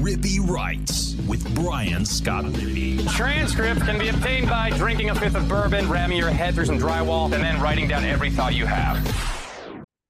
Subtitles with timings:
[0.00, 3.08] Rippee Writes with Brian Scott Rippee.
[3.10, 6.78] Transcripts can be obtained by drinking a fifth of bourbon, ramming your head through some
[6.78, 8.98] drywall, and then writing down every thought you have.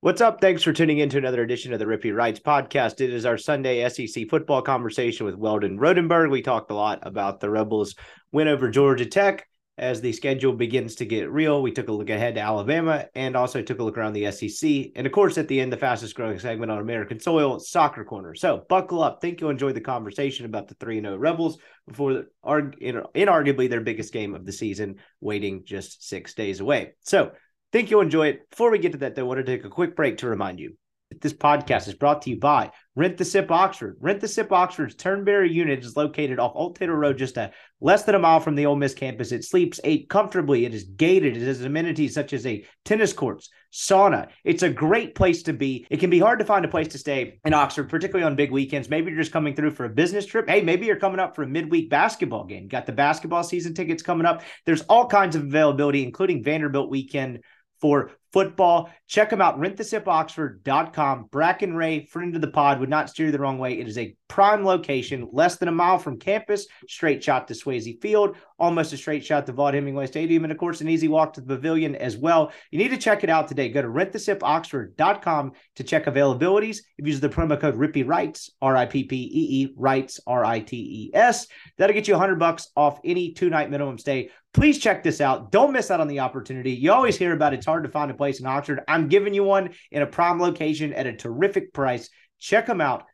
[0.01, 0.41] What's up?
[0.41, 3.01] Thanks for tuning in to another edition of the Rippee Writes podcast.
[3.01, 6.31] It is our Sunday SEC football conversation with Weldon Rotenberg.
[6.31, 7.95] We talked a lot about the Rebels'
[8.33, 9.47] win over Georgia Tech
[9.81, 11.63] as the schedule begins to get real.
[11.63, 14.93] We took a look ahead to Alabama and also took a look around the SEC.
[14.95, 18.35] And of course, at the end, the fastest growing segment on American soil, Soccer Corner.
[18.35, 19.23] So buckle up.
[19.23, 21.59] Think you'll enjoy the conversation about the 3 0 Rebels
[21.89, 26.93] before the, inarguably their biggest game of the season, waiting just six days away.
[27.01, 27.33] So
[27.73, 28.51] think you'll enjoy it.
[28.51, 30.61] Before we get to that, though, I want to take a quick break to remind
[30.61, 30.77] you
[31.21, 33.97] this podcast is brought to you by Rent the Sip Oxford.
[34.01, 38.05] Rent the Sip Oxford's Turnberry unit is located off Old Taylor Road, just a less
[38.05, 39.33] than a mile from the Ole Miss campus.
[39.33, 40.65] It sleeps eight comfortably.
[40.65, 41.37] It is gated.
[41.37, 44.29] It has amenities such as a tennis courts, sauna.
[44.45, 45.87] It's a great place to be.
[45.91, 48.53] It can be hard to find a place to stay in Oxford, particularly on big
[48.53, 48.89] weekends.
[48.89, 50.49] Maybe you're just coming through for a business trip.
[50.49, 52.69] Hey, maybe you're coming up for a midweek basketball game.
[52.69, 54.43] Got the basketball season tickets coming up.
[54.65, 57.41] There's all kinds of availability, including Vanderbilt weekend
[57.81, 58.91] for football.
[59.09, 61.29] Check them out, rentthesipoxford.com.
[61.31, 63.79] Bracken Ray, friend of the pod, would not steer you the wrong way.
[63.79, 68.01] It is a prime location, less than a mile from campus, straight shot to Swayze
[68.01, 71.33] Field, almost a straight shot to Vaught Hemingway Stadium, and of course, an easy walk
[71.33, 72.53] to the pavilion as well.
[72.71, 73.69] You need to check it out today.
[73.69, 76.79] Go to rentthesipoxford.com to check availabilities.
[76.99, 80.21] If you use the promo code Rippee Writes, R I P P E E Writes,
[80.27, 83.99] R I T E S, that'll get you 100 bucks off any two night minimum
[83.99, 84.31] stay.
[84.53, 85.53] Please check this out.
[85.53, 86.73] Don't miss out on the opportunity.
[86.73, 87.59] You always hear about it.
[87.59, 88.83] it's hard to find a place in Oxford.
[88.87, 92.11] I'm giving you one in a prime location at a terrific price.
[92.39, 93.05] Check them out.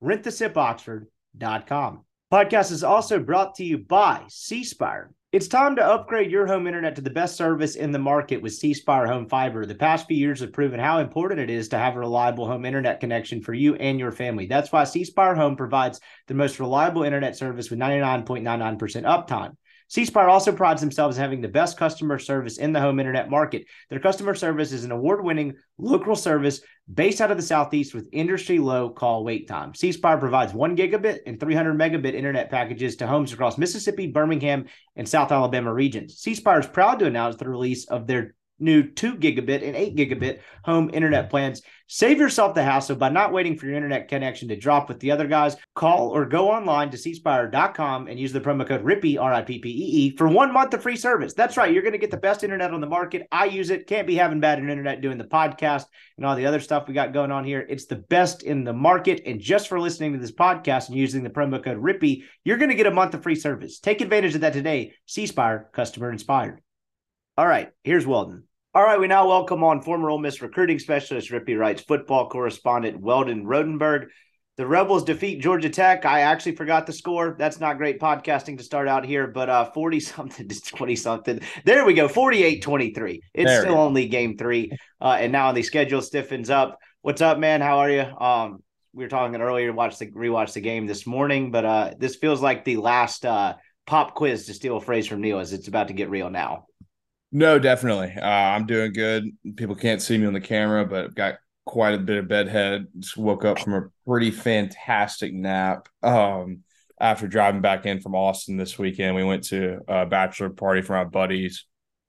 [0.00, 2.04] RentTheSipOxford.com.
[2.32, 5.10] Podcast is also brought to you by C Spire.
[5.32, 8.54] It's time to upgrade your home internet to the best service in the market with
[8.54, 9.66] C Spire Home Fiber.
[9.66, 12.64] The past few years have proven how important it is to have a reliable home
[12.64, 14.46] internet connection for you and your family.
[14.46, 15.98] That's why C Spire Home provides
[16.28, 19.56] the most reliable internet service with 99.99% uptime.
[19.88, 23.30] C Spire also prides themselves in having the best customer service in the home internet
[23.30, 23.66] market.
[23.90, 26.60] Their customer service is an award winning local service
[26.92, 29.74] based out of the Southeast with industry low call wait time.
[29.74, 34.66] C Spire provides one gigabit and 300 megabit internet packages to homes across Mississippi, Birmingham,
[34.96, 36.18] and South Alabama regions.
[36.18, 39.96] C Spire is proud to announce the release of their new 2 gigabit and 8
[39.96, 41.62] gigabit home internet plans.
[41.86, 45.10] Save yourself the hassle by not waiting for your internet connection to drop with the
[45.10, 45.56] other guys.
[45.74, 49.58] Call or go online to cspire.com and use the promo code RIPPEE, R I P
[49.58, 51.34] P E E, for one month of free service.
[51.34, 51.72] That's right.
[51.72, 53.26] You're going to get the best internet on the market.
[53.30, 53.86] I use it.
[53.86, 55.84] Can't be having bad internet doing the podcast
[56.16, 57.66] and all the other stuff we got going on here.
[57.68, 59.22] It's the best in the market.
[59.26, 62.70] And just for listening to this podcast and using the promo code RIPPEE, you're going
[62.70, 63.78] to get a month of free service.
[63.78, 64.94] Take advantage of that today.
[65.06, 66.62] C Spire, customer inspired.
[67.36, 68.44] All right, here's Weldon.
[68.74, 73.00] All right, we now welcome on former Ole Miss recruiting specialist, Rippee Writes football correspondent
[73.00, 74.06] Weldon Rotenberg.
[74.56, 76.06] The Rebels defeat Georgia Tech.
[76.06, 77.34] I actually forgot the score.
[77.36, 81.40] That's not great podcasting to start out here, but uh 40 something to 20 something.
[81.64, 82.06] There we go.
[82.06, 83.20] 48 23.
[83.34, 84.70] It's there still only game three.
[85.00, 86.78] Uh, and now the schedule stiffens up.
[87.02, 87.60] What's up, man?
[87.60, 88.02] How are you?
[88.02, 88.62] Um,
[88.92, 92.40] we were talking earlier, watch the rewatch the game this morning, but uh this feels
[92.40, 93.54] like the last uh
[93.86, 96.66] pop quiz to steal a phrase from Neil as it's about to get real now.
[97.34, 98.14] No, definitely.
[98.16, 99.28] Uh, I'm doing good.
[99.56, 101.34] People can't see me on the camera, but I've got
[101.66, 102.86] quite a bit of bedhead.
[103.00, 105.88] Just woke up from a pretty fantastic nap.
[106.00, 106.60] Um,
[107.00, 110.92] after driving back in from Austin this weekend, we went to a bachelor party for
[110.92, 111.66] my buddies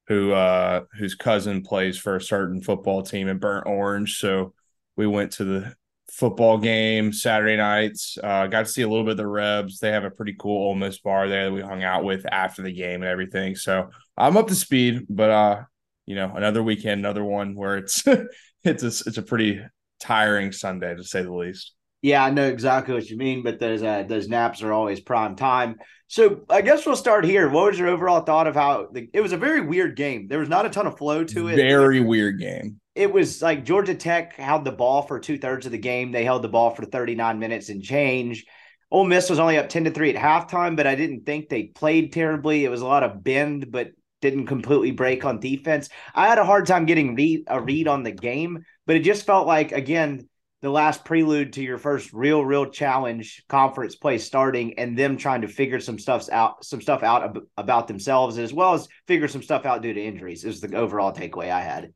[0.07, 4.19] who uh whose cousin plays for a certain football team in Burnt Orange.
[4.19, 4.54] So
[4.95, 5.75] we went to the
[6.15, 8.17] football game Saturday nights.
[8.23, 9.79] Uh, got to see a little bit of the Rebs.
[9.79, 12.62] They have a pretty cool Ole Miss bar there that we hung out with after
[12.62, 13.56] the game and everything.
[13.56, 15.63] So I'm up to speed, but uh,
[16.06, 18.03] you know, another weekend, another one where it's
[18.63, 19.62] it's a, it's a pretty
[20.00, 21.73] tiring Sunday to say the least.
[22.01, 25.35] Yeah, I know exactly what you mean, but those uh, those naps are always prime
[25.35, 25.75] time.
[26.07, 27.50] So I guess we'll start here.
[27.50, 30.27] What was your overall thought of how the, it was a very weird game?
[30.27, 31.56] There was not a ton of flow to it.
[31.56, 32.79] Very weird game.
[32.95, 36.12] It was like Georgia Tech held the ball for two thirds of the game.
[36.12, 38.45] They held the ball for 39 minutes and change.
[38.89, 41.63] Ole Miss was only up 10 to 3 at halftime, but I didn't think they
[41.63, 42.63] played terribly.
[42.63, 43.89] It was a lot of bend, but
[44.21, 45.89] didn't completely break on defense.
[46.13, 49.45] I had a hard time getting a read on the game, but it just felt
[49.45, 50.30] like, again,
[50.62, 55.41] the last prelude to your first real, real challenge conference play starting and them trying
[55.41, 59.27] to figure some stuff out, some stuff out ab- about themselves, as well as figure
[59.27, 61.94] some stuff out due to injuries is the overall takeaway I had.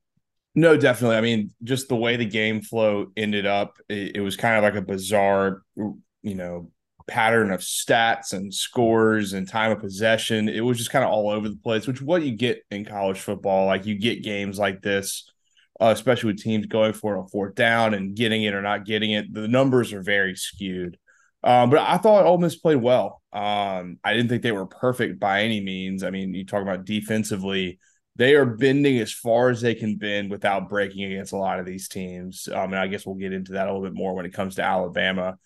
[0.60, 1.16] No, definitely.
[1.16, 4.64] I mean, just the way the game flow ended up, it, it was kind of
[4.64, 6.70] like a bizarre, you know,
[7.08, 10.50] pattern of stats and scores and time of possession.
[10.50, 13.22] It was just kind of all over the place, which what you get in college
[13.22, 13.68] football.
[13.68, 15.32] Like you get games like this
[15.80, 19.12] uh, especially with teams going for on fourth down and getting it or not getting
[19.12, 19.34] it.
[19.34, 20.98] The numbers are very skewed.
[21.42, 23.22] Um, but I thought Ole Miss played well.
[23.32, 26.04] Um, I didn't think they were perfect by any means.
[26.04, 27.80] I mean, you talk about defensively,
[28.20, 31.66] they are bending as far as they can bend without breaking against a lot of
[31.66, 32.50] these teams.
[32.52, 34.56] Um, and I guess we'll get into that a little bit more when it comes
[34.56, 35.38] to Alabama.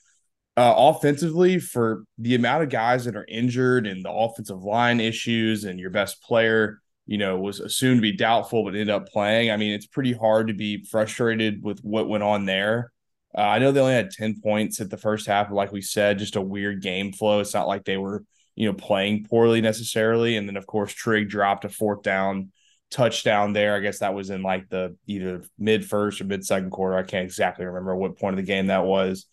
[0.58, 5.64] Uh, offensively, for the amount of guys that are injured and the offensive line issues
[5.64, 9.52] and your best player you know, was assumed to be doubtful but ended up playing.
[9.52, 12.92] I mean, it's pretty hard to be frustrated with what went on there.
[13.38, 16.20] Uh, I know they only had 10 points at the first half, like we said,
[16.20, 17.40] just a weird game flow.
[17.40, 18.24] It's not like they were,
[18.56, 20.38] you know, playing poorly necessarily.
[20.38, 22.52] And then, of course, Trigg dropped a fourth down
[22.94, 23.76] touchdown there.
[23.76, 26.98] I guess that was in like the either mid first or mid second quarter.
[26.98, 29.26] I can't exactly remember what point of the game that was.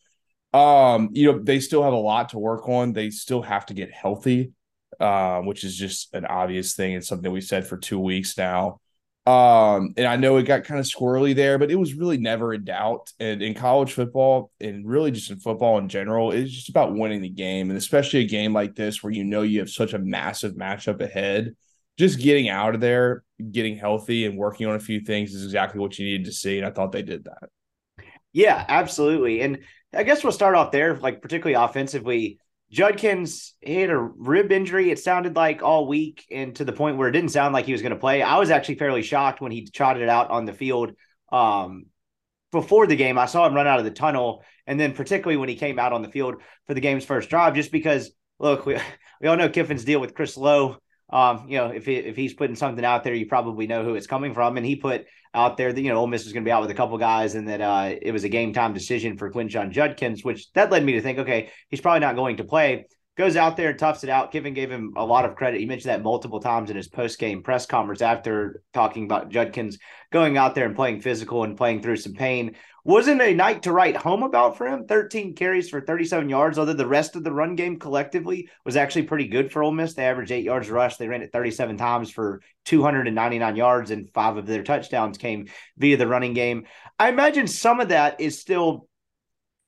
[0.52, 2.92] Um, you know, they still have a lot to work on.
[2.92, 4.52] They still have to get healthy
[5.00, 6.92] um, which is just an obvious thing.
[6.92, 8.80] It's something we said for two weeks now.
[9.26, 12.52] Um, and I know it got kind of squirrely there, but it was really never
[12.52, 13.12] in doubt.
[13.20, 17.22] And in college football, and really just in football in general, it's just about winning
[17.22, 17.70] the game.
[17.70, 21.00] And especially a game like this where you know you have such a massive matchup
[21.00, 21.54] ahead.
[22.00, 25.78] Just getting out of there, getting healthy, and working on a few things is exactly
[25.78, 26.56] what you needed to see.
[26.56, 27.50] And I thought they did that.
[28.32, 29.42] Yeah, absolutely.
[29.42, 29.58] And
[29.92, 32.38] I guess we'll start off there, like particularly offensively.
[32.70, 34.90] Judkins had a rib injury.
[34.90, 37.72] It sounded like all week, and to the point where it didn't sound like he
[37.72, 38.22] was going to play.
[38.22, 40.92] I was actually fairly shocked when he trotted out on the field
[41.30, 41.84] um,
[42.50, 43.18] before the game.
[43.18, 45.92] I saw him run out of the tunnel, and then particularly when he came out
[45.92, 46.36] on the field
[46.66, 48.78] for the game's first drive, just because look, we
[49.20, 50.78] we all know Kiffin's deal with Chris Low.
[51.12, 53.94] Um, you know, if he, if he's putting something out there, you probably know who
[53.94, 56.44] it's coming from, and he put out there that you know Ole Miss was going
[56.44, 58.72] to be out with a couple guys, and that uh, it was a game time
[58.72, 62.36] decision for Quinshon Judkins, which that led me to think, okay, he's probably not going
[62.38, 62.86] to play.
[63.16, 64.32] Goes out there and toughs it out.
[64.32, 65.60] Kiffin gave him a lot of credit.
[65.60, 69.78] He mentioned that multiple times in his post game press conference after talking about Judkins
[70.10, 72.54] going out there and playing physical and playing through some pain
[72.84, 74.86] wasn't a night to write home about for him.
[74.86, 79.02] 13 carries for 37 yards, although the rest of the run game collectively was actually
[79.02, 79.94] pretty good for Ole Miss.
[79.94, 80.96] They averaged eight yards rush.
[80.96, 85.96] They ran it 37 times for 299 yards, and five of their touchdowns came via
[85.96, 86.66] the running game.
[86.98, 88.88] I imagine some of that is still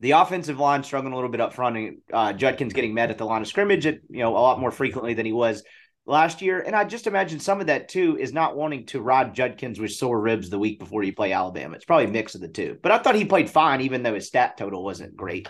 [0.01, 3.19] the offensive line struggling a little bit up front, and uh, Judkins getting met at
[3.19, 5.63] the line of scrimmage, at, you know, a lot more frequently than he was
[6.07, 6.61] last year.
[6.61, 9.93] And I just imagine some of that too is not wanting to ride Judkins with
[9.93, 11.77] sore ribs the week before you play Alabama.
[11.77, 12.79] It's probably a mix of the two.
[12.83, 15.49] But I thought he played fine, even though his stat total wasn't great.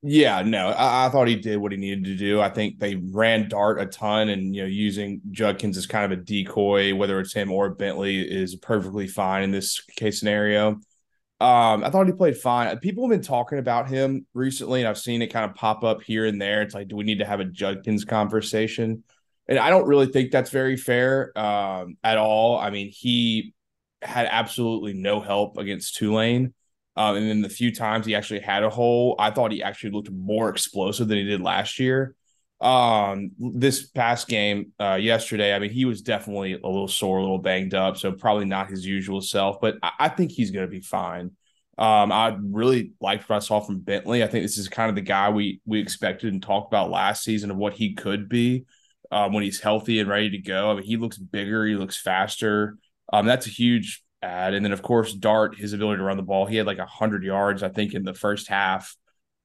[0.00, 2.40] Yeah, no, I, I, thought he did what he needed to do.
[2.40, 6.16] I think they ran Dart a ton, and you know, using Judkins as kind of
[6.16, 10.78] a decoy, whether it's him or Bentley, is perfectly fine in this case scenario.
[11.40, 12.78] Um, I thought he played fine.
[12.78, 16.00] People have been talking about him recently, and I've seen it kind of pop up
[16.02, 16.62] here and there.
[16.62, 19.02] It's like, do we need to have a Judkins conversation?
[19.48, 22.58] And I don't really think that's very fair um, at all.
[22.58, 23.54] I mean, he
[24.02, 26.52] had absolutely no help against Tulane.
[26.96, 29.90] Um, and then the few times he actually had a hole, I thought he actually
[29.90, 32.14] looked more explosive than he did last year.
[32.60, 37.22] Um, this past game uh, yesterday, I mean, he was definitely a little sore, a
[37.22, 39.60] little banged up, so probably not his usual self.
[39.60, 41.30] But I, I think he's going to be fine.
[41.78, 44.24] Um, I really liked what I saw from Bentley.
[44.24, 47.22] I think this is kind of the guy we we expected and talked about last
[47.22, 48.66] season of what he could be
[49.10, 50.70] um, when he's healthy and ready to go.
[50.70, 52.76] I mean, he looks bigger, he looks faster.
[53.12, 54.54] Um, that's a huge add.
[54.54, 57.24] And then, of course, Dart, his ability to run the ball, he had like 100
[57.24, 58.94] yards, I think, in the first half.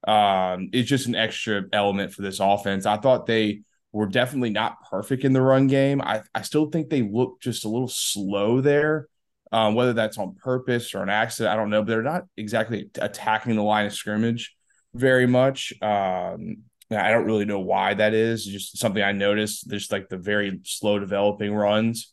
[0.06, 2.86] Um, it's just an extra element for this offense.
[2.86, 3.62] I thought they
[3.94, 6.02] were definitely not perfect in the run game.
[6.02, 9.08] I, I still think they look just a little slow there.
[9.52, 12.90] Um, whether that's on purpose or an accident, I don't know, but they're not exactly
[12.96, 14.56] attacking the line of scrimmage
[14.96, 15.74] very much.
[15.80, 16.64] Um,
[16.96, 18.46] I don't really know why that is.
[18.46, 19.70] It's just something I noticed.
[19.70, 22.12] There's like the very slow developing runs.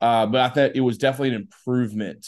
[0.00, 2.26] Uh, but I thought it was definitely an improvement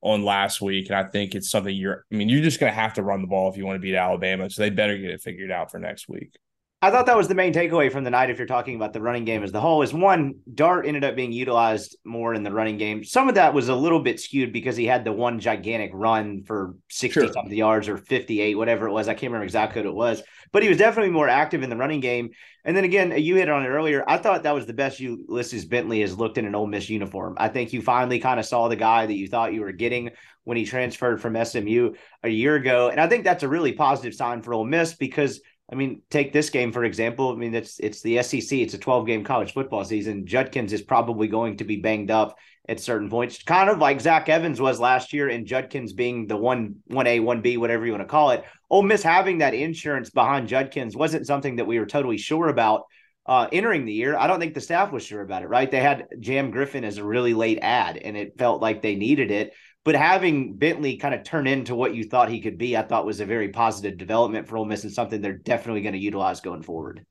[0.00, 2.04] on last week, and I think it's something you're.
[2.12, 3.80] I mean, you're just going to have to run the ball if you want to
[3.80, 6.36] beat Alabama, so they better get it figured out for next week.
[6.80, 8.30] I thought that was the main takeaway from the night.
[8.30, 11.16] If you're talking about the running game as the whole, is one Dart ended up
[11.16, 13.02] being utilized more in the running game.
[13.02, 16.44] Some of that was a little bit skewed because he had the one gigantic run
[16.44, 17.32] for sixty sure.
[17.32, 19.08] something yards or fifty eight, whatever it was.
[19.08, 21.76] I can't remember exactly what it was, but he was definitely more active in the
[21.76, 22.30] running game.
[22.64, 24.04] And then again, you hit on it earlier.
[24.06, 27.34] I thought that was the best Ulysses Bentley has looked in an Ole Miss uniform.
[27.38, 30.10] I think you finally kind of saw the guy that you thought you were getting
[30.44, 34.14] when he transferred from SMU a year ago, and I think that's a really positive
[34.14, 37.30] sign for Ole Miss because I mean, take this game for example.
[37.30, 38.58] I mean, it's it's the SEC.
[38.58, 40.26] It's a 12 game college football season.
[40.26, 42.36] Judkins is probably going to be banged up
[42.68, 46.36] at certain points, kind of like Zach Evans was last year, and Judkins being the
[46.36, 48.44] one one A one B whatever you want to call it.
[48.70, 52.82] Ole Miss having that insurance behind Judkins wasn't something that we were totally sure about
[53.26, 54.16] uh, entering the year.
[54.16, 55.48] I don't think the staff was sure about it.
[55.48, 55.70] Right?
[55.70, 59.30] They had Jam Griffin as a really late ad, and it felt like they needed
[59.30, 59.52] it.
[59.84, 63.06] But having Bentley kind of turn into what you thought he could be, I thought
[63.06, 66.40] was a very positive development for Ole Miss and something they're definitely going to utilize
[66.40, 67.06] going forward.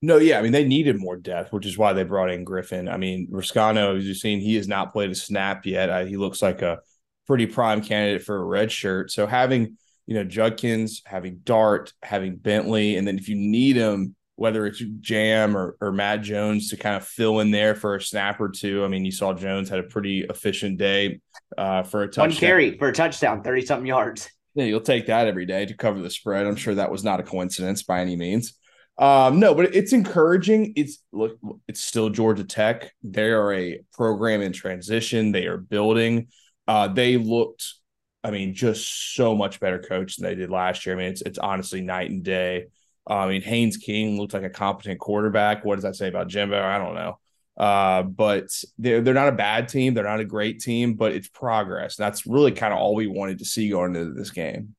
[0.00, 2.88] No, yeah, I mean they needed more depth, which is why they brought in Griffin.
[2.88, 5.90] I mean Reescano, as you've seen, he has not played a snap yet.
[5.90, 6.78] Uh, he looks like a
[7.26, 9.10] pretty prime candidate for a red shirt.
[9.10, 14.14] So having you know Judkins, having Dart, having Bentley, and then if you need him,
[14.38, 18.00] whether it's Jam or, or Matt Jones to kind of fill in there for a
[18.00, 18.84] snap or two.
[18.84, 21.20] I mean, you saw Jones had a pretty efficient day
[21.56, 22.28] uh, for a touchdown.
[22.28, 24.30] One carry for a touchdown, 30 something yards.
[24.54, 26.46] Yeah, you'll take that every day to cover the spread.
[26.46, 28.54] I'm sure that was not a coincidence by any means.
[28.96, 30.74] Um, no, but it's encouraging.
[30.76, 32.92] It's look, it's still Georgia Tech.
[33.02, 35.32] They are a program in transition.
[35.32, 36.28] They are building.
[36.68, 37.74] Uh, they looked,
[38.22, 40.94] I mean, just so much better coach than they did last year.
[40.94, 42.66] I mean, it's it's honestly night and day.
[43.14, 45.64] I mean, Haynes King looked like a competent quarterback.
[45.64, 46.60] What does that say about Jimbo?
[46.60, 47.18] I don't know.
[47.56, 48.48] Uh, but
[48.78, 49.92] they're they're not a bad team.
[49.92, 51.96] They're not a great team, but it's progress.
[51.96, 54.76] That's really kind of all we wanted to see going into this game.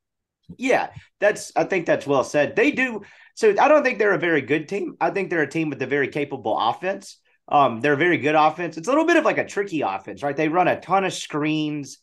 [0.57, 2.55] Yeah, that's I think that's well said.
[2.55, 3.01] They do
[3.35, 4.95] so I don't think they're a very good team.
[5.01, 7.17] I think they're a team with a very capable offense.
[7.47, 8.77] Um, they're a very good offense.
[8.77, 10.35] It's a little bit of like a tricky offense, right?
[10.35, 11.97] They run a ton of screens.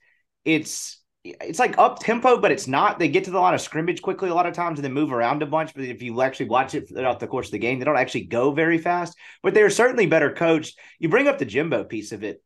[0.44, 1.00] It's
[1.40, 2.98] it's like up tempo, but it's not.
[2.98, 5.12] They get to the line of scrimmage quickly a lot of times and then move
[5.12, 5.74] around a bunch.
[5.74, 8.24] But if you actually watch it throughout the course of the game, they don't actually
[8.24, 9.16] go very fast.
[9.42, 10.78] But they're certainly better coached.
[10.98, 12.42] You bring up the Jimbo piece of it.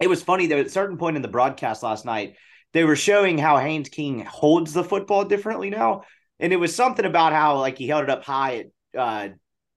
[0.00, 2.36] It was funny that at a certain point in the broadcast last night,
[2.72, 6.02] they were showing how Haynes King holds the football differently now,
[6.38, 8.66] and it was something about how like he held it up high at
[8.98, 9.28] uh,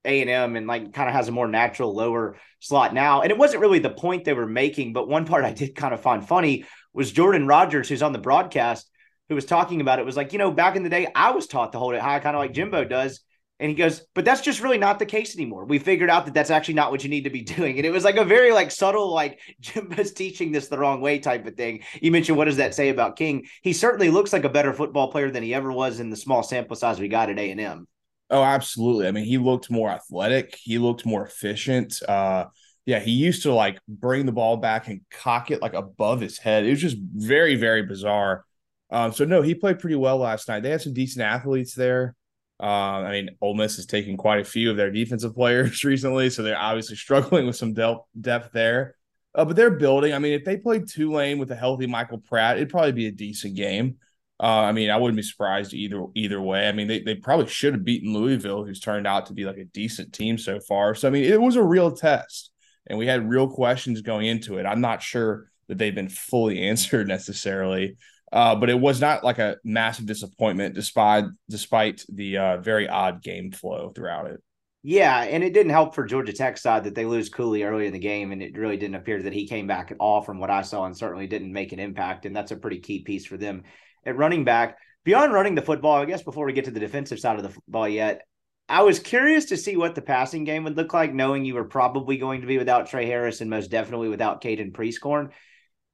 [0.04, 3.22] a and M and like kind of has a more natural lower slot now.
[3.22, 5.94] And it wasn't really the point they were making, but one part I did kind
[5.94, 8.90] of find funny was Jordan Rodgers, who's on the broadcast,
[9.28, 11.46] who was talking about it, was like, you know, back in the day, I was
[11.46, 13.20] taught to hold it high, kind of like Jimbo does.
[13.60, 15.66] And he goes, but that's just really not the case anymore.
[15.66, 17.76] We figured out that that's actually not what you need to be doing.
[17.76, 21.18] And it was like a very like subtle, like Jimbo's teaching this the wrong way
[21.18, 21.84] type of thing.
[22.00, 23.46] You mentioned what does that say about King?
[23.62, 26.42] He certainly looks like a better football player than he ever was in the small
[26.42, 27.86] sample size we got at A and M.
[28.30, 29.08] Oh, absolutely.
[29.08, 30.56] I mean, he looked more athletic.
[30.62, 32.00] He looked more efficient.
[32.08, 32.46] Uh,
[32.86, 36.38] yeah, he used to like bring the ball back and cock it like above his
[36.38, 36.64] head.
[36.64, 38.44] It was just very, very bizarre.
[38.90, 40.62] Um, so no, he played pretty well last night.
[40.62, 42.14] They had some decent athletes there.
[42.58, 46.30] Um, I mean, Ole Miss has taken quite a few of their defensive players recently,
[46.30, 48.96] so they're obviously struggling with some del- depth there.
[49.34, 50.12] Uh, but they're building.
[50.12, 53.12] I mean, if they played Tulane with a healthy Michael Pratt, it'd probably be a
[53.12, 53.96] decent game.
[54.40, 56.66] Uh, I mean, I wouldn't be surprised either either way.
[56.66, 59.58] I mean, they, they probably should have beaten Louisville, who's turned out to be like
[59.58, 60.94] a decent team so far.
[60.94, 62.49] So I mean, it was a real test,
[62.90, 64.66] and we had real questions going into it.
[64.66, 67.96] I'm not sure that they've been fully answered necessarily,
[68.32, 73.22] uh, but it was not like a massive disappointment despite despite the uh, very odd
[73.22, 74.42] game flow throughout it.
[74.82, 77.92] Yeah, and it didn't help for Georgia Tech side that they lose Cooley early in
[77.92, 80.50] the game, and it really didn't appear that he came back at all from what
[80.50, 82.24] I saw, and certainly didn't make an impact.
[82.24, 83.64] And that's a pretty key piece for them
[84.06, 84.78] at running back.
[85.04, 87.50] Beyond running the football, I guess before we get to the defensive side of the
[87.50, 88.22] football yet,
[88.70, 91.64] I was curious to see what the passing game would look like, knowing you were
[91.64, 95.30] probably going to be without Trey Harris and most definitely without Caden Prieskorn.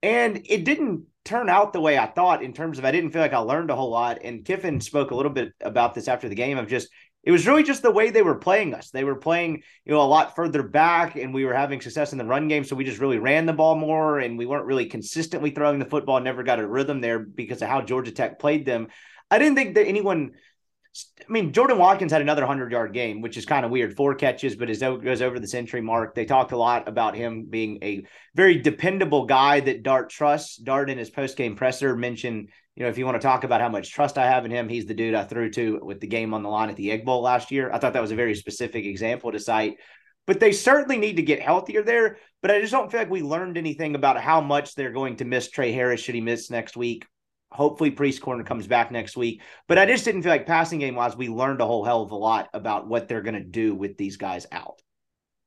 [0.03, 3.23] And it didn't turn out the way I thought in terms of I didn't feel
[3.23, 4.19] like I learned a whole lot.
[4.23, 6.89] And Kiffin spoke a little bit about this after the game of just
[7.25, 8.91] it was really just the way they were playing us.
[8.91, 12.19] They were playing, you know, a lot further back and we were having success in
[12.19, 12.63] the run game.
[12.63, 15.87] So we just really ran the ball more and we weren't really consistently throwing the
[15.87, 18.89] football, never got a rhythm there because of how Georgia Tech played them.
[19.31, 20.33] I didn't think that anyone
[21.21, 23.97] I mean, Jordan Watkins had another 100 yard game, which is kind of weird.
[23.97, 26.15] Four catches, but as goes over the century mark.
[26.15, 30.57] They talked a lot about him being a very dependable guy that Dart trusts.
[30.57, 33.61] Dart in his post game presser mentioned, you know, if you want to talk about
[33.61, 36.07] how much trust I have in him, he's the dude I threw to with the
[36.07, 37.71] game on the line at the Egg Bowl last year.
[37.73, 39.77] I thought that was a very specific example to cite.
[40.27, 42.19] but they certainly need to get healthier there.
[42.43, 45.25] But I just don't feel like we learned anything about how much they're going to
[45.25, 47.07] miss Trey Harris should he miss next week.
[47.53, 49.43] Hopefully, Prieskorn comes back next week.
[49.69, 52.11] But I just didn't feel like passing game wise, we learned a whole hell of
[52.11, 54.83] a lot about what they're going to do with these guys out.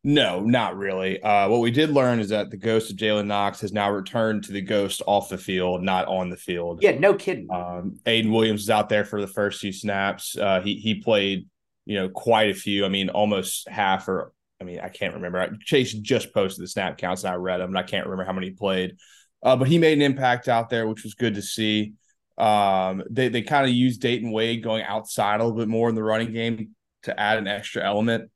[0.04, 1.22] No, not really.
[1.22, 4.46] Uh, what we did learn is that the ghost of Jalen Knox has now returned
[4.46, 6.80] to the ghost off the field, not on the field.
[6.82, 7.52] Yeah, no kidding.
[7.52, 10.38] Um, Ayden Williams is out there for the first few snaps.
[10.38, 11.50] Uh, he he played,
[11.86, 12.86] you know, quite a few.
[12.86, 15.58] I mean, almost half or I mean, I can't remember.
[15.62, 18.34] Chase just posted the snap counts and I read them, and I can't remember how
[18.34, 18.96] many he played.
[19.42, 21.94] Uh, but he made an impact out there, which was good to see.
[22.38, 25.96] Um, they they kind of used Dayton Wade going outside a little bit more in
[25.96, 28.30] the running game to add an extra element.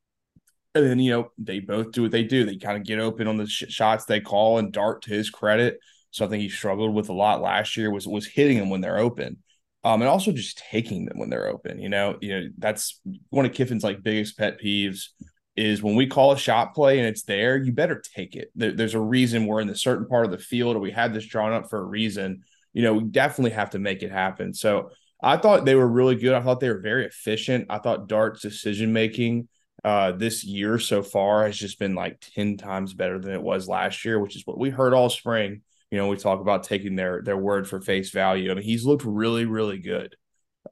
[0.74, 2.44] And then, you know, they both do what they do.
[2.44, 5.30] They kind of get open on the sh- shots they call and Dart to his
[5.30, 5.78] credit.
[6.10, 9.38] Something he struggled with a lot last year was was hitting them when they're open.
[9.84, 11.78] Um, and also just taking them when they're open.
[11.78, 15.08] You know, you know, that's one of Kiffin's like biggest pet peeves
[15.56, 18.50] is when we call a shot play and it's there, you better take it.
[18.54, 21.14] There, there's a reason we're in the certain part of the field or we had
[21.14, 22.42] this drawn up for a reason.
[22.72, 24.52] You know, we definitely have to make it happen.
[24.52, 24.90] So
[25.22, 26.34] I thought they were really good.
[26.34, 27.66] I thought they were very efficient.
[27.70, 29.48] I thought Dart's decision making
[29.84, 33.68] uh, this year so far has just been like 10 times better than it was
[33.68, 35.62] last year, which is what we heard all spring.
[35.90, 38.50] You know, we talk about taking their their word for face value.
[38.50, 40.16] I mean, he's looked really, really good.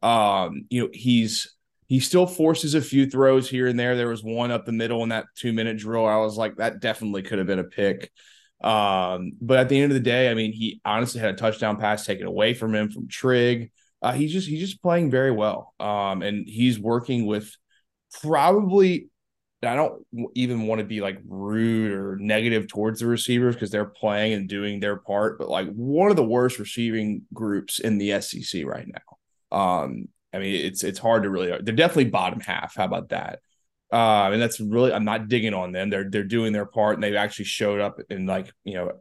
[0.02, 1.54] Um, you know, he's
[1.88, 3.96] he still forces a few throws here and there.
[3.96, 6.06] There was one up the middle in that two minute drill.
[6.06, 8.10] I was like, that definitely could have been a pick.
[8.62, 11.78] Um, but at the end of the day, I mean, he honestly had a touchdown
[11.78, 13.72] pass taken away from him from Trigg.
[14.00, 15.74] Uh, he's just he's just playing very well.
[15.80, 17.54] Um, and he's working with
[18.20, 19.08] probably
[19.64, 23.84] I don't even want to be like rude or negative towards the receivers because they're
[23.84, 28.20] playing and doing their part, but like one of the worst receiving groups in the
[28.20, 29.56] SEC right now.
[29.56, 31.48] Um, I mean, it's it's hard to really.
[31.48, 32.76] They're definitely bottom half.
[32.76, 33.40] How about that?
[33.92, 34.92] Uh, and that's really.
[34.92, 35.90] I'm not digging on them.
[35.90, 38.92] They're they're doing their part, and they've actually showed up and like you know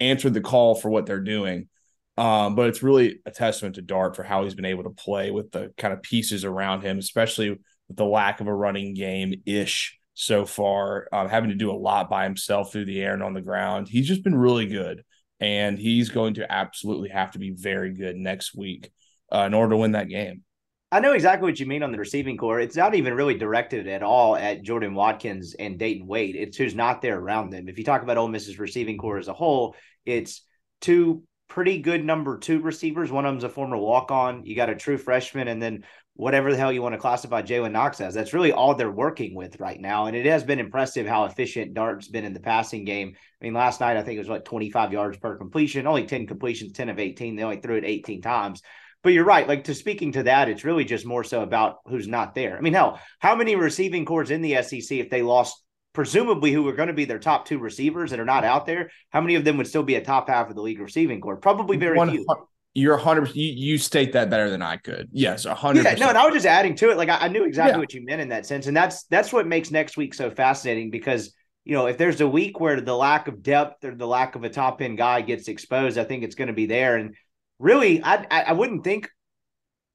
[0.00, 1.68] answered the call for what they're doing.
[2.16, 5.30] Um, but it's really a testament to Dart for how he's been able to play
[5.30, 9.40] with the kind of pieces around him, especially with the lack of a running game
[9.46, 13.22] ish so far, um, having to do a lot by himself through the air and
[13.22, 13.88] on the ground.
[13.88, 15.04] He's just been really good,
[15.38, 18.90] and he's going to absolutely have to be very good next week
[19.32, 20.42] uh, in order to win that game.
[20.90, 22.60] I know exactly what you mean on the receiving corps.
[22.60, 26.34] It's not even really directed at all at Jordan Watkins and Dayton Wade.
[26.34, 27.68] It's who's not there around them.
[27.68, 30.42] If you talk about Ole Miss's receiving corps as a whole, it's
[30.80, 33.12] two pretty good number two receivers.
[33.12, 34.46] One of them's a former walk on.
[34.46, 37.72] You got a true freshman, and then whatever the hell you want to classify Jalen
[37.72, 38.14] Knox as.
[38.14, 40.06] That's really all they're working with right now.
[40.06, 43.12] And it has been impressive how efficient Dart's been in the passing game.
[43.14, 46.26] I mean, last night I think it was like 25 yards per completion, only 10
[46.26, 47.36] completions, 10 of 18.
[47.36, 48.62] They only threw it 18 times.
[49.02, 49.46] But you're right.
[49.46, 52.56] Like to speaking to that, it's really just more so about who's not there.
[52.56, 56.62] I mean, hell, how many receiving cores in the SEC if they lost presumably who
[56.62, 59.34] were going to be their top two receivers that are not out there, how many
[59.36, 61.36] of them would still be a top half of the league receiving corps?
[61.36, 62.26] Probably very few.
[62.74, 65.08] You're 100 you, you state that better than I could.
[65.10, 66.96] Yes, 100 Yeah, no, and I was just adding to it.
[66.96, 67.78] Like I, I knew exactly yeah.
[67.78, 68.66] what you meant in that sense.
[68.66, 71.34] And that's that's what makes next week so fascinating because
[71.68, 74.42] you know, if there's a week where the lack of depth or the lack of
[74.42, 76.96] a top end guy gets exposed, I think it's going to be there.
[76.96, 77.14] And
[77.58, 79.08] really, I I wouldn't think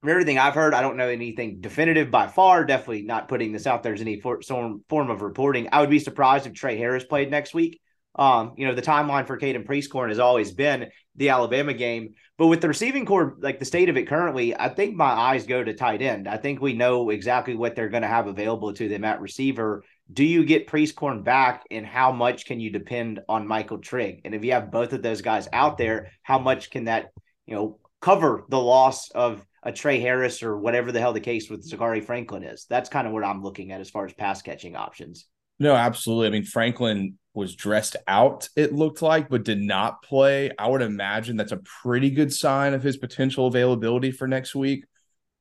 [0.02, 2.66] from everything I've heard, I don't know anything definitive by far.
[2.66, 5.70] Definitely not putting this out there as any for, form of reporting.
[5.72, 7.80] I would be surprised if Trey Harris played next week.
[8.16, 12.14] Um, you know, the timeline for Caden Prieskorn has always been the Alabama game.
[12.38, 15.46] But with the receiving corps, like the state of it currently, I think my eyes
[15.46, 16.28] go to tight end.
[16.28, 19.84] I think we know exactly what they're going to have available to them at receiver.
[20.12, 24.22] Do you get Prieskorn back, and how much can you depend on Michael Trigg?
[24.26, 27.12] And if you have both of those guys out there, how much can that,
[27.46, 31.50] you know, cover the loss of a Trey Harris or whatever the hell the case
[31.50, 32.66] with Zachary Franklin is.
[32.70, 35.28] That's kind of what I'm looking at as far as pass catching options.
[35.60, 36.28] No, absolutely.
[36.28, 40.52] I mean, Franklin was dressed out, it looked like, but did not play.
[40.60, 44.86] I would imagine that's a pretty good sign of his potential availability for next week.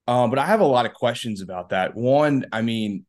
[0.07, 1.95] Um, but I have a lot of questions about that.
[1.95, 3.05] One, I mean,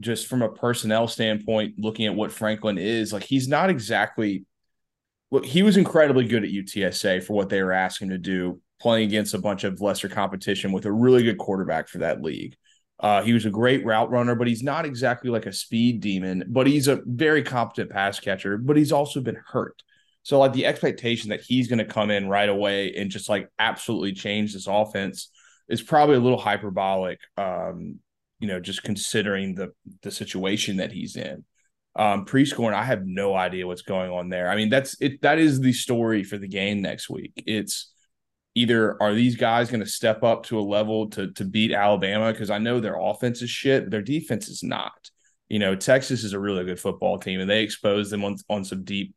[0.00, 4.44] just from a personnel standpoint, looking at what Franklin is, like he's not exactly
[5.32, 9.08] look, he was incredibly good at UTSA for what they were asking to do playing
[9.08, 12.54] against a bunch of lesser competition with a really good quarterback for that league.
[13.00, 16.44] Uh, he was a great route runner, but he's not exactly like a speed demon,
[16.48, 19.82] but he's a very competent pass catcher, but he's also been hurt.
[20.22, 23.48] So, like, the expectation that he's going to come in right away and just like
[23.58, 25.30] absolutely change this offense
[25.68, 27.98] is probably a little hyperbolic, um,
[28.38, 31.44] you know, just considering the the situation that he's in.
[31.94, 34.48] Um, Prieskorn, I have no idea what's going on there.
[34.48, 35.20] I mean, that's it.
[35.22, 37.32] That is the story for the game next week.
[37.46, 37.92] It's
[38.54, 42.32] either are these guys going to step up to a level to to beat Alabama
[42.32, 45.10] because I know their offense is shit, their defense is not.
[45.48, 48.64] You know, Texas is a really good football team, and they expose them on on
[48.64, 49.14] some deep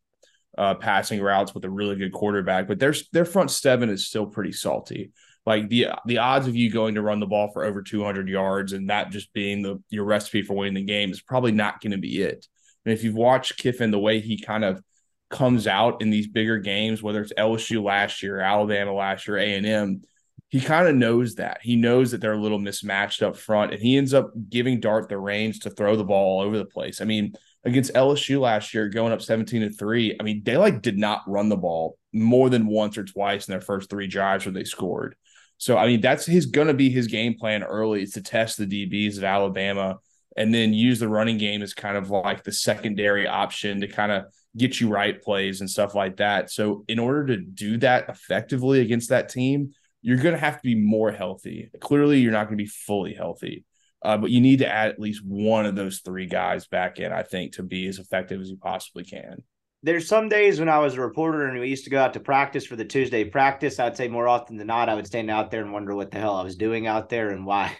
[0.57, 2.67] uh, passing routes with a really good quarterback.
[2.67, 5.11] But their their front seven is still pretty salty.
[5.45, 8.73] Like the the odds of you going to run the ball for over 200 yards
[8.73, 11.91] and that just being the your recipe for winning the game is probably not going
[11.91, 12.47] to be it.
[12.85, 14.81] And if you've watched Kiffin, the way he kind of
[15.29, 19.55] comes out in these bigger games, whether it's LSU last year, Alabama last year, A
[19.55, 20.01] and M,
[20.49, 21.59] he kind of knows that.
[21.61, 25.09] He knows that they're a little mismatched up front, and he ends up giving Dart
[25.09, 27.01] the reins to throw the ball all over the place.
[27.01, 27.33] I mean,
[27.65, 31.23] against LSU last year, going up 17 to 3, I mean, they like did not
[31.27, 34.63] run the ball more than once or twice in their first three drives where they
[34.63, 35.15] scored.
[35.57, 38.67] So I mean, that's his gonna be his game plan early is to test the
[38.67, 39.97] DBs of Alabama
[40.35, 44.11] and then use the running game as kind of like the secondary option to kind
[44.11, 44.25] of
[44.57, 46.51] get you right plays and stuff like that.
[46.51, 49.71] So in order to do that effectively against that team,
[50.01, 51.69] you're going to have to be more healthy.
[51.79, 53.65] Clearly, you're not going to be fully healthy,
[54.03, 57.11] uh, but you need to add at least one of those three guys back in,
[57.11, 59.43] I think, to be as effective as you possibly can
[59.85, 62.19] there's some days when I was a reporter and we used to go out to
[62.19, 63.79] practice for the Tuesday practice.
[63.79, 66.17] I'd say more often than not, I would stand out there and wonder what the
[66.17, 67.71] hell I was doing out there and why,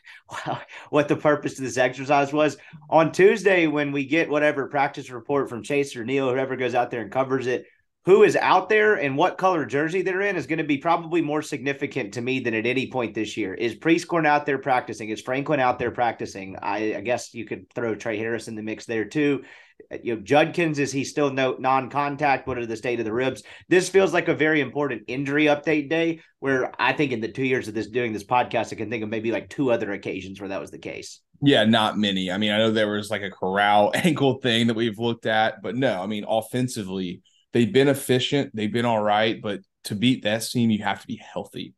[0.92, 2.58] what the purpose of this exercise was.
[2.92, 6.92] On Tuesday, when we get whatever practice report from Chase or Neil, whoever goes out
[6.92, 7.66] there and covers it,
[8.06, 11.22] who is out there and what color jersey they're in is going to be probably
[11.22, 13.54] more significant to me than at any point this year.
[13.54, 15.10] Is Prieskorn out there practicing?
[15.10, 16.56] Is Franklin out there practicing?
[16.62, 19.44] I, I guess you could throw Trey Harris in the mix there too.
[19.92, 22.48] Uh, you know, Judkins is he still no non-contact?
[22.48, 23.44] What are the state of the ribs?
[23.70, 26.22] This feels like a very important injury update day.
[26.40, 29.04] Where I think in the two years of this doing this podcast, I can think
[29.04, 31.22] of maybe like two other occasions where that was the case.
[31.42, 32.32] Yeah, not many.
[32.32, 35.64] I mean, I know there was like a Corral ankle thing that we've looked at,
[35.64, 37.22] but no, I mean, offensively,
[37.56, 41.08] they've been efficient, they've been all right, but to beat that team, you have to
[41.08, 41.74] be healthy,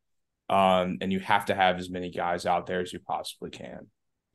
[0.49, 3.87] um, and you have to have as many guys out there as you possibly can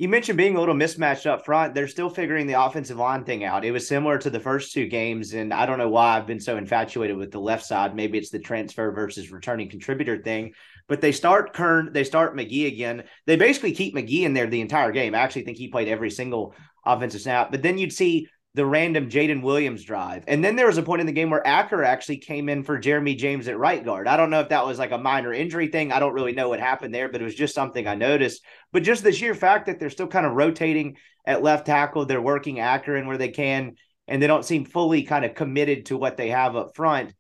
[0.02, 1.76] you mentioned being a little mismatched up front.
[1.76, 3.64] They're still figuring the offensive line thing out.
[3.64, 6.40] It was similar to the first two games, and I don't know why I've been
[6.40, 7.94] so infatuated with the left side.
[7.94, 10.54] Maybe it's the transfer versus returning contributor thing.
[10.88, 13.04] But they start Kern, they start McGee again.
[13.26, 15.14] They basically keep McGee in there the entire game.
[15.14, 17.52] I actually think he played every single offensive snap.
[17.52, 20.24] But then you'd see the random Jaden Williams drive.
[20.28, 22.78] And then there was a point in the game where Acker actually came in for
[22.78, 24.06] Jeremy James at right guard.
[24.06, 25.90] I don't know if that was like a minor injury thing.
[25.90, 28.44] I don't really know what happened there, but it was just something I noticed.
[28.70, 32.20] But just the sheer fact that they're still kind of rotating at left tackle, they're
[32.20, 35.96] working Acker in where they can, and they don't seem fully kind of committed to
[35.96, 37.14] what they have up front.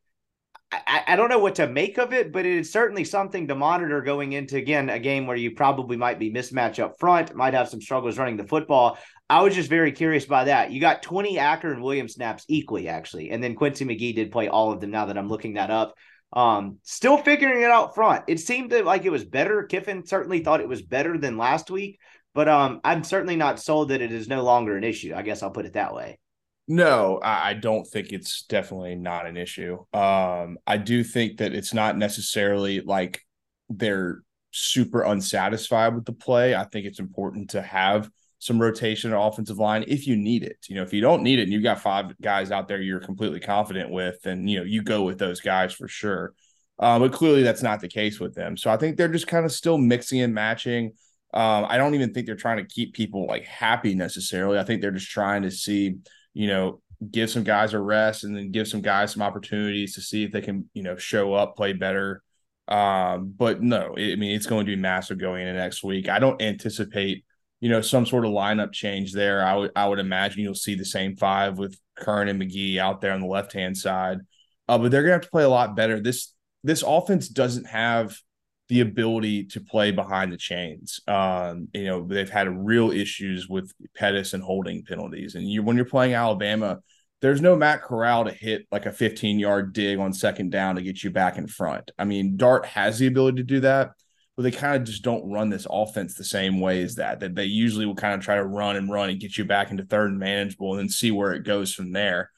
[0.70, 3.54] I, I don't know what to make of it, but it is certainly something to
[3.54, 7.54] monitor going into again a game where you probably might be mismatch up front, might
[7.54, 8.98] have some struggles running the football.
[9.32, 10.72] I was just very curious by that.
[10.72, 13.30] You got 20 Acker and Williams snaps equally, actually.
[13.30, 15.94] And then Quincy McGee did play all of them now that I'm looking that up.
[16.34, 18.24] Um, still figuring it out front.
[18.28, 19.62] It seemed like it was better.
[19.62, 21.98] Kiffin certainly thought it was better than last week,
[22.34, 25.14] but um, I'm certainly not sold that it is no longer an issue.
[25.16, 26.18] I guess I'll put it that way.
[26.68, 29.78] No, I don't think it's definitely not an issue.
[29.94, 33.22] Um, I do think that it's not necessarily like
[33.70, 36.54] they're super unsatisfied with the play.
[36.54, 38.10] I think it's important to have
[38.42, 40.56] some rotation on offensive line if you need it.
[40.68, 42.98] You know, if you don't need it and you've got five guys out there you're
[42.98, 46.34] completely confident with, then you know you go with those guys for sure.
[46.76, 48.56] Uh, but clearly that's not the case with them.
[48.56, 50.94] So I think they're just kind of still mixing and matching.
[51.32, 54.58] Um, I don't even think they're trying to keep people like happy necessarily.
[54.58, 55.98] I think they're just trying to see,
[56.34, 56.80] you know,
[57.12, 60.32] give some guys a rest and then give some guys some opportunities to see if
[60.32, 62.24] they can, you know, show up, play better.
[62.66, 66.08] Um, but no, I mean, it's going to be massive going into next week.
[66.08, 67.24] I don't anticipate
[67.62, 69.40] you know, some sort of lineup change there.
[69.40, 73.00] I would I would imagine you'll see the same five with Kern and McGee out
[73.00, 74.18] there on the left hand side.
[74.68, 76.00] Uh, but they're gonna have to play a lot better.
[76.00, 78.18] This this offense doesn't have
[78.68, 81.00] the ability to play behind the chains.
[81.06, 85.36] Um, you know, they've had real issues with Pettis and holding penalties.
[85.36, 86.80] And you when you're playing Alabama,
[87.20, 90.82] there's no Matt Corral to hit like a 15 yard dig on second down to
[90.82, 91.92] get you back in front.
[91.96, 93.92] I mean, Dart has the ability to do that
[94.42, 97.20] but they kind of just don't run this offense the same way as that.
[97.20, 99.70] That they usually will kind of try to run and run and get you back
[99.70, 102.30] into third and manageable and then see where it goes from there.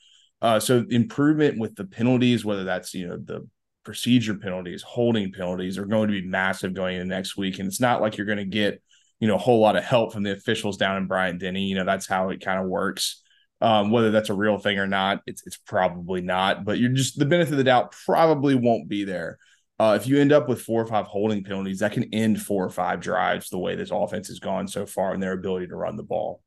[0.42, 3.48] Uh, so improvement with the penalties, whether that's you know the
[3.84, 7.58] procedure penalties, holding penalties, are going to be massive going into next week.
[7.58, 8.82] And it's not like you're going to get
[9.20, 11.62] you know a whole lot of help from the officials down in Bryant Denny.
[11.62, 13.22] You know that's how it kind of works.
[13.60, 16.66] Um, whether that's a real thing or not, it's it's probably not.
[16.66, 19.38] But you're just the benefit of the doubt probably won't be there.
[19.78, 22.64] Uh, if you end up with four or five holding penalties, that can end four
[22.64, 25.76] or five drives the way this offense has gone so far and their ability to
[25.76, 26.40] run the ball.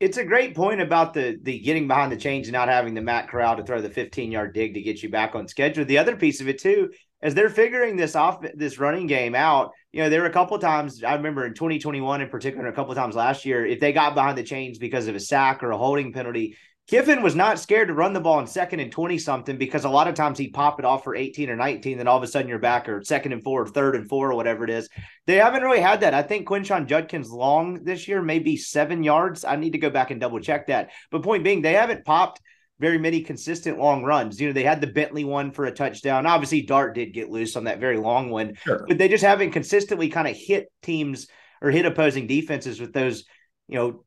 [0.00, 3.02] It's a great point about the the getting behind the chains and not having the
[3.02, 5.84] Matt Corral to throw the 15 yard dig to get you back on schedule.
[5.84, 9.72] The other piece of it too, as they're figuring this off this running game out,
[9.90, 12.92] you know, there were a couple times I remember in 2021 in particular, a couple
[12.92, 15.72] of times last year, if they got behind the chains because of a sack or
[15.72, 16.56] a holding penalty,
[16.88, 19.90] Kiffin was not scared to run the ball in second and 20 something because a
[19.90, 22.26] lot of times he'd pop it off for 18 or 19, then all of a
[22.26, 24.88] sudden you're back or second and four, or third and four, or whatever it is.
[25.26, 26.14] They haven't really had that.
[26.14, 29.44] I think Quinshon Judkins long this year, maybe seven yards.
[29.44, 30.90] I need to go back and double check that.
[31.10, 32.40] But point being, they haven't popped
[32.78, 34.40] very many consistent long runs.
[34.40, 36.24] You know, they had the Bentley one for a touchdown.
[36.24, 38.86] Obviously, Dart did get loose on that very long one, sure.
[38.88, 41.26] but they just haven't consistently kind of hit teams
[41.60, 43.24] or hit opposing defenses with those,
[43.66, 44.04] you know,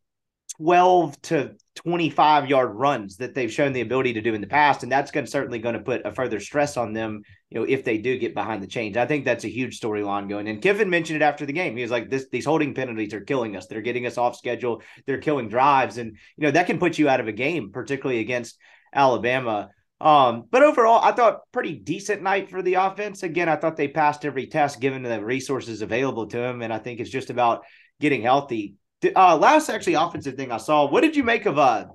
[0.62, 4.84] 12 to 25 yard runs that they've shown the ability to do in the past.
[4.84, 7.65] And that's going to certainly going to put a further stress on them, you know,
[7.67, 8.95] if they do get behind the chains.
[8.95, 10.47] I think that's a huge storyline going.
[10.47, 11.76] And Kiffin mentioned it after the game.
[11.76, 13.65] He was like, this, these holding penalties are killing us.
[13.65, 14.84] They're getting us off schedule.
[15.08, 15.97] They're killing drives.
[15.97, 18.58] And, you know, that can put you out of a game, particularly against
[18.93, 19.69] Alabama.
[20.00, 23.24] Um, but overall, I thought pretty decent night for the offense.
[23.24, 26.62] Again, I thought they passed every test given the resources available to them.
[26.62, 27.63] And I think it's just about
[28.00, 28.76] getting healthy.
[29.04, 30.90] Uh, last actually offensive thing I saw.
[30.90, 31.86] What did you make of uh,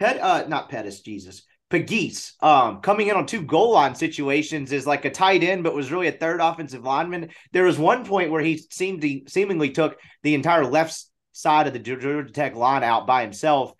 [0.00, 0.18] Pet?
[0.20, 1.42] Uh, not Pettus, Jesus.
[1.70, 5.74] Pegues um, coming in on two goal line situations is like a tight end, but
[5.74, 7.30] was really a third offensive lineman.
[7.52, 11.72] There was one point where he seemed to seemingly took the entire left side of
[11.72, 13.72] the Georgia Tech line out by himself.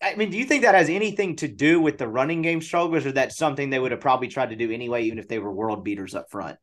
[0.00, 3.04] I mean, do you think that has anything to do with the running game struggles,
[3.04, 5.52] or that's something they would have probably tried to do anyway, even if they were
[5.52, 6.56] world beaters up front?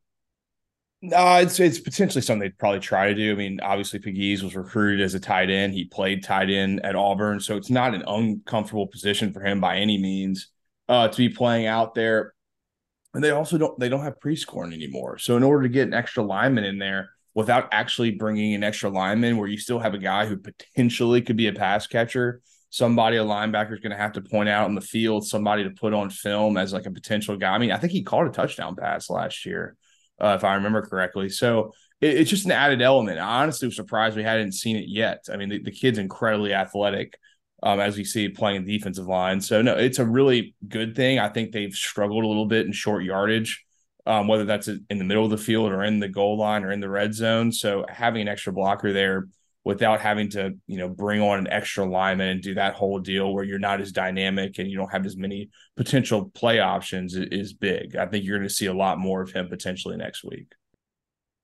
[1.01, 3.31] No, it's it's potentially something they'd probably try to do.
[3.31, 5.73] I mean, obviously Pegues was recruited as a tight end.
[5.73, 9.77] He played tight end at Auburn, so it's not an uncomfortable position for him by
[9.77, 10.49] any means
[10.89, 12.33] uh, to be playing out there.
[13.13, 15.17] And they also don't they don't have Prieskorn anymore.
[15.19, 18.89] So in order to get an extra lineman in there without actually bringing an extra
[18.89, 23.17] lineman, where you still have a guy who potentially could be a pass catcher, somebody
[23.17, 25.93] a linebacker is going to have to point out in the field, somebody to put
[25.93, 27.53] on film as like a potential guy.
[27.53, 29.75] I mean, I think he caught a touchdown pass last year
[30.19, 31.29] uh, if I remember correctly.
[31.29, 33.19] So it, it's just an added element.
[33.19, 35.25] I honestly was surprised we hadn't seen it yet.
[35.31, 37.17] I mean, the, the kid's incredibly athletic,
[37.63, 39.41] um, as we see playing defensive line.
[39.41, 41.19] So no, it's a really good thing.
[41.19, 43.63] I think they've struggled a little bit in short yardage.
[44.07, 46.71] Um, whether that's in the middle of the field or in the goal line or
[46.71, 47.51] in the red zone.
[47.51, 49.29] So having an extra blocker there
[49.65, 53.33] without having to, you know, bring on an extra lineman and do that whole deal
[53.33, 57.51] where you're not as dynamic and you don't have as many potential play options is
[57.51, 57.95] big.
[57.95, 60.53] I think you're going to see a lot more of him potentially next week.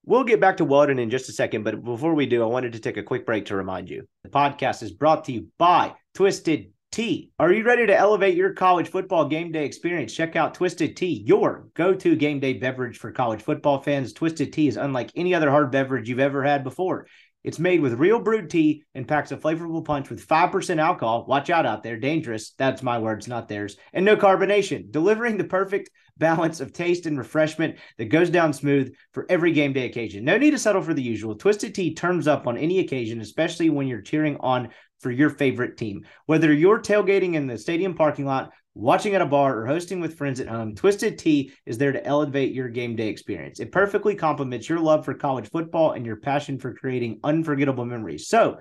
[0.05, 2.73] We'll get back to Weldon in just a second, but before we do, I wanted
[2.73, 4.07] to take a quick break to remind you.
[4.23, 7.31] The podcast is brought to you by Twisted Tea.
[7.39, 10.13] Are you ready to elevate your college football game day experience?
[10.13, 14.13] Check out Twisted Tea, your go to game day beverage for college football fans.
[14.13, 17.07] Twisted Tea is unlike any other hard beverage you've ever had before.
[17.43, 21.25] It's made with real brewed tea and packs a flavorful punch with 5% alcohol.
[21.27, 21.97] Watch out out there.
[21.97, 22.51] Dangerous.
[22.57, 23.77] That's my words, not theirs.
[23.93, 28.93] And no carbonation, delivering the perfect balance of taste and refreshment that goes down smooth
[29.11, 30.23] for every game day occasion.
[30.23, 31.35] No need to settle for the usual.
[31.35, 35.77] Twisted Tea turns up on any occasion, especially when you're cheering on for your favorite
[35.77, 36.05] team.
[36.27, 40.17] Whether you're tailgating in the stadium parking lot watching at a bar, or hosting with
[40.17, 43.59] friends at home, Twisted Tea is there to elevate your game day experience.
[43.59, 48.27] It perfectly complements your love for college football and your passion for creating unforgettable memories.
[48.27, 48.59] So,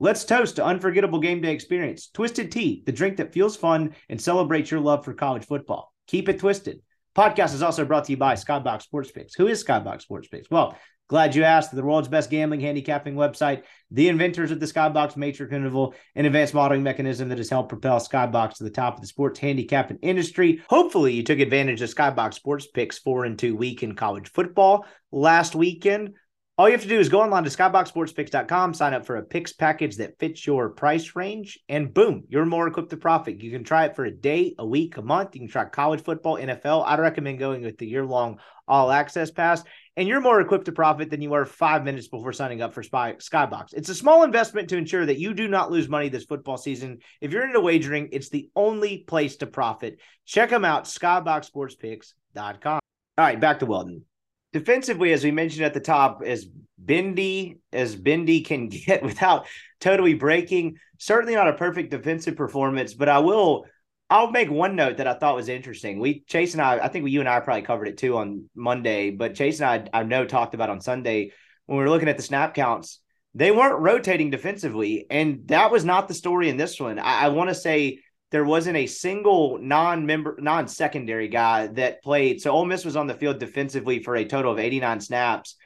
[0.00, 2.08] let's toast to unforgettable game day experience.
[2.08, 5.92] Twisted Tea, the drink that feels fun and celebrates your love for college football.
[6.06, 6.80] Keep it twisted.
[7.16, 9.34] Podcast is also brought to you by Skybox Sports Picks.
[9.34, 10.48] Who is Skybox Sports Picks?
[10.48, 10.76] Well,
[11.08, 11.74] Glad you asked.
[11.74, 16.52] The world's best gambling handicapping website, the inventors of the Skybox matrix interval, an advanced
[16.52, 20.62] modeling mechanism that has helped propel Skybox to the top of the sports handicapping industry.
[20.68, 24.84] Hopefully, you took advantage of Skybox Sports Picks four and two week in college football
[25.10, 26.14] last weekend.
[26.58, 29.52] All you have to do is go online to skyboxsportspicks.com, sign up for a picks
[29.52, 33.40] package that fits your price range, and boom, you're more equipped to profit.
[33.40, 35.36] You can try it for a day, a week, a month.
[35.36, 36.84] You can try college football, NFL.
[36.84, 39.62] I'd recommend going with the year long all access pass
[39.98, 42.84] and you're more equipped to profit than you were five minutes before signing up for
[42.84, 43.74] Spy, Skybox.
[43.74, 46.98] It's a small investment to ensure that you do not lose money this football season.
[47.20, 49.98] If you're into wagering, it's the only place to profit.
[50.24, 52.78] Check them out, skyboxsportspicks.com.
[53.18, 54.04] All right, back to Weldon.
[54.52, 56.46] Defensively, as we mentioned at the top, as
[56.78, 59.48] bendy as bendy can get without
[59.80, 63.66] totally breaking, certainly not a perfect defensive performance, but I will–
[64.10, 66.00] I'll make one note that I thought was interesting.
[66.00, 68.48] We Chase and I, I think we you and I probably covered it too on
[68.54, 71.32] Monday, but Chase and I, I know talked about on Sunday
[71.66, 73.00] when we were looking at the snap counts.
[73.34, 76.98] They weren't rotating defensively, and that was not the story in this one.
[76.98, 82.40] I, I want to say there wasn't a single non-member, non-secondary guy that played.
[82.40, 85.56] So Ole Miss was on the field defensively for a total of 89 snaps.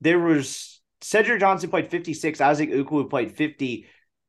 [0.00, 3.86] There was Cedric Johnson played 56, Isaac Ukwu played 50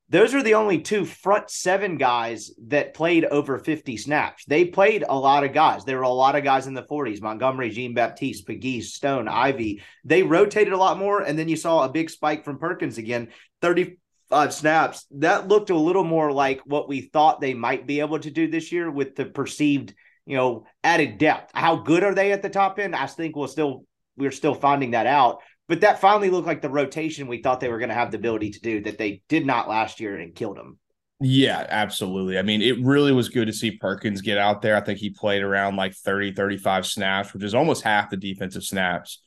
[0.10, 4.46] those are the only two front seven guys that played over 50 snaps.
[4.46, 5.84] They played a lot of guys.
[5.84, 9.82] There were a lot of guys in the 40s Montgomery, Jean Baptiste, Pegues, Stone, Ivey.
[10.04, 11.22] They rotated a lot more.
[11.22, 13.30] And then you saw a big spike from Perkins again
[13.64, 15.08] 35 snaps.
[15.10, 18.48] That looked a little more like what we thought they might be able to do
[18.48, 19.96] this year with the perceived,
[20.28, 21.50] you know, added depth.
[21.56, 22.96] How good are they at the top end?
[22.96, 23.86] I think we'll still,
[24.18, 25.40] we're still finding that out.
[25.68, 28.18] But that finally looked like the rotation we thought they were going to have the
[28.18, 30.78] ability to do that they did not last year and killed them.
[31.22, 32.38] Yeah, absolutely.
[32.38, 34.76] I mean, it really was good to see Perkins get out there.
[34.76, 38.64] I think he played around like 30, 35 snaps, which is almost half the defensive
[38.64, 39.22] snaps.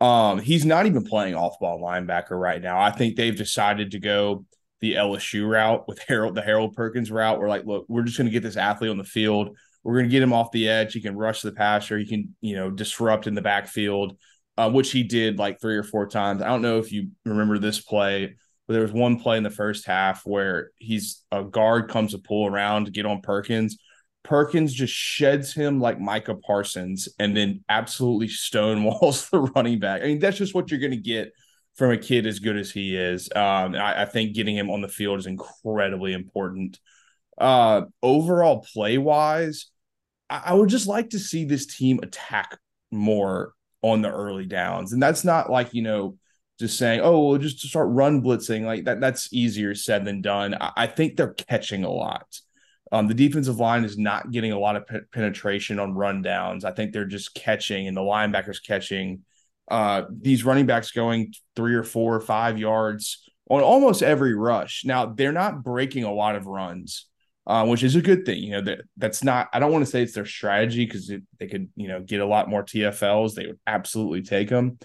[0.00, 2.80] Um, he's not even playing off ball linebacker right now.
[2.80, 4.44] I think they've decided to go
[4.80, 7.38] the LSU route with Harold, the Harold Perkins route.
[7.38, 9.56] We're like, look, we're just going to get this athlete on the field.
[9.84, 10.92] We're going to get him off the edge.
[10.92, 11.98] He can rush the passer.
[11.98, 14.16] He can, you know, disrupt in the backfield
[14.62, 16.40] uh, which he did like three or four times.
[16.40, 19.50] I don't know if you remember this play, but there was one play in the
[19.50, 23.78] first half where he's a guard comes to pull around to get on Perkins.
[24.22, 30.02] Perkins just sheds him like Micah Parsons and then absolutely stonewalls the running back.
[30.02, 31.32] I mean, that's just what you're going to get
[31.74, 33.28] from a kid as good as he is.
[33.34, 36.78] Um, I, I, think getting him on the field is incredibly important.
[37.36, 39.70] Uh, overall, play wise,
[40.30, 42.58] I, I would just like to see this team attack
[42.92, 44.92] more on the early downs.
[44.92, 46.16] And that's not like, you know,
[46.58, 49.00] just saying, oh, well, just to start run blitzing like that.
[49.00, 50.54] That's easier said than done.
[50.54, 52.26] I, I think they're catching a lot.
[52.92, 56.64] Um, the defensive line is not getting a lot of pe- penetration on run downs.
[56.64, 59.22] I think they're just catching, and the linebackers catching.
[59.68, 64.82] Uh, these running backs going three or four or five yards on almost every rush.
[64.84, 67.06] Now they're not breaking a lot of runs,
[67.46, 68.42] uh, which is a good thing.
[68.42, 69.48] You know that that's not.
[69.52, 72.26] I don't want to say it's their strategy because they could you know get a
[72.26, 73.34] lot more TFLs.
[73.34, 74.78] They would absolutely take them.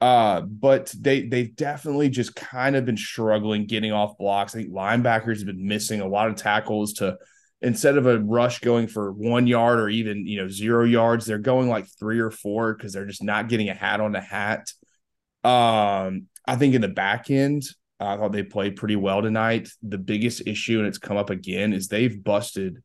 [0.00, 4.54] Uh, but they they've definitely just kind of been struggling getting off blocks.
[4.54, 7.18] I think linebackers have been missing a lot of tackles to
[7.60, 11.38] instead of a rush going for one yard or even you know zero yards, they're
[11.38, 14.72] going like three or four because they're just not getting a hat on the hat.
[15.44, 17.62] Um, I think in the back end,
[18.04, 19.68] I thought they played pretty well tonight.
[19.82, 22.82] The biggest issue, and it's come up again, is they've busted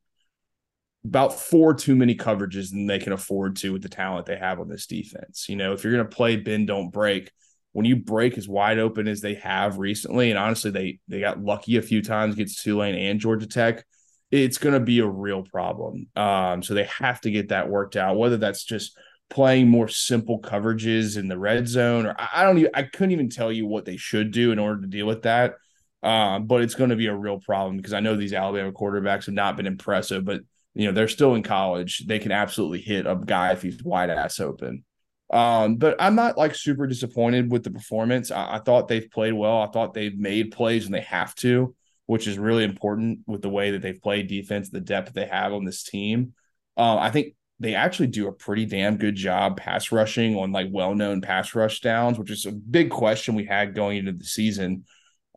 [1.06, 4.60] about four too many coverages than they can afford to with the talent they have
[4.60, 5.48] on this defense.
[5.48, 7.32] You know, if you're going to play bend don't break,
[7.72, 11.42] when you break as wide open as they have recently, and honestly, they they got
[11.42, 13.86] lucky a few times against Tulane and Georgia Tech,
[14.32, 16.08] it's going to be a real problem.
[16.16, 18.18] Um, so they have to get that worked out.
[18.18, 18.98] Whether that's just
[19.30, 23.30] playing more simple coverages in the red zone, or I don't even I couldn't even
[23.30, 25.56] tell you what they should do in order to deal with that.
[26.04, 29.26] Um, but it's going to be a real problem because I know these Alabama quarterbacks
[29.26, 30.42] have not been impressive, but
[30.74, 32.06] you know they're still in college.
[32.06, 34.84] They can absolutely hit a guy if he's wide ass open.
[35.30, 38.32] Um, but I'm not like super disappointed with the performance.
[38.32, 39.62] I, I thought they've played well.
[39.62, 43.50] I thought they've made plays and they have to, which is really important with the
[43.50, 46.34] way that they've played defense, the depth they have on this team.
[46.78, 50.68] Uh, I think they actually do a pretty damn good job pass rushing on like
[50.72, 54.86] well-known pass rush downs, which is a big question we had going into the season.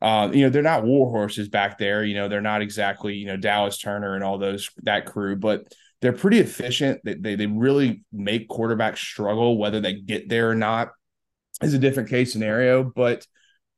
[0.03, 2.05] Uh, you know, they're not war horses back there.
[2.05, 5.75] You know, they're not exactly, you know, Dallas Turner and all those that crew, but
[6.01, 7.01] they're pretty efficient.
[7.05, 10.93] They, they, they really make quarterbacks struggle, whether they get there or not
[11.63, 12.83] is a different case scenario.
[12.83, 13.27] But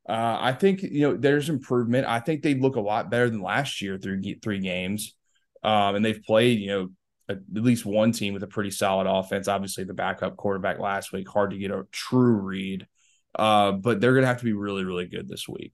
[0.07, 2.07] uh, I think, you know, there's improvement.
[2.07, 5.15] I think they look a lot better than last year through three games.
[5.63, 6.89] Um, and they've played, you know,
[7.33, 9.47] at least one team with a pretty solid offense.
[9.47, 12.87] Obviously, the backup quarterback last week, hard to get a true read.
[13.35, 15.73] Uh, but they're going to have to be really, really good this week.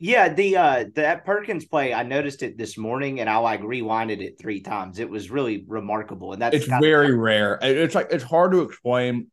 [0.00, 4.20] Yeah, the uh that Perkins play, I noticed it this morning, and I like rewinded
[4.20, 5.00] it three times.
[5.00, 7.58] It was really remarkable, and that's it's very of- rare.
[7.60, 9.26] It's like it's hard to explain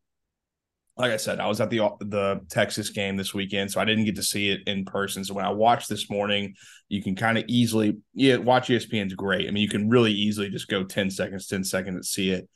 [0.97, 4.05] like I said, I was at the the Texas game this weekend, so I didn't
[4.05, 5.25] get to see it in person.
[5.25, 6.55] So when I watched this morning,
[6.87, 9.47] you can kind of easily yeah, watch ESPN's great.
[9.47, 12.47] I mean, you can really easily just go 10 seconds, 10 seconds and see it.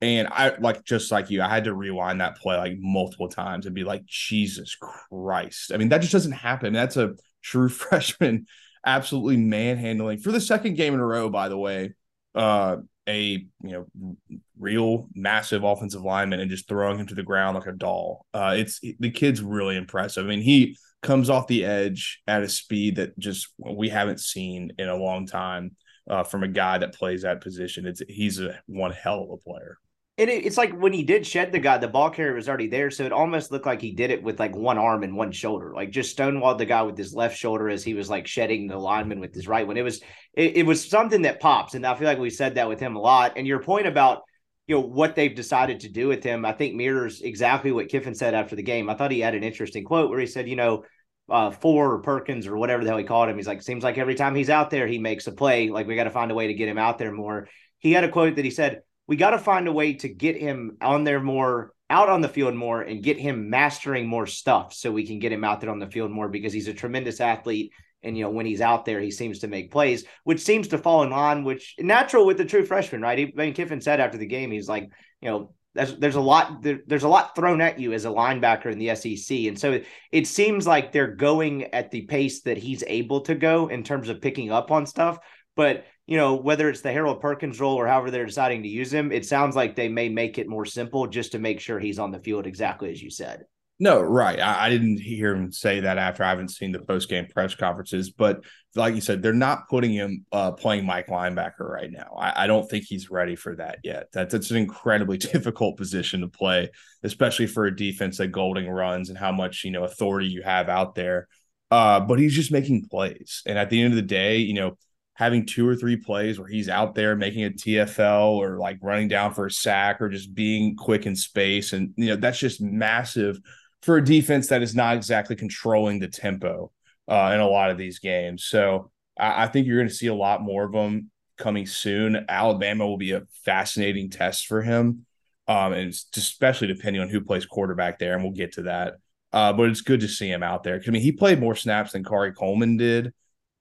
[0.00, 3.66] And I like just like you, I had to rewind that play like multiple times
[3.66, 5.72] and be like, Jesus Christ.
[5.74, 6.72] I mean, that just doesn't happen.
[6.72, 8.46] That's a true freshman
[8.86, 11.94] absolutely manhandling for the second game in a row, by the way.
[12.34, 12.76] Uh
[13.10, 14.16] a you know
[14.58, 18.26] real massive offensive lineman and just throwing him to the ground like a doll.
[18.32, 20.24] Uh, it's the kid's really impressive.
[20.24, 24.72] I mean, he comes off the edge at a speed that just we haven't seen
[24.78, 25.76] in a long time
[26.08, 27.86] uh, from a guy that plays that position.
[27.86, 29.78] It's he's a one hell of a player.
[30.20, 32.90] It, it's like when he did shed the guy, the ball carrier was already there,
[32.90, 35.72] so it almost looked like he did it with like one arm and one shoulder,
[35.74, 38.76] like just stonewalled the guy with his left shoulder as he was like shedding the
[38.76, 39.78] lineman with his right one.
[39.78, 40.02] It was
[40.34, 42.96] it, it was something that pops, and I feel like we said that with him
[42.96, 43.32] a lot.
[43.36, 44.20] And your point about
[44.66, 48.14] you know what they've decided to do with him, I think mirrors exactly what Kiffin
[48.14, 48.90] said after the game.
[48.90, 50.84] I thought he had an interesting quote where he said, you know,
[51.30, 53.36] uh, Four or Perkins or whatever the hell he called him.
[53.36, 55.70] He's like, seems like every time he's out there, he makes a play.
[55.70, 57.48] Like we got to find a way to get him out there more.
[57.78, 60.36] He had a quote that he said, "We got to find a way to get
[60.36, 64.72] him on there more, out on the field more, and get him mastering more stuff,
[64.72, 67.20] so we can get him out there on the field more because he's a tremendous
[67.20, 70.68] athlete." And you know when he's out there, he seems to make plays, which seems
[70.68, 73.18] to fall in line, which natural with the true freshman, right?
[73.18, 74.88] He, I mean, Kiffin said after the game, he's like,
[75.20, 78.08] you know, there's there's a lot there, there's a lot thrown at you as a
[78.08, 82.42] linebacker in the SEC, and so it, it seems like they're going at the pace
[82.42, 85.18] that he's able to go in terms of picking up on stuff.
[85.56, 88.92] But you know whether it's the Harold Perkins role or however they're deciding to use
[88.92, 92.00] him, it sounds like they may make it more simple just to make sure he's
[92.00, 93.44] on the field exactly as you said.
[93.82, 94.38] No, right.
[94.38, 97.54] I, I, didn't hear him say that after I haven't seen the post game press
[97.54, 98.44] conferences, but
[98.74, 102.14] like you said, they're not putting him uh, playing Mike linebacker right now.
[102.18, 104.12] I, I, don't think he's ready for that yet.
[104.12, 106.68] That, that's an incredibly difficult position to play,
[107.04, 110.68] especially for a defense that Golding runs and how much you know authority you have
[110.68, 111.26] out there.
[111.70, 114.76] Uh, but he's just making plays, and at the end of the day, you know,
[115.20, 119.06] having two or three plays where he's out there making a TFL or like running
[119.06, 122.62] down for a sack or just being quick in space, and you know that's just
[122.62, 123.38] massive
[123.82, 126.72] for a defense that is not exactly controlling the tempo
[127.06, 128.44] uh, in a lot of these games.
[128.44, 132.24] So I, I think you're going to see a lot more of them coming soon.
[132.26, 135.04] Alabama will be a fascinating test for him,
[135.46, 138.94] um, and especially depending on who plays quarterback there, and we'll get to that.
[139.34, 140.80] Uh, but it's good to see him out there.
[140.84, 143.12] I mean, he played more snaps than Khari Coleman did.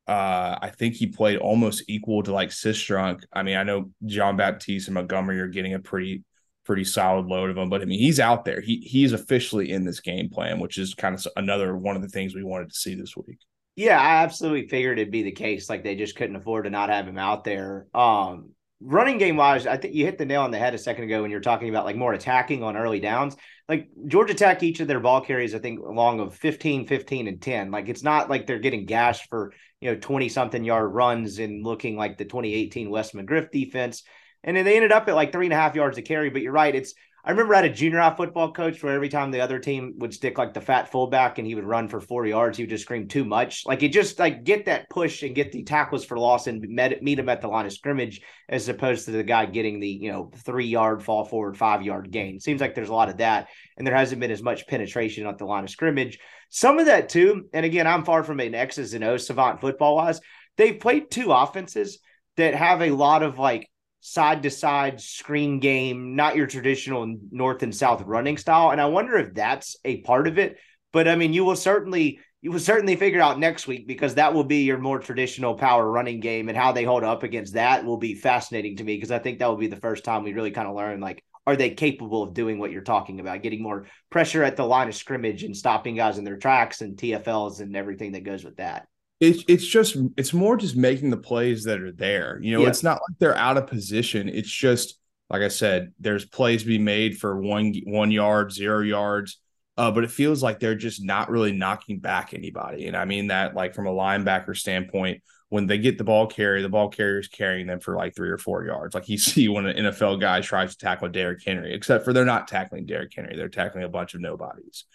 [0.09, 3.23] Uh, I think he played almost equal to like Cistrunk.
[3.31, 6.23] I mean, I know Jean-Baptiste and Montgomery are getting a pretty
[6.65, 7.69] pretty solid load of him.
[7.69, 8.59] But I mean, he's out there.
[8.59, 12.07] He he's officially in this game plan, which is kind of another one of the
[12.07, 13.37] things we wanted to see this week.
[13.75, 15.69] Yeah, I absolutely figured it'd be the case.
[15.69, 17.87] Like they just couldn't afford to not have him out there.
[17.93, 18.51] Um,
[18.81, 21.21] running game wise, I think you hit the nail on the head a second ago
[21.21, 23.35] when you're talking about like more attacking on early downs.
[23.67, 27.41] Like Georgia Tech, each of their ball carries, I think, along of 15, 15, and
[27.41, 27.71] 10.
[27.71, 31.65] Like it's not like they're getting gashed for, you know, 20 something yard runs and
[31.65, 34.03] looking like the 2018 Wes McGriff defense.
[34.43, 36.29] And then they ended up at like three and a half yards to carry.
[36.29, 36.75] But you're right.
[36.75, 36.93] It's
[37.23, 39.95] I remember I had a junior high football coach where every time the other team
[39.97, 42.69] would stick like the fat fullback and he would run for four yards, he would
[42.69, 43.65] just scream too much.
[43.65, 47.03] Like it just like get that push and get the tackles for loss and met,
[47.03, 50.11] meet him at the line of scrimmage as opposed to the guy getting the, you
[50.11, 52.39] know, three yard fall forward, five yard gain.
[52.39, 53.49] Seems like there's a lot of that.
[53.77, 56.19] And there hasn't been as much penetration at the line of scrimmage.
[56.49, 57.49] Some of that too.
[57.53, 60.21] And again, I'm far from an X's and O's savant football wise.
[60.57, 61.99] They've played two offenses
[62.37, 63.69] that have a lot of like
[64.01, 68.71] side to side screen game, not your traditional north and south running style.
[68.71, 70.57] And I wonder if that's a part of it.
[70.91, 74.33] But I mean, you will certainly you will certainly figure out next week because that
[74.33, 77.83] will be your more traditional power running game and how they hold up against that
[77.83, 80.33] will be fascinating to me because I think that will be the first time we
[80.33, 83.61] really kind of learn like are they capable of doing what you're talking about getting
[83.61, 87.59] more pressure at the line of scrimmage and stopping guys in their tracks and TFLs
[87.59, 88.87] and everything that goes with that
[89.19, 92.39] it's it's just it's more just making the plays that are there.
[92.41, 92.69] You know, yeah.
[92.69, 94.29] it's not like they're out of position.
[94.29, 94.97] It's just
[95.29, 99.39] like I said, there's plays be made for one one yard, zero yards.
[99.77, 102.87] Uh, but it feels like they're just not really knocking back anybody.
[102.87, 106.61] And I mean that like from a linebacker standpoint, when they get the ball carry,
[106.61, 108.93] the ball carrier is carrying them for like three or four yards.
[108.93, 112.25] Like you see when an NFL guy tries to tackle Derrick Henry, except for they're
[112.25, 114.85] not tackling Derrick Henry, they're tackling a bunch of nobodies.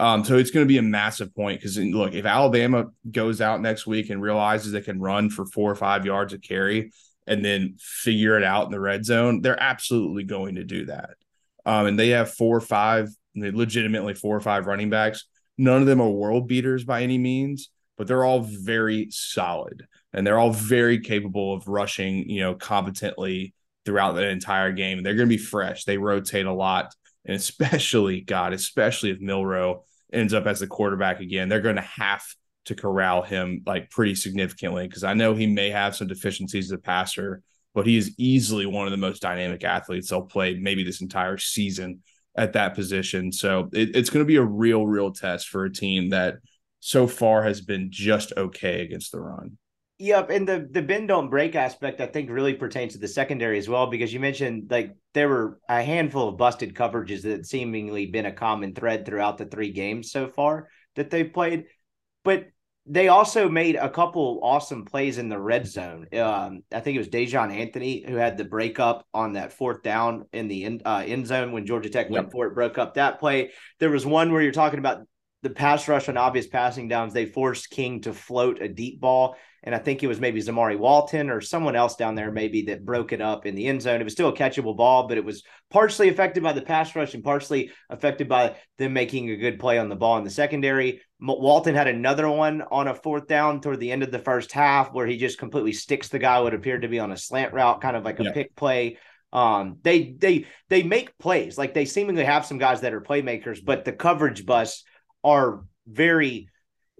[0.00, 3.60] Um, so it's going to be a massive point because look, if Alabama goes out
[3.60, 6.90] next week and realizes they can run for four or five yards of carry
[7.26, 11.10] and then figure it out in the red zone, they're absolutely going to do that.
[11.66, 15.26] Um, and they have four or five, legitimately four or five running backs.
[15.58, 20.26] None of them are world beaters by any means, but they're all very solid and
[20.26, 23.52] they're all very capable of rushing, you know, competently
[23.84, 25.02] throughout the entire game.
[25.02, 25.84] They're going to be fresh.
[25.84, 26.94] They rotate a lot
[27.26, 31.82] and especially God, especially if Milroe ends up as the quarterback again, they're going to
[31.82, 32.22] have
[32.66, 36.72] to corral him like pretty significantly because I know he may have some deficiencies as
[36.72, 37.42] a passer,
[37.74, 41.38] but he is easily one of the most dynamic athletes they'll play maybe this entire
[41.38, 42.02] season
[42.36, 43.32] at that position.
[43.32, 46.36] So it, it's going to be a real, real test for a team that
[46.80, 49.58] so far has been just okay against the run.
[50.02, 53.58] Yep, and the the bend don't break aspect I think really pertains to the secondary
[53.58, 58.06] as well because you mentioned like there were a handful of busted coverages that seemingly
[58.06, 61.66] been a common thread throughout the three games so far that they've played,
[62.24, 62.46] but
[62.86, 66.06] they also made a couple awesome plays in the red zone.
[66.14, 70.24] Um, I think it was Daijahn Anthony who had the breakup on that fourth down
[70.32, 72.12] in the end, uh, end zone when Georgia Tech yep.
[72.12, 73.50] went for it, broke up that play.
[73.80, 75.02] There was one where you're talking about
[75.42, 79.36] the pass rush on obvious passing downs, they forced King to float a deep ball.
[79.62, 82.84] And I think it was maybe Zamari Walton or someone else down there, maybe that
[82.84, 84.00] broke it up in the end zone.
[84.00, 87.12] It was still a catchable ball, but it was partially affected by the pass rush
[87.12, 91.02] and partially affected by them making a good play on the ball in the secondary.
[91.20, 94.94] Walton had another one on a fourth down toward the end of the first half
[94.94, 97.82] where he just completely sticks the guy what appeared to be on a slant route,
[97.82, 98.32] kind of like a yeah.
[98.32, 98.96] pick play.
[99.32, 103.62] Um, they they they make plays like they seemingly have some guys that are playmakers,
[103.62, 104.84] but the coverage busts
[105.24, 106.48] are very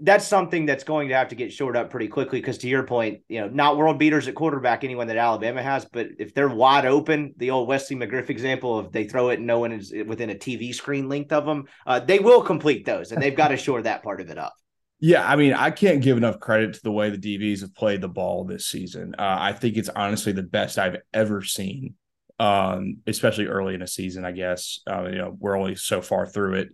[0.02, 2.82] that's something that's going to have to get shored up pretty quickly because to your
[2.84, 6.48] point, you know, not world beaters at quarterback, anyone that Alabama has, but if they're
[6.48, 9.92] wide open, the old Wesley McGriff example of they throw it and no one is
[10.06, 13.48] within a TV screen length of them, uh, they will complete those and they've got
[13.48, 14.54] to shore that part of it up.
[15.00, 18.02] Yeah, I mean, I can't give enough credit to the way the DBs have played
[18.02, 19.14] the ball this season.
[19.18, 21.94] Uh, I think it's honestly the best I've ever seen,
[22.38, 24.26] um, especially early in a season.
[24.26, 26.68] I guess uh, you know we're only so far through it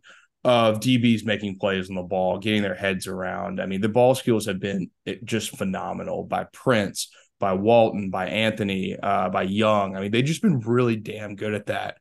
[0.46, 3.60] of DBs making plays on the ball, getting their heads around.
[3.60, 4.92] I mean, the ball skills have been
[5.24, 9.96] just phenomenal by Prince, by Walton, by Anthony, uh, by Young.
[9.96, 11.96] I mean, they've just been really damn good at that.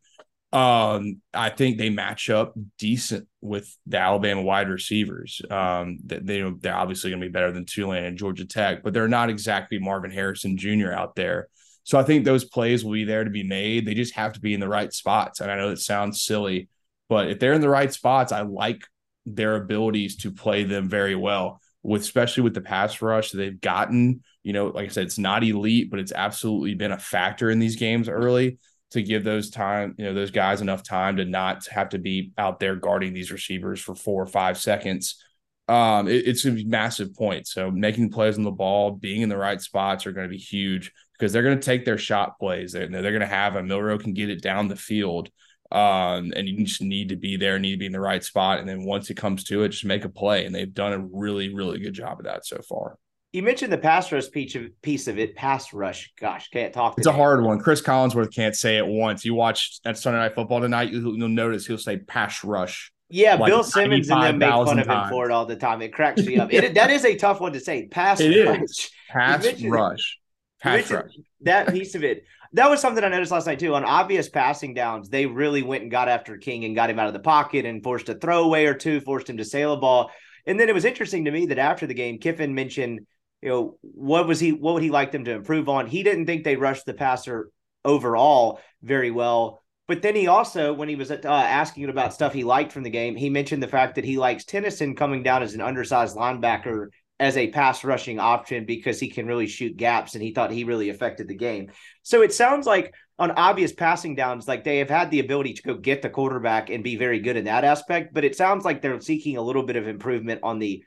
[0.54, 5.42] Um, I think they match up decent with the Alabama wide receivers.
[5.50, 9.08] Um, they, they're obviously going to be better than Tulane and Georgia Tech, but they're
[9.08, 10.92] not exactly Marvin Harrison Jr.
[10.92, 11.48] out there.
[11.82, 13.88] So I think those plays will be there to be made.
[13.88, 15.40] They just have to be in the right spots.
[15.40, 16.70] And I know it sounds silly,
[17.10, 18.84] but if they're in the right spots, I like
[19.26, 21.62] their abilities to play them very well.
[21.84, 25.44] With especially with the pass rush they've gotten, you know, like I said, it's not
[25.44, 28.58] elite, but it's absolutely been a factor in these games early
[28.92, 32.32] to give those time, you know, those guys enough time to not have to be
[32.38, 35.22] out there guarding these receivers for four or five seconds.
[35.68, 37.48] Um, it, it's a massive point.
[37.48, 40.42] So making plays on the ball, being in the right spots are going to be
[40.42, 42.72] huge because they're going to take their shot plays.
[42.72, 45.30] They're, they're going to have a Milroe can get it down the field.
[45.72, 48.60] Um, and you just need to be there, need to be in the right spot.
[48.60, 50.46] And then once it comes to it, just make a play.
[50.46, 52.98] And they've done a really, really good job of that so far.
[53.34, 55.36] You mentioned the pass rush piece of, piece of it.
[55.36, 56.14] Pass rush.
[56.18, 56.96] Gosh, can't talk.
[56.98, 57.60] It's a hard one.
[57.60, 59.26] Chris Collinsworth can't say it once.
[59.26, 62.94] You watch at Sunday Night Football tonight, you'll, you'll notice he'll say pass rush.
[63.10, 65.82] Yeah, like Bill Simmons and them make fun of him for it all the time.
[65.82, 66.50] It cracks me up.
[66.54, 67.88] It, that is a tough one to say.
[67.88, 68.62] Pass it rush.
[68.62, 68.90] Is.
[69.10, 70.20] Pass rush.
[70.62, 71.12] Pass rush.
[71.42, 72.24] That piece of it
[72.56, 73.76] that was something I noticed last night too.
[73.76, 77.08] On obvious passing downs, they really went and got after King and got him out
[77.08, 80.10] of the pocket and forced a throwaway or two, forced him to sail a ball.
[80.46, 83.02] And then it was interesting to me that after the game, Kiffin mentioned,
[83.42, 85.88] you know, what was he, what would he like them to improve on?
[85.88, 87.50] He didn't think they rushed the passer
[87.84, 89.62] overall very well.
[89.88, 92.90] But then he also, when he was uh, asking about stuff he liked from the
[92.90, 96.88] game, he mentioned the fact that he likes Tennyson coming down as an undersized linebacker
[97.20, 100.66] as a pass rushing option because he can really shoot gaps and he thought he
[100.66, 101.72] really affected the game.
[102.04, 105.64] So it sounds like on obvious passing downs, like they have had the ability to
[105.64, 108.82] go get the quarterback and be very good in that aspect, but it sounds like
[108.82, 110.84] they're seeking a little bit of improvement on the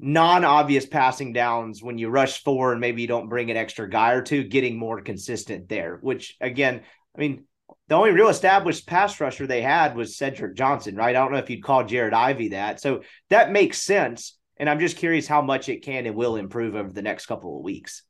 [0.00, 4.12] non-obvious passing downs when you rush four and maybe you don't bring an extra guy
[4.12, 6.80] or two, getting more consistent there, which again,
[7.16, 7.44] I mean,
[7.86, 11.14] the only real established pass rusher they had was Cedric Johnson, right?
[11.14, 12.80] I don't know if you'd call Jared Ivey that.
[12.80, 16.76] So that makes sense and I'm just curious how much it can and will improve
[16.76, 18.02] over the next couple of weeks.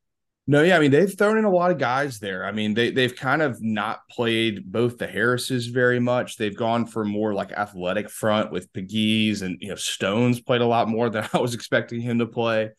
[0.48, 2.44] No, yeah, I mean they've thrown in a lot of guys there.
[2.44, 6.36] I mean they they've kind of not played both the Harrises very much.
[6.36, 10.66] They've gone for more like athletic front with Pegues and you know Stones played a
[10.66, 12.70] lot more than I was expecting him to play.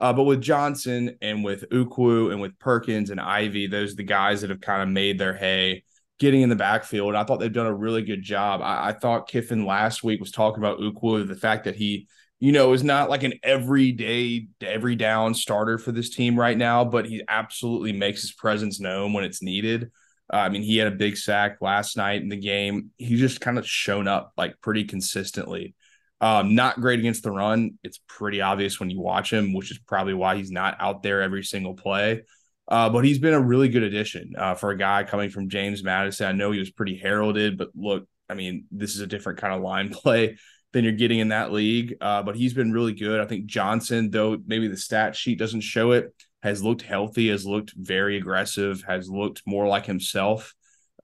[0.00, 4.04] Uh, but with Johnson and with Ukwu and with Perkins and Ivey, those are the
[4.04, 5.82] guys that have kind of made their hay
[6.18, 7.14] getting in the backfield.
[7.14, 8.62] I thought they've done a really good job.
[8.62, 12.08] I, I thought Kiffin last week was talking about Ukwu, the fact that he
[12.40, 16.84] you know, is not like an everyday, every down starter for this team right now,
[16.84, 19.90] but he absolutely makes his presence known when it's needed.
[20.32, 22.90] Uh, I mean, he had a big sack last night in the game.
[22.96, 25.74] He just kind of shown up like pretty consistently.
[26.20, 27.78] Um, not great against the run.
[27.82, 31.22] It's pretty obvious when you watch him, which is probably why he's not out there
[31.22, 32.22] every single play.
[32.68, 35.82] Uh, but he's been a really good addition uh, for a guy coming from James
[35.82, 36.26] Madison.
[36.26, 39.54] I know he was pretty heralded, but look, I mean, this is a different kind
[39.54, 40.36] of line play
[40.72, 41.96] than you're getting in that league.
[42.00, 43.20] Uh, but he's been really good.
[43.20, 47.46] I think Johnson, though maybe the stat sheet doesn't show it, has looked healthy, has
[47.46, 50.54] looked very aggressive, has looked more like himself.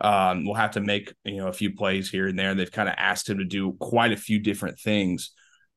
[0.01, 2.55] Um, we'll have to make you know a few plays here and there.
[2.55, 5.31] They've kind of asked him to do quite a few different things.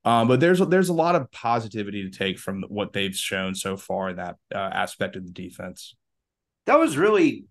[0.05, 3.77] Um, but there's there's a lot of positivity to take from what they've shown so
[3.77, 5.95] far in that uh, aspect of the defense.
[6.65, 7.45] That was really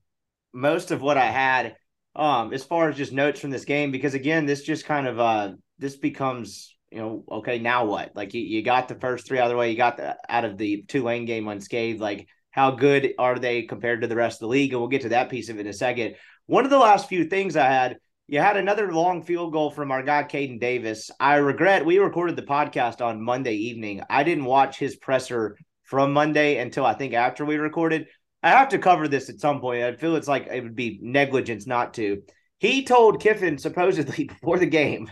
[0.52, 1.76] most of what I had
[2.14, 5.20] um, as far as just notes from this game because again, this just kind of
[5.20, 9.38] uh, this becomes you know okay now what like you, you got the first three
[9.38, 12.70] out of the way you got the out of the Tulane game unscathed like how
[12.70, 15.30] good are they compared to the rest of the league and we'll get to that
[15.30, 16.14] piece of it in a second
[16.46, 17.96] one of the last few things i had
[18.28, 21.12] You had another long field goal from our guy Caden Davis.
[21.20, 24.02] I regret we recorded the podcast on Monday evening.
[24.10, 28.08] I didn't watch his presser from Monday until I think after we recorded.
[28.42, 29.84] I have to cover this at some point.
[29.84, 32.22] I feel it's like it would be negligence not to.
[32.58, 35.08] He told Kiffin supposedly before the game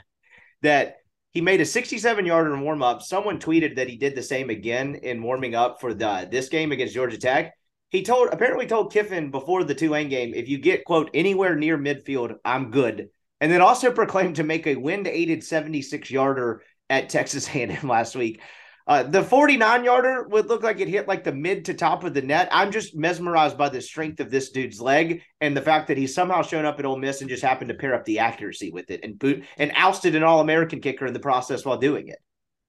[0.65, 0.97] that
[1.31, 3.03] he made a 67 yarder in warm up.
[3.03, 6.73] Someone tweeted that he did the same again in warming up for the this game
[6.73, 7.55] against Georgia Tech.
[7.91, 11.79] He told apparently told Kiffin before the Tulane game, if you get quote anywhere near
[11.79, 13.09] midfield, I'm good.
[13.41, 18.17] And then also proclaimed to make a wind aided 76 yarder at Texas A&M last
[18.17, 18.41] week.
[18.87, 22.13] Uh, the 49 yarder would look like it hit like the mid to top of
[22.13, 22.49] the net.
[22.53, 26.15] I'm just mesmerized by the strength of this dude's leg and the fact that he's
[26.15, 28.91] somehow shown up at Ole Miss and just happened to pair up the accuracy with
[28.91, 32.19] it and boot and ousted an All American kicker in the process while doing it.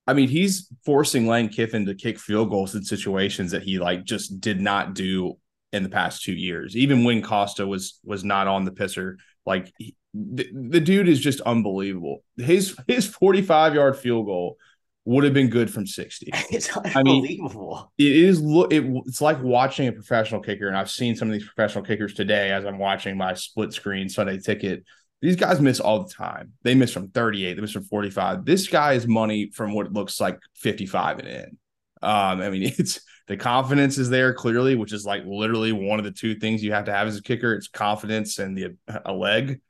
[0.08, 4.06] I mean, he's forcing Lane Kiffin to kick field goals in situations that he like
[4.06, 5.38] just did not do
[5.74, 6.78] in the past two years.
[6.78, 11.20] Even when Costa was was not on the pisser, like he, the, the dude is
[11.20, 12.24] just unbelievable.
[12.38, 14.58] His his 45 yard field goal
[15.06, 16.32] would have been good from 60.
[16.50, 17.92] It's unbelievable.
[17.98, 21.16] I mean, it is look it, it's like watching a professional kicker and I've seen
[21.16, 24.84] some of these professional kickers today as I'm watching my split screen Sunday ticket
[25.22, 26.54] these guys miss all the time.
[26.64, 28.46] They miss from 38, they miss from 45.
[28.46, 31.58] This guy is money from what looks like 55 and in.
[32.02, 36.06] Um, I mean, it's the confidence is there clearly, which is like literally one of
[36.06, 37.56] the two things you have to have as a kicker.
[37.56, 38.76] It's confidence and the
[39.06, 39.62] a leg.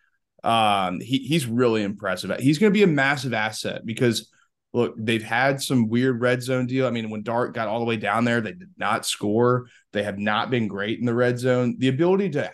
[0.44, 2.38] Um, he, he's really impressive.
[2.40, 4.30] He's going to be a massive asset because
[4.76, 6.86] look, they've had some weird red zone deal.
[6.86, 9.68] I mean, when Dart got all the way down there, they did not score.
[9.94, 11.76] They have not been great in the red zone.
[11.78, 12.52] The ability to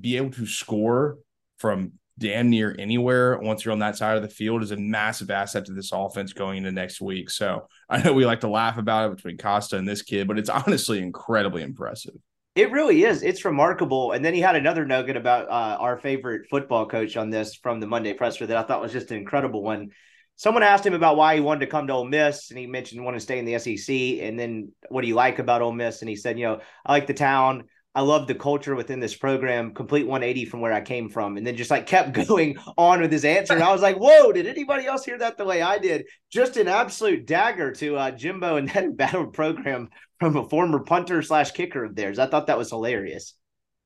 [0.00, 1.16] be able to score
[1.58, 5.30] from damn near anywhere once you're on that side of the field is a massive
[5.30, 7.30] asset to this offense going into next week.
[7.30, 10.38] So I know we like to laugh about it between Costa and this kid, but
[10.38, 12.14] it's honestly incredibly impressive.
[12.54, 13.22] It really is.
[13.22, 14.12] It's remarkable.
[14.12, 17.80] And then he had another nugget about uh, our favorite football coach on this from
[17.80, 19.88] the Monday presser that I thought was just an incredible one.
[20.36, 23.04] Someone asked him about why he wanted to come to Ole Miss, and he mentioned
[23.04, 23.94] wanted to stay in the SEC.
[23.94, 26.02] And then, what do you like about Ole Miss?
[26.02, 27.64] And he said, you know, I like the town.
[27.94, 31.46] I love the culture within this program, complete 180 from where I came from, and
[31.46, 33.52] then just like kept going on with his answer.
[33.52, 36.06] And I was like, whoa, did anybody else hear that the way I did?
[36.30, 41.20] Just an absolute dagger to uh, Jimbo and that battle program from a former punter
[41.20, 42.18] slash kicker of theirs.
[42.18, 43.34] I thought that was hilarious.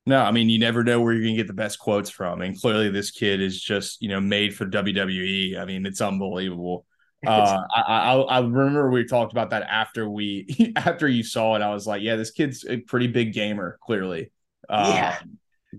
[0.06, 2.40] No, I mean, you never know where you're going to get the best quotes from.
[2.40, 5.58] And clearly, this kid is just, you know, made for WWE.
[5.58, 6.86] I mean, it's unbelievable.
[7.26, 11.62] Uh, I, I, I remember we talked about that after we after you saw it.
[11.62, 13.78] I was like, yeah, this kid's a pretty big gamer.
[13.82, 14.30] Clearly,
[14.68, 15.18] uh, yeah.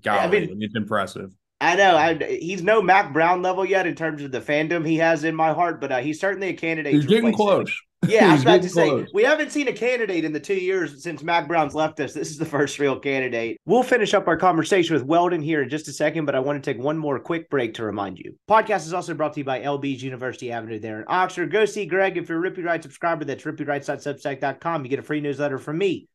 [0.01, 1.32] Golly, I mean, it's impressive.
[1.61, 1.95] I know.
[1.95, 5.36] I, he's no Mac Brown level yet in terms of the fandom he has in
[5.36, 6.93] my heart, but uh, he's certainly a candidate.
[6.93, 7.71] He's getting close.
[8.06, 11.02] Yeah, I was about to say we haven't seen a candidate in the two years
[11.02, 12.14] since Mac Brown's left us.
[12.14, 13.60] This is the first real candidate.
[13.66, 16.64] We'll finish up our conversation with Weldon here in just a second, but I want
[16.64, 18.36] to take one more quick break to remind you.
[18.48, 21.52] Podcast is also brought to you by LB's University Avenue there in Oxford.
[21.52, 23.26] Go see Greg if you're a Rippee Writes subscriber.
[23.26, 24.84] That's rippeewrites.substack.com.
[24.84, 26.08] You get a free newsletter from me,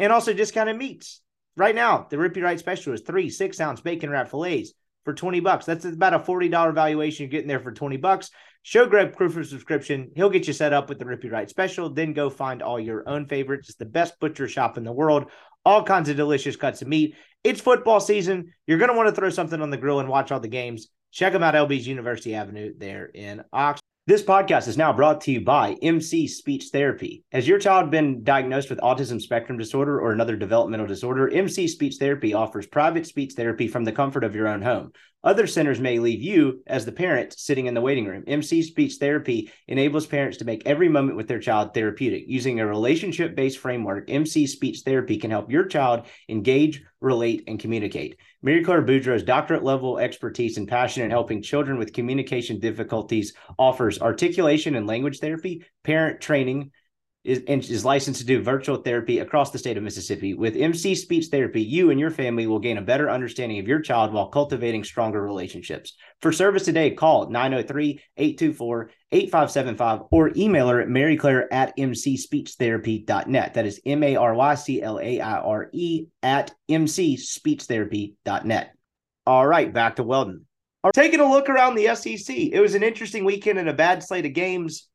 [0.00, 1.20] and also discounted meats.
[1.56, 4.72] Right now, the Rippee Writes special is three six ounce bacon wrap fillets
[5.10, 5.66] for 20 bucks.
[5.66, 8.30] That's about a $40 valuation you're getting there for 20 bucks.
[8.62, 10.12] Show Greg proof of subscription.
[10.14, 11.90] He'll get you set up with the Rippee Writes special.
[11.90, 13.70] Then go find all your own favorites.
[13.70, 15.30] It's the best butcher shop in the world.
[15.64, 17.16] All kinds of delicious cuts of meat.
[17.42, 18.52] It's football season.
[18.66, 20.88] You're going to want to throw something on the grill and watch all the games.
[21.10, 23.79] Check them out, LB's University Avenue there in Oxford.
[24.10, 27.22] This podcast is now brought to you by MC Speech Therapy.
[27.30, 31.28] Has your child been diagnosed with autism spectrum disorder or another developmental disorder?
[31.28, 34.90] MC Speech Therapy offers private speech therapy from the comfort of your own home.
[35.22, 38.24] Other centers may leave you, as the parent, sitting in the waiting room.
[38.26, 42.24] MC Speech Therapy enables parents to make every moment with their child therapeutic.
[42.26, 47.60] Using a relationship based framework, MC Speech Therapy can help your child engage, relate, and
[47.60, 48.16] communicate.
[48.40, 54.00] Mary Claire Boudreau's doctorate level expertise and passion in helping children with communication difficulties offers
[54.00, 56.70] articulation and language therapy, parent training,
[57.22, 60.32] is, is licensed to do virtual therapy across the state of Mississippi.
[60.32, 63.80] With MC Speech Therapy, you and your family will gain a better understanding of your
[63.80, 65.96] child while cultivating stronger relationships.
[66.22, 73.54] For service today, call 903 824 8575 or email her at maryclaire at mcspeechtherapy.net.
[73.54, 78.72] That is M A R Y C L A I R E at mcspeechtherapy.net.
[79.26, 80.46] All right, back to Weldon.
[80.94, 84.24] Taking a look around the SEC, it was an interesting weekend and a bad slate
[84.24, 84.88] of games.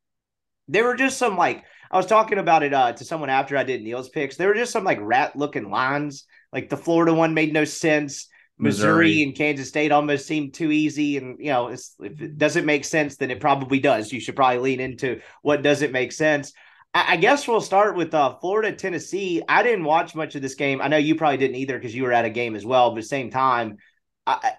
[0.68, 3.64] There were just some like I was talking about it uh, to someone after I
[3.64, 4.36] did Neil's picks.
[4.36, 6.26] There were just some like rat looking lines.
[6.52, 8.28] Like the Florida one made no sense.
[8.58, 11.18] Missouri, Missouri, and Kansas State almost seemed too easy.
[11.18, 14.14] And, you know, if it doesn't make sense, then it probably does.
[14.14, 16.54] You should probably lean into what doesn't make sense.
[16.94, 19.42] I, I guess we'll start with uh, Florida, Tennessee.
[19.48, 20.82] I didn't watch much of this game.
[20.82, 22.92] I know you probably didn't either because you were at a game as well.
[22.92, 23.78] But the same time,
[24.26, 24.54] I,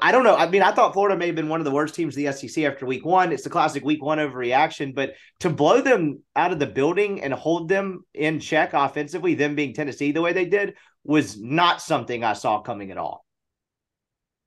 [0.00, 0.36] I don't know.
[0.36, 2.32] I mean, I thought Florida may have been one of the worst teams of the
[2.32, 3.32] SEC after week one.
[3.32, 7.34] It's the classic week one overreaction, but to blow them out of the building and
[7.34, 12.22] hold them in check offensively, them being Tennessee the way they did, was not something
[12.22, 13.24] I saw coming at all.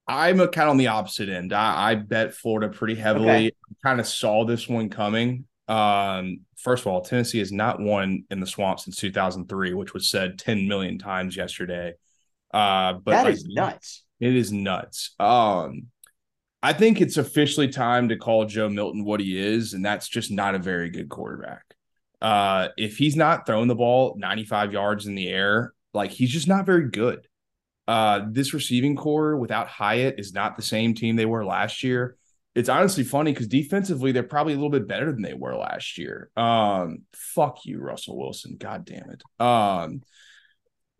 [0.07, 1.51] I'm a kind of on the opposite end.
[1.51, 3.29] I, I bet Florida pretty heavily.
[3.29, 3.51] Okay.
[3.83, 5.45] Kind of saw this one coming.
[5.67, 10.09] Um, first of all, Tennessee has not won in the swamp since 2003, which was
[10.09, 11.95] said 10 million times yesterday.
[12.53, 14.03] Uh, but that like, is nuts.
[14.19, 15.13] It is nuts.
[15.19, 15.87] Um,
[16.63, 20.31] I think it's officially time to call Joe Milton what he is, and that's just
[20.31, 21.63] not a very good quarterback.
[22.21, 26.47] Uh, if he's not throwing the ball 95 yards in the air, like he's just
[26.47, 27.27] not very good.
[27.87, 32.17] Uh, this receiving corps without Hyatt is not the same team they were last year.
[32.53, 35.97] It's honestly funny because defensively they're probably a little bit better than they were last
[35.99, 36.31] year.
[36.35, 38.57] Um, fuck you, Russell Wilson.
[38.57, 39.21] God damn it.
[39.39, 40.01] Um,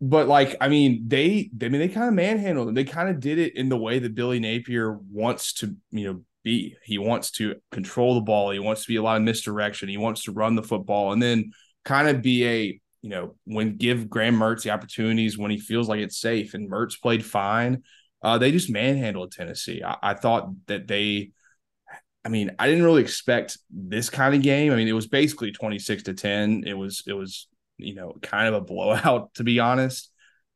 [0.00, 2.74] but like I mean, they, they I mean they kind of manhandled them.
[2.74, 6.22] They kind of did it in the way that Billy Napier wants to, you know,
[6.44, 6.76] be.
[6.84, 8.50] He wants to control the ball.
[8.50, 9.88] He wants to be a lot of misdirection.
[9.88, 11.50] He wants to run the football and then
[11.84, 15.88] kind of be a, you know, when give Graham Mertz the opportunities when he feels
[15.88, 16.54] like it's safe.
[16.54, 17.82] And Mertz played fine.
[18.22, 19.82] Uh, they just manhandled Tennessee.
[19.84, 21.30] I, I thought that they.
[22.24, 24.72] I mean, I didn't really expect this kind of game.
[24.72, 26.64] I mean, it was basically 26 to 10.
[26.66, 30.10] It was it was you know, kind of a blowout, to be honest.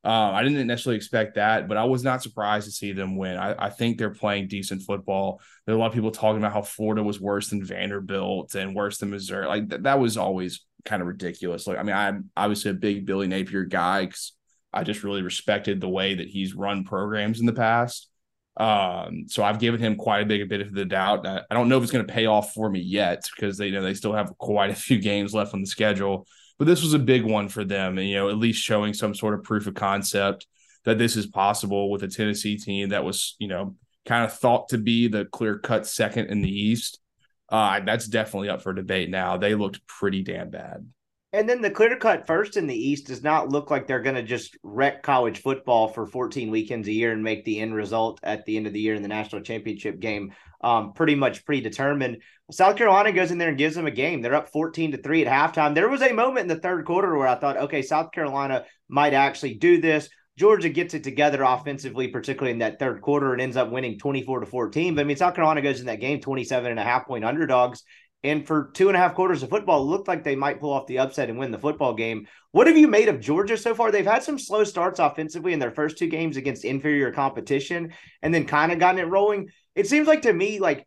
[0.04, 3.36] Um, I didn't necessarily expect that, but I was not surprised to see them win.
[3.36, 5.40] I, I, think they're playing decent football.
[5.64, 8.74] There are a lot of people talking about how Florida was worse than Vanderbilt and
[8.74, 9.46] worse than Missouri.
[9.46, 11.68] Like th- that was always kind of ridiculous.
[11.68, 14.32] Like, I mean, I'm obviously a big Billy Napier guy because
[14.72, 18.08] I just really respected the way that he's run programs in the past.
[18.56, 21.24] Um, so I've given him quite a big bit of the doubt.
[21.28, 23.66] I, I don't know if it's going to pay off for me yet because they
[23.66, 26.26] you know they still have quite a few games left on the schedule
[26.62, 29.16] but this was a big one for them, and you know, at least showing some
[29.16, 30.46] sort of proof of concept
[30.84, 33.74] that this is possible with a Tennessee team that was, you know,
[34.06, 37.00] kind of thought to be the clear cut second in the East.
[37.48, 39.36] Uh, that's definitely up for debate now.
[39.36, 40.86] They looked pretty damn bad.
[41.34, 44.16] And then the clear cut first in the East does not look like they're going
[44.16, 48.20] to just wreck college football for 14 weekends a year and make the end result
[48.22, 52.18] at the end of the year in the national championship game um, pretty much predetermined.
[52.50, 54.20] South Carolina goes in there and gives them a game.
[54.20, 55.74] They're up 14 to 3 at halftime.
[55.74, 59.14] There was a moment in the third quarter where I thought, okay, South Carolina might
[59.14, 60.10] actually do this.
[60.38, 64.40] Georgia gets it together offensively, particularly in that third quarter, and ends up winning 24
[64.40, 64.94] to 14.
[64.94, 67.84] But I mean, South Carolina goes in that game 27 and a half point underdogs.
[68.24, 70.86] And for two and a half quarters of football, looked like they might pull off
[70.86, 72.28] the upset and win the football game.
[72.52, 73.90] What have you made of Georgia so far?
[73.90, 77.92] They've had some slow starts offensively in their first two games against inferior competition
[78.22, 79.48] and then kind of gotten it rolling.
[79.74, 80.86] It seems like to me, like,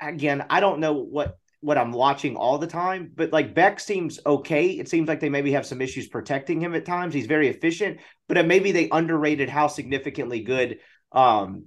[0.00, 4.18] again, I don't know what what I'm watching all the time, but like Beck seems
[4.24, 4.68] okay.
[4.68, 7.12] It seems like they maybe have some issues protecting him at times.
[7.12, 10.78] He's very efficient, but maybe they underrated how significantly good
[11.12, 11.64] um,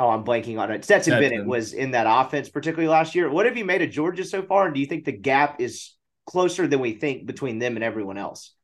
[0.00, 0.84] oh, I'm blanking on it.
[0.84, 3.30] Stetson, Stetson Bennett was in that offense, particularly last year.
[3.30, 4.66] What have you made of Georgia so far?
[4.66, 5.94] And do you think the gap is
[6.26, 8.54] closer than we think between them and everyone else?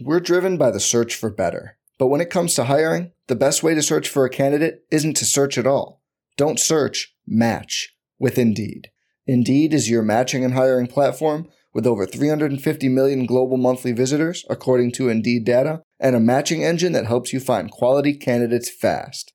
[0.00, 1.76] We're driven by the search for better.
[1.98, 5.18] But when it comes to hiring, the best way to search for a candidate isn't
[5.18, 6.02] to search at all.
[6.38, 8.88] Don't search, match with Indeed.
[9.26, 14.92] Indeed is your matching and hiring platform with over 350 million global monthly visitors, according
[14.92, 19.34] to Indeed data, and a matching engine that helps you find quality candidates fast.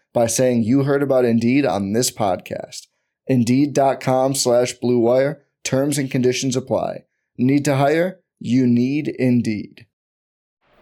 [0.13, 2.87] by saying you heard about Indeed on this podcast.
[3.27, 5.43] Indeed.com slash Blue Wire.
[5.63, 7.05] Terms and conditions apply.
[7.37, 8.19] Need to hire?
[8.39, 9.85] You need Indeed.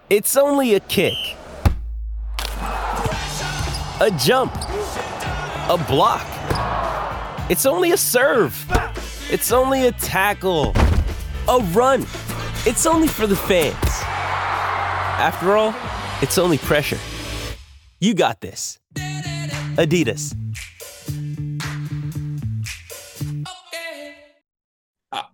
[0.10, 1.14] It's only a kick,
[4.02, 6.26] a jump, a block.
[7.52, 8.66] It's only a serve.
[9.30, 10.74] It's only a tackle,
[11.48, 12.02] a run.
[12.66, 13.76] It's only for the fans.
[15.20, 15.76] After all,
[16.24, 16.98] it's only pressure.
[18.00, 18.80] You got this.
[19.80, 20.36] Adidas.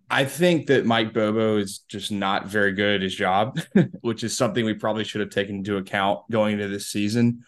[0.08, 3.60] I think that Mike Bobo is just not very good at his job,
[4.02, 7.44] which is something we probably should have taken into account going into this season.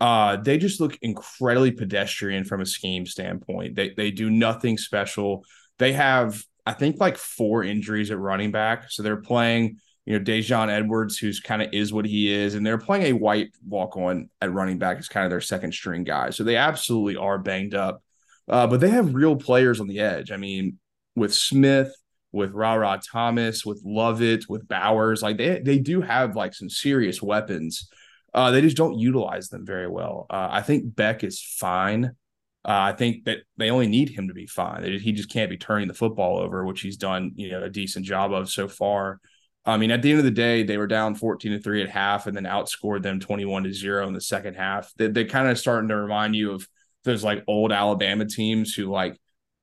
[0.00, 3.76] Uh, they just look incredibly pedestrian from a scheme standpoint.
[3.76, 5.44] They they do nothing special.
[5.78, 8.90] They have, I think, like four injuries at running back.
[8.90, 9.78] So they're playing
[10.08, 13.12] you know, Daijun Edwards, who's kind of is what he is, and they're playing a
[13.12, 16.30] white walk on at running back as kind of their second string guy.
[16.30, 18.02] So they absolutely are banged up.
[18.48, 20.32] Uh, but they have real players on the edge.
[20.32, 20.78] I mean,
[21.14, 21.94] with Smith,
[22.32, 27.20] with Rara Thomas, with Lovett, with Bowers, like they they do have like some serious
[27.20, 27.90] weapons.
[28.32, 30.24] Uh, they just don't utilize them very well.
[30.30, 32.16] Uh, I think Beck is fine.
[32.64, 34.84] Uh, I think that they only need him to be fine.
[34.84, 38.06] He just can't be turning the football over, which he's done, you know, a decent
[38.06, 39.20] job of so far.
[39.68, 41.90] I mean, at the end of the day, they were down 14 to 3 at
[41.90, 44.90] half and then outscored them 21 to 0 in the second half.
[44.96, 46.66] They, they kind of starting to remind you of
[47.04, 49.18] those like old Alabama teams who, like,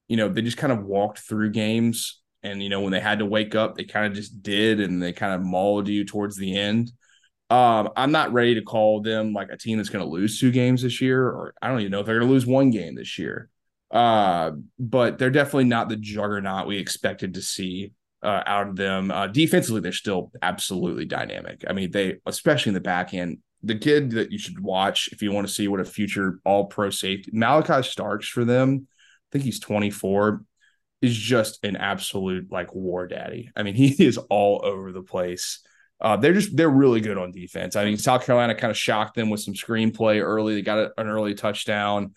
[0.07, 2.21] you know, they just kind of walked through games.
[2.43, 5.01] And, you know, when they had to wake up, they kind of just did and
[5.01, 6.91] they kind of mauled you towards the end.
[7.49, 10.51] Um, I'm not ready to call them like a team that's going to lose two
[10.51, 12.93] games this year, or I don't even know if they're going to lose one game
[12.93, 13.49] this year.
[13.89, 17.91] Uh, but they're definitely not the juggernaut we expected to see
[18.25, 19.11] uh, out of them.
[19.11, 21.63] Uh, defensively, they're still absolutely dynamic.
[21.67, 25.21] I mean, they, especially in the back end, the kid that you should watch if
[25.21, 29.27] you want to see what a future all pro safety, Malaki Starks for them, I
[29.31, 30.43] think he's 24,
[31.01, 33.51] is just an absolute like war daddy.
[33.55, 35.61] I mean, he is all over the place.
[36.01, 37.75] Uh, they're just they're really good on defense.
[37.75, 40.55] I mean, South Carolina kind of shocked them with some screenplay early.
[40.55, 42.13] They got an early touchdown.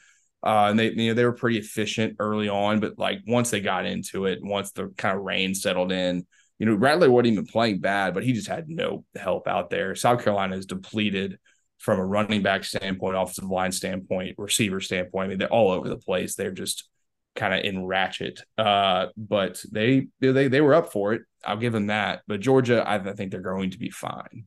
[0.48, 3.60] Uh, and they you know they were pretty efficient early on, but like once they
[3.60, 6.26] got into it, once the kind of rain settled in,
[6.58, 9.94] you know Rattler wasn't even playing bad, but he just had no help out there.
[9.94, 11.38] South Carolina is depleted
[11.76, 15.26] from a running back standpoint, offensive line standpoint, receiver standpoint.
[15.26, 16.34] I mean, they're all over the place.
[16.34, 16.88] They're just
[17.36, 18.40] kind of in ratchet.
[18.56, 21.22] Uh, but they they they were up for it.
[21.44, 22.22] I'll give them that.
[22.26, 24.46] But Georgia, I, I think they're going to be fine.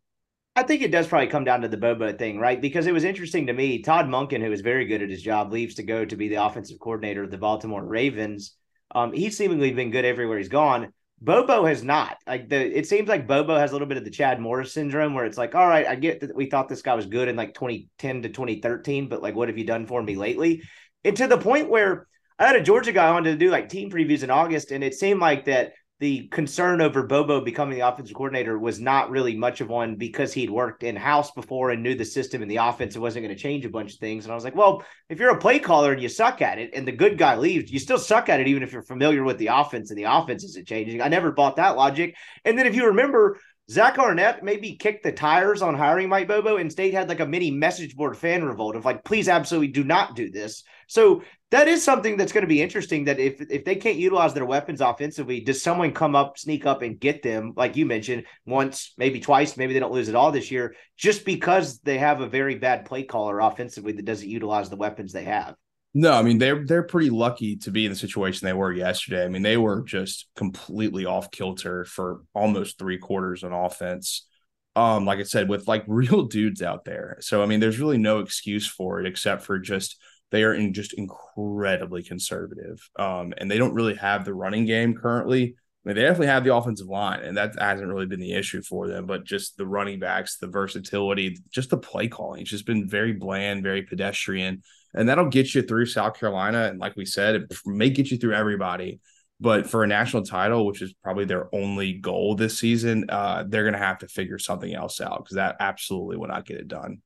[0.55, 2.59] I think it does probably come down to the Bobo thing, right?
[2.59, 3.81] Because it was interesting to me.
[3.81, 6.43] Todd Monken, who is very good at his job, leaves to go to be the
[6.43, 8.55] offensive coordinator of the Baltimore Ravens.
[8.93, 10.91] Um, he's seemingly been good everywhere he's gone.
[11.21, 12.17] Bobo has not.
[12.27, 15.13] Like the, it seems like Bobo has a little bit of the Chad Morris syndrome,
[15.13, 17.37] where it's like, all right, I get that we thought this guy was good in
[17.37, 20.63] like 2010 to 2013, but like, what have you done for me lately?
[21.05, 23.89] And to the point where I had a Georgia guy on to do like team
[23.89, 28.15] previews in August, and it seemed like that the concern over Bobo becoming the offensive
[28.15, 31.93] coordinator was not really much of one because he'd worked in house before and knew
[31.93, 34.25] the system and the offense and wasn't going to change a bunch of things.
[34.25, 36.71] And I was like, well, if you're a play caller and you suck at it
[36.73, 39.37] and the good guy leaves, you still suck at it, even if you're familiar with
[39.37, 41.03] the offense and the offense isn't changing.
[41.03, 42.15] I never bought that logic.
[42.45, 43.37] And then if you remember,
[43.69, 47.27] Zach Arnett maybe kicked the tires on hiring Mike Bobo, and State had like a
[47.27, 50.63] mini message board fan revolt of like, please absolutely do not do this.
[50.91, 53.05] So that is something that's going to be interesting.
[53.05, 56.81] That if if they can't utilize their weapons offensively, does someone come up, sneak up,
[56.81, 57.53] and get them?
[57.55, 61.23] Like you mentioned, once, maybe twice, maybe they don't lose it all this year, just
[61.23, 65.23] because they have a very bad play caller offensively that doesn't utilize the weapons they
[65.23, 65.55] have.
[65.93, 69.23] No, I mean they're they're pretty lucky to be in the situation they were yesterday.
[69.23, 74.27] I mean they were just completely off kilter for almost three quarters on offense.
[74.75, 77.15] Um, like I said, with like real dudes out there.
[77.21, 79.95] So I mean, there's really no excuse for it except for just
[80.31, 82.89] they are in just incredibly conservative.
[82.97, 85.55] Um, and they don't really have the running game currently.
[85.83, 88.61] I mean, they definitely have the offensive line, and that hasn't really been the issue
[88.61, 89.07] for them.
[89.07, 93.13] But just the running backs, the versatility, just the play calling, it's just been very
[93.13, 94.61] bland, very pedestrian,
[94.93, 96.65] and that'll get you through South Carolina.
[96.65, 98.99] And like we said, it may get you through everybody.
[99.39, 103.63] But for a national title, which is probably their only goal this season, uh, they're
[103.63, 106.67] going to have to figure something else out because that absolutely will not get it
[106.67, 107.01] done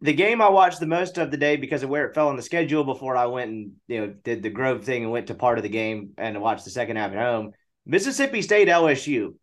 [0.00, 2.36] the game I watched the most of the day because of where it fell on
[2.36, 5.34] the schedule before I went and you know did the Grove thing and went to
[5.34, 7.52] part of the game and watched the second half at home.
[7.86, 9.34] Mississippi State LSU.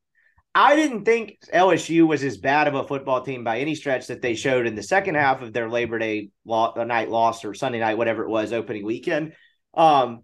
[0.57, 4.21] I didn't think LSU was as bad of a football team by any stretch that
[4.21, 7.97] they showed in the second half of their Labor Day night loss or Sunday night,
[7.97, 9.33] whatever it was, opening weekend.
[9.73, 10.21] Um,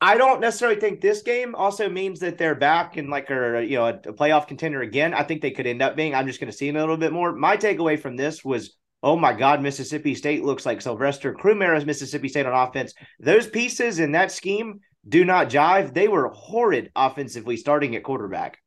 [0.00, 3.78] I don't necessarily think this game also means that they're back and like a you
[3.78, 5.12] know a, a playoff contender again.
[5.12, 6.14] I think they could end up being.
[6.14, 7.32] I'm just going to see them a little bit more.
[7.32, 11.84] My takeaway from this was oh my God, Mississippi State looks like Sylvester Croom era's
[11.84, 12.94] Mississippi State on offense.
[13.20, 15.92] Those pieces in that scheme do not jive.
[15.92, 18.58] They were horrid offensively starting at quarterback.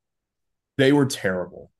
[0.77, 1.71] They were terrible.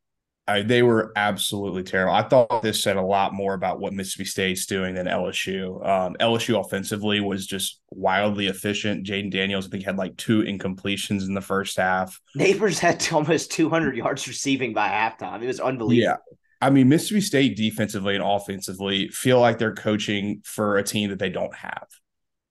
[0.48, 2.14] I, they were absolutely terrible.
[2.14, 5.86] I thought this said a lot more about what Mississippi State's doing than LSU.
[5.86, 9.06] Um, LSU offensively was just wildly efficient.
[9.06, 12.20] Jayden Daniels, I think, had like two incompletions in the first half.
[12.36, 15.44] Nabers had almost 200 yards receiving by halftime.
[15.44, 16.18] It was unbelievable.
[16.32, 16.38] Yeah.
[16.62, 21.20] I mean, Mississippi State defensively and offensively feel like they're coaching for a team that
[21.20, 21.88] they don't have.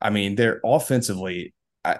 [0.00, 1.54] I mean, they're offensively,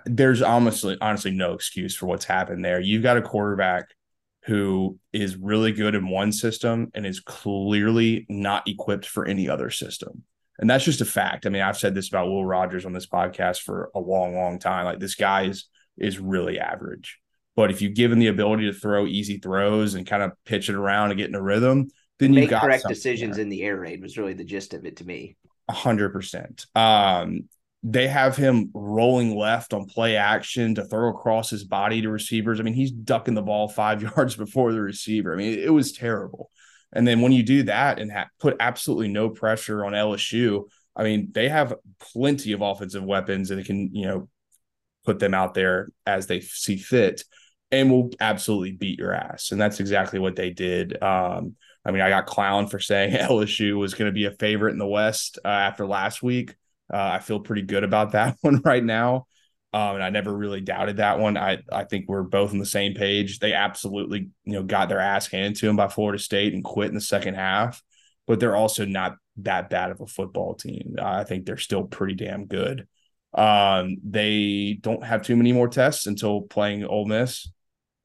[0.05, 2.81] there's honestly, honestly no excuse for what's happened there.
[2.81, 3.87] You've got a quarterback
[4.45, 9.71] who is really good in one system and is clearly not equipped for any other
[9.71, 10.23] system.
[10.59, 11.47] And that's just a fact.
[11.47, 14.59] I mean, I've said this about Will Rogers on this podcast for a long, long
[14.59, 14.85] time.
[14.85, 17.19] Like this guy is is really average.
[17.57, 20.69] But if you give him the ability to throw easy throws and kind of pitch
[20.69, 21.89] it around and get in a rhythm,
[22.19, 23.43] then you Make correct decisions there.
[23.43, 25.37] in the air raid was really the gist of it to me.
[25.69, 26.67] A hundred percent.
[26.75, 27.49] Um,
[27.83, 32.59] they have him rolling left on play action to throw across his body to receivers.
[32.59, 35.33] I mean, he's ducking the ball five yards before the receiver.
[35.33, 36.51] I mean, it, was terrible.
[36.93, 40.65] And then when you do that and ha- put absolutely no pressure on LSU,
[40.97, 44.29] I mean, they have plenty of offensive weapons and they can, you know,
[45.05, 47.23] put them out there as they see fit
[47.71, 49.51] and will absolutely beat your ass.
[49.53, 51.03] And that's exactly what they did.
[51.03, 54.73] Um, I mean, I got clown for saying LSU was going to be a favorite
[54.73, 56.55] in the West uh, after last week.
[56.93, 59.27] Uh, I feel pretty good about that one right now.
[59.73, 61.37] Um, and I never really doubted that one.
[61.37, 63.41] I, I think we're both on the same page.
[63.41, 66.89] They absolutely, you know, got their ass handed to them by Florida State and quit
[66.89, 67.83] in the second half,
[68.27, 70.97] but they're also not that bad of a football team.
[70.99, 72.87] I think they're still pretty damn good.
[73.35, 77.47] Um, they don't have too many more tests until playing Ole Miss.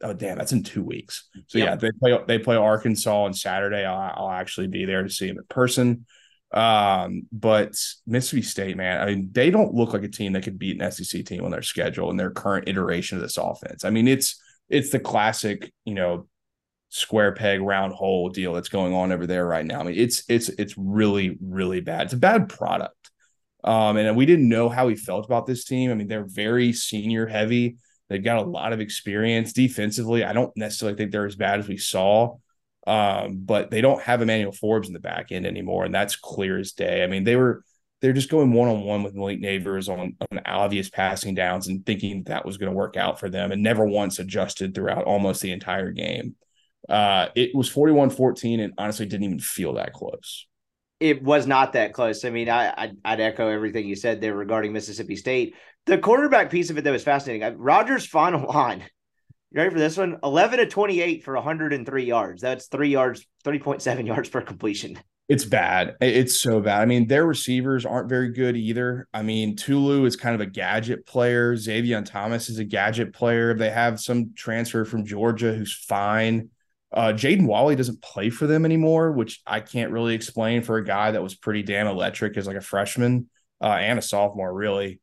[0.04, 1.30] Oh damn, that's in two weeks.
[1.47, 1.68] So Yep.
[1.68, 3.86] yeah, they play they play Arkansas on Saturday.
[3.86, 6.06] I'll, I'll actually be there to see them in person.
[6.54, 7.76] Um, but
[8.06, 10.91] Mississippi State, man, I mean, they don't look like a team that could beat an
[10.91, 13.86] SEC team on their schedule and their current iteration of this offense.
[13.86, 16.28] I mean, it's it's the classic, you know,
[16.89, 19.80] square peg round hole deal that's going on over there right now.
[19.80, 22.04] I mean, it's it's it's really really bad.
[22.04, 22.95] It's a bad product.
[23.64, 25.91] Um, and we didn't know how he felt about this team.
[25.91, 27.78] I mean, they're very senior heavy.
[28.12, 30.26] They've got a lot of experience defensively.
[30.26, 32.36] I don't necessarily think they're as bad as we saw.
[32.86, 36.59] Um, but they don't have Emmanuel Forbes in the back end anymore, and that's clear
[36.59, 37.03] as day.
[37.03, 37.64] I mean, they were
[38.01, 41.86] they're just going one on one with Malik Nabers on, on obvious passing downs and
[41.86, 45.41] thinking that was going to work out for them, and never once adjusted throughout almost
[45.41, 46.36] the entire game.
[46.89, 50.47] Uh, it was 41 14 and honestly didn't even feel that close.
[51.02, 52.24] It was not that close.
[52.24, 55.56] I mean, I, I I'd echo everything you said there regarding Mississippi State.
[55.88, 57.43] The quarterback piece of it that was fascinating.
[57.43, 58.84] Uh, Rogers' final line.
[59.52, 60.20] You ready for this one?
[60.24, 62.41] Eleven to twenty-eight for 103 yards.
[62.41, 64.99] That's three yards, 3.7 yards per completion.
[65.28, 65.95] It's bad.
[66.02, 66.82] It's so bad.
[66.82, 69.08] I mean, their receivers aren't very good either.
[69.14, 71.56] I mean, Tulu is kind of a gadget player.
[71.56, 73.54] Xavier Thomas is a gadget player.
[73.54, 76.49] They have some transfer from Georgia who's fine.
[76.94, 80.84] Uh, Jaden Walley doesn't play for them anymore, which I can't really explain for a
[80.84, 83.30] guy that was pretty damn electric as like a freshman
[83.62, 85.00] uh, and a sophomore, really.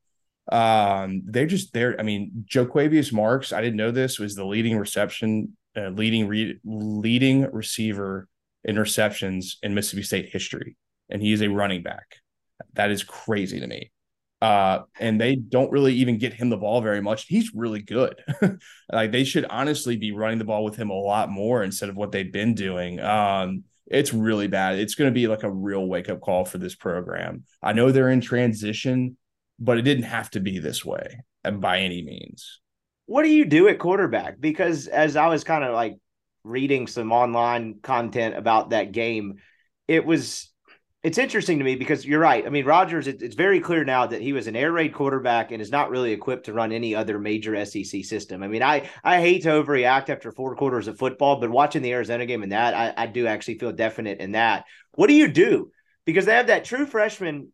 [0.51, 1.99] Um, they're just there.
[1.99, 6.59] I mean, Jo'quavious Marks, I didn't know this, was the leading reception, uh, leading re-
[6.64, 8.28] leading receiver
[8.64, 10.76] in receptions in Mississippi State history,
[11.09, 12.16] and he is a running back.
[12.74, 13.91] That is crazy to me.
[14.41, 17.26] Uh, and they don't really even get him the ball very much.
[17.26, 18.22] He's really good.
[18.93, 21.97] like they should honestly be running the ball with him a lot more instead of
[21.97, 23.01] what they've been doing.
[23.01, 24.78] Um, it's really bad.
[24.78, 27.45] It's going to be like a real wake up call for this program.
[27.62, 29.16] I know they're in transition,
[29.59, 32.61] but it didn't have to be this way and by any means.
[33.07, 34.39] What do you do at quarterback?
[34.39, 35.97] Because as I was kind of like
[36.45, 39.36] reading some online content about that game,
[39.89, 40.51] it was
[41.05, 42.44] it's interesting to me because you're right.
[42.44, 45.53] I mean, Rogers, it, it's very clear now that he was an air raid quarterback
[45.53, 48.42] and is not really equipped to run any other major SEC system.
[48.42, 51.92] I mean, I I hate to overreact after four quarters of football, but watching the
[51.92, 54.64] Arizona game and that, I, I do actually feel definite in that.
[54.94, 55.70] What do you do?
[56.05, 57.53] Because they have that true freshman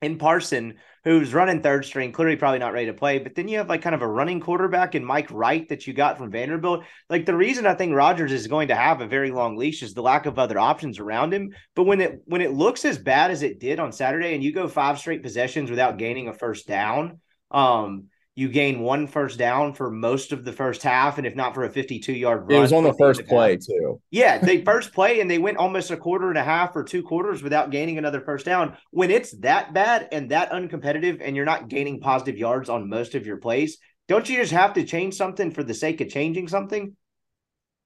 [0.00, 0.74] in Parson
[1.06, 3.20] who's running third string, clearly probably not ready to play.
[3.20, 5.92] But then you have like kind of a running quarterback in Mike Wright that you
[5.92, 6.82] got from Vanderbilt.
[7.08, 9.94] Like the reason I think Rogers is going to have a very long leash is
[9.94, 11.54] the lack of other options around him.
[11.76, 14.52] But when it when it looks as bad as it did on Saturday, and you
[14.52, 17.20] go five straight possessions without gaining a first down,
[17.52, 18.06] um,
[18.36, 21.64] you gain one first down for most of the first half, and if not for
[21.64, 22.58] a 52 yard run.
[22.58, 24.00] It was on the first of play too.
[24.10, 27.02] Yeah, they first play and they went almost a quarter and a half or two
[27.02, 28.76] quarters without gaining another first down.
[28.90, 33.14] When it's that bad and that uncompetitive and you're not gaining positive yards on most
[33.14, 36.48] of your plays, don't you just have to change something for the sake of changing
[36.48, 36.94] something?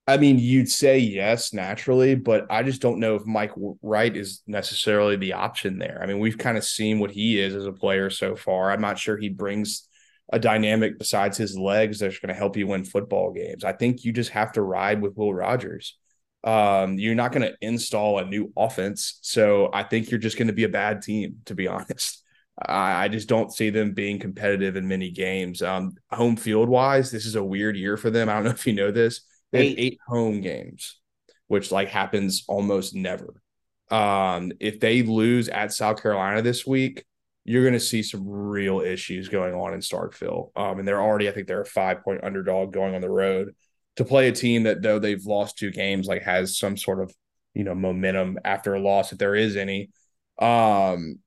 [0.08, 4.42] I mean, you'd say yes naturally, but I just don't know if Mike Wright is
[4.48, 6.00] necessarily the option there.
[6.02, 8.72] I mean, we've kind of seen what he is as a player so far.
[8.72, 9.86] I'm not sure he brings
[10.32, 13.64] a dynamic besides his legs that's going to help you win football games.
[13.64, 15.98] I think you just have to ride with Will Rogers.
[16.42, 20.46] Um, you're not going to install a new offense, so I think you're just going
[20.46, 22.22] to be a bad team, to be honest.
[22.62, 25.62] I, I just don't see them being competitive in many games.
[25.62, 28.28] Um, home field wise, this is a weird year for them.
[28.28, 29.22] I don't know if you know this.
[29.52, 29.78] They have Eight.
[29.78, 30.98] eight home games,
[31.48, 33.42] which like happens almost never.
[33.90, 37.04] Um, if they lose at South Carolina this week,
[37.50, 40.50] you're going to see some real issues going on in Starkville.
[40.54, 43.56] Um, and they're already, I think they're a five point underdog going on the road
[43.96, 47.12] to play a team that though they've lost two games, like has some sort of
[47.54, 49.90] you know momentum after a loss if there is any.
[50.38, 51.18] Um,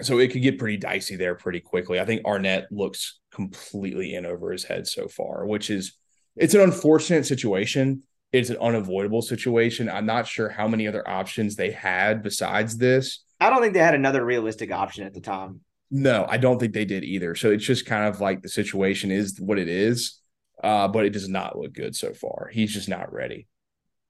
[0.00, 2.00] so it could get pretty dicey there pretty quickly.
[2.00, 5.92] I think Arnett looks completely in over his head so far, which is
[6.34, 8.02] it's an unfortunate situation.
[8.32, 9.88] It's an unavoidable situation.
[9.88, 13.22] I'm not sure how many other options they had besides this.
[13.42, 15.60] I don't think they had another realistic option at the time.
[15.90, 17.34] No, I don't think they did either.
[17.34, 20.20] So it's just kind of like the situation is what it is,
[20.62, 22.48] uh, but it does not look good so far.
[22.52, 23.48] He's just not ready.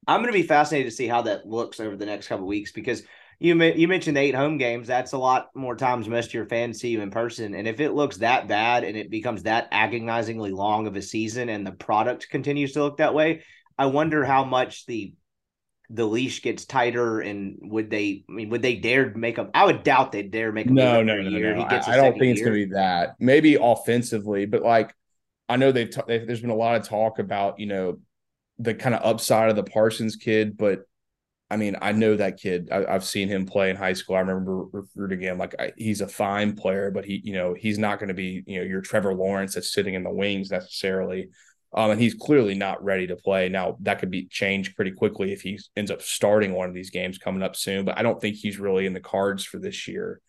[0.06, 2.72] I'm going to be fascinated to see how that looks over the next couple weeks
[2.72, 3.02] because
[3.38, 4.86] you you mentioned eight home games.
[4.86, 7.54] That's a lot more times most of your fans see you in person.
[7.54, 11.48] And if it looks that bad and it becomes that agonizingly long of a season,
[11.48, 13.42] and the product continues to look that way,
[13.78, 15.14] I wonder how much the
[15.92, 19.66] the leash gets tighter and would they I mean would they dare make up I
[19.66, 21.68] would doubt they'd dare make a no no no, no.
[21.68, 24.94] Gets I, I don't think it's gonna be that maybe offensively but like
[25.48, 27.98] I know they've, t- they've there's been a lot of talk about you know
[28.58, 30.86] the kind of upside of the Parsons kid but
[31.52, 32.70] I mean, I know that kid.
[32.72, 34.16] I, have seen him play in high school.
[34.16, 35.36] I remember recruiting him.
[35.36, 38.42] Like I, he's a fine player, but he, you know, he's not going to be,
[38.46, 41.28] you know, your Trevor Lawrence that's sitting in the wings necessarily.
[41.74, 43.48] Um, and he's clearly not ready to play.
[43.48, 46.90] Now that could be changed pretty quickly if he ends up starting one of these
[46.90, 47.84] games coming up soon.
[47.84, 50.20] But I don't think he's really in the cards for this year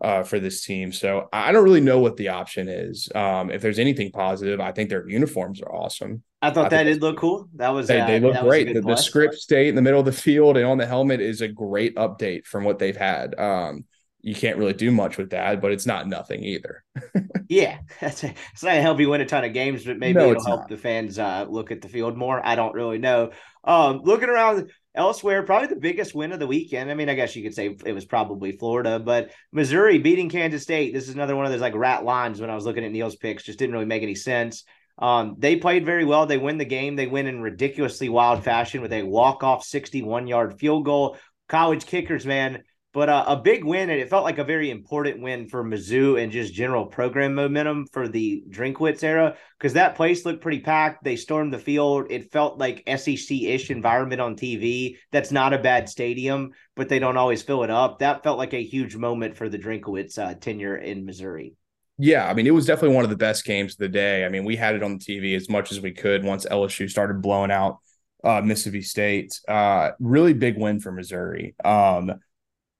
[0.00, 0.92] uh, for this team.
[0.92, 3.08] So I don't really know what the option is.
[3.14, 6.22] Um, if there's anything positive, I think their uniforms are awesome.
[6.40, 7.48] I thought I that did look cool.
[7.54, 8.72] That was they, uh, they look great.
[8.74, 11.40] The, the, script state in the middle of the field and on the helmet is
[11.40, 13.38] a great update from what they've had.
[13.38, 13.84] Um,
[14.22, 16.84] you can't really do much with that, but it's not nothing either.
[17.48, 20.18] yeah, that's a, it's not gonna help you win a ton of games, but maybe
[20.18, 20.68] no, it'll help not.
[20.68, 22.44] the fans uh, look at the field more.
[22.44, 23.30] I don't really know.
[23.64, 26.90] Um, looking around Elsewhere, probably the biggest win of the weekend.
[26.90, 30.62] I mean, I guess you could say it was probably Florida, but Missouri beating Kansas
[30.62, 30.92] State.
[30.92, 33.16] This is another one of those like rat lines when I was looking at Neil's
[33.16, 34.64] picks, just didn't really make any sense.
[34.98, 36.26] Um, they played very well.
[36.26, 36.94] They win the game.
[36.94, 41.16] They win in ridiculously wild fashion with a walk off 61 yard field goal.
[41.48, 42.62] College kickers, man,
[42.92, 46.22] but uh, a big win, and it felt like a very important win for Mizzou
[46.22, 51.02] and just general program momentum for the Drinkwitz era because that place looked pretty packed.
[51.02, 52.06] They stormed the field.
[52.10, 54.96] It felt like SEC ish environment on TV.
[55.10, 58.00] That's not a bad stadium, but they don't always fill it up.
[58.00, 61.54] That felt like a huge moment for the Drinkwitz uh, tenure in Missouri.
[61.98, 64.24] Yeah, I mean, it was definitely one of the best games of the day.
[64.24, 66.90] I mean, we had it on the TV as much as we could once LSU
[66.90, 67.78] started blowing out
[68.24, 69.38] uh, Mississippi State.
[69.48, 71.54] Uh, really big win for Missouri.
[71.64, 72.12] Um,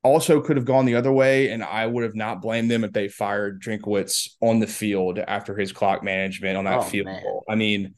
[0.03, 2.93] also could have gone the other way, and I would have not blamed them if
[2.93, 7.23] they fired Drinkwitz on the field after his clock management on that oh, field man.
[7.23, 7.45] goal.
[7.49, 7.95] I mean,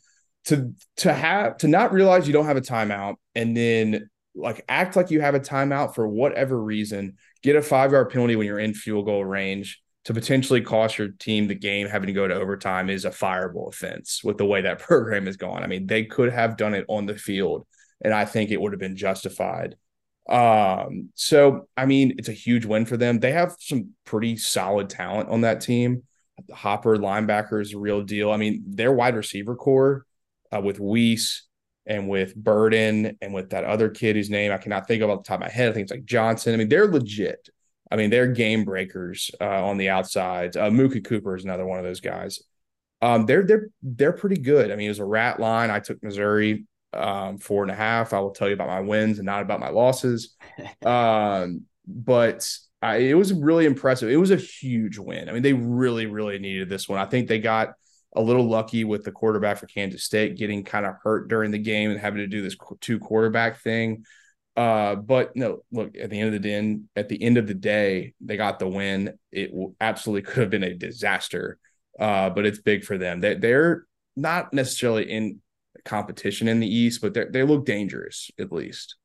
[0.46, 4.96] to to have to not realize you don't have a timeout and then like act
[4.96, 8.58] like you have a timeout for whatever reason, get a five yard penalty when you're
[8.58, 12.34] in field goal range to potentially cost your team the game having to go to
[12.34, 15.62] overtime is a fireable offense with the way that program is going.
[15.62, 17.66] I mean, they could have done it on the field,
[18.02, 19.76] and I think it would have been justified.
[20.28, 23.20] Um, so I mean, it's a huge win for them.
[23.20, 26.02] They have some pretty solid talent on that team.
[26.52, 28.30] Hopper linebacker is a real deal.
[28.30, 30.04] I mean, their wide receiver corps
[30.54, 31.44] uh, with Wease
[31.86, 35.22] and with Burden and with that other kid whose name I cannot think of off
[35.22, 35.68] the top of my head.
[35.68, 36.54] I think it's like Johnson.
[36.54, 37.48] I mean, they're legit.
[37.90, 40.56] I mean, they're game breakers uh, on the outside.
[40.56, 42.42] Uh, Mookie Cooper is another one of those guys.
[43.02, 44.70] Um, they're they're they're pretty good.
[44.70, 45.70] I mean, it was a rat line.
[45.70, 46.64] I took Missouri
[46.96, 48.12] um, four and a half.
[48.12, 50.34] I will tell you about my wins and not about my losses.
[50.84, 52.48] um, but
[52.82, 54.10] I, it was really impressive.
[54.10, 55.28] It was a huge win.
[55.28, 56.98] I mean, they really, really needed this one.
[56.98, 57.74] I think they got
[58.14, 61.58] a little lucky with the quarterback for Kansas State getting kind of hurt during the
[61.58, 64.04] game and having to do this two quarterback thing.
[64.56, 67.54] Uh, but no, look at the end of the day, at the end of the
[67.54, 69.18] day, they got the win.
[69.32, 71.58] It absolutely could have been a disaster,
[71.98, 73.20] uh, but it's big for them.
[73.20, 73.84] They, they're
[74.16, 75.40] not necessarily in
[75.84, 78.96] competition in the East, but they they look dangerous at least.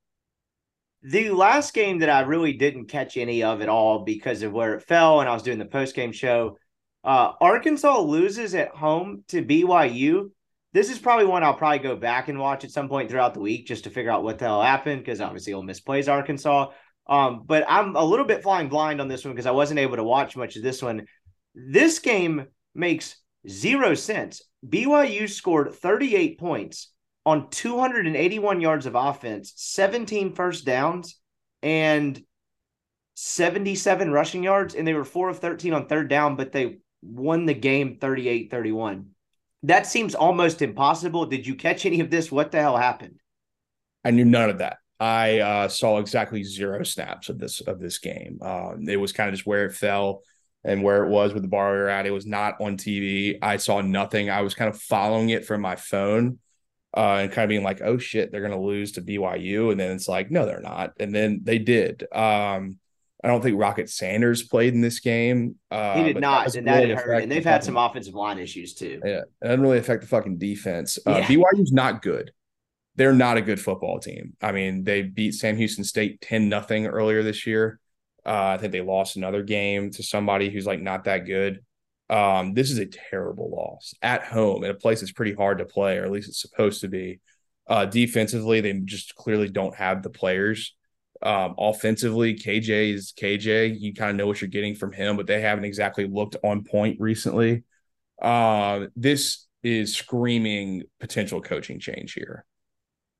[1.02, 4.74] The last game that I really didn't catch any of at all because of where
[4.74, 6.58] it fell, and I was doing the post game show.
[7.04, 10.32] Uh, Arkansas loses at home to BYU.
[10.74, 13.40] This is probably one I'll probably go back and watch at some point throughout the
[13.40, 16.72] week just to figure out what the hell happened because obviously Ole Miss plays Arkansas.
[17.08, 19.96] Um, but I'm a little bit flying blind on this one because I wasn't able
[19.96, 21.08] to watch much of this one.
[21.56, 23.16] This game makes
[23.48, 24.44] zero sense.
[24.68, 26.91] BYU scored 38 points
[27.26, 31.20] on 281 yards of offense, 17 first downs,
[31.62, 32.22] and
[33.16, 34.75] 77 rushing yards.
[34.75, 38.51] And they were 4 of 13 on third down, but they won the game 38
[38.51, 39.09] 31.
[39.63, 41.25] That seems almost impossible.
[41.25, 42.32] Did you catch any of this?
[42.32, 43.20] What the hell happened?
[44.05, 44.78] I knew none of that.
[45.00, 48.39] I uh, saw exactly zero snaps of this of this game.
[48.42, 50.21] Uh, it was kind of just where it fell
[50.64, 52.06] and where it was with the bar we were at.
[52.06, 53.38] It was not on TV.
[53.42, 54.30] I saw nothing.
[54.30, 56.40] I was kind of following it from my phone
[56.96, 59.72] uh, and kind of being like, oh shit, they're going to lose to BYU.
[59.72, 60.94] And then it's like, no, they're not.
[61.00, 62.04] And then they did.
[62.12, 62.78] Um,
[63.24, 65.56] I don't think Rocket Sanders played in this game.
[65.70, 67.22] Uh, he did not, and that hurt.
[67.22, 69.02] And they've had fucking- some offensive line issues too.
[69.04, 70.98] Yeah, it doesn't really affect the fucking defense.
[71.06, 71.28] Uh, Yeah.
[71.28, 72.32] BYU's not good.
[72.96, 74.34] They're not a good football team.
[74.42, 77.80] I mean, they beat Sam Houston State 10 nothing earlier this year.
[78.30, 81.62] Uh, I think they lost another game to somebody who's like not that good.
[82.12, 85.66] Um, this is a terrible loss at home in a place that's pretty hard to
[85.66, 87.22] play, or at least it's supposed to be.
[87.66, 90.76] Uh, defensively, they just clearly don't have the players.
[91.24, 93.80] Um, offensively, KJ is KJ.
[93.80, 96.64] You kind of know what you're getting from him, but they haven't exactly looked on
[96.64, 97.64] point recently.
[98.22, 102.46] Uh, this is screaming potential coaching change here.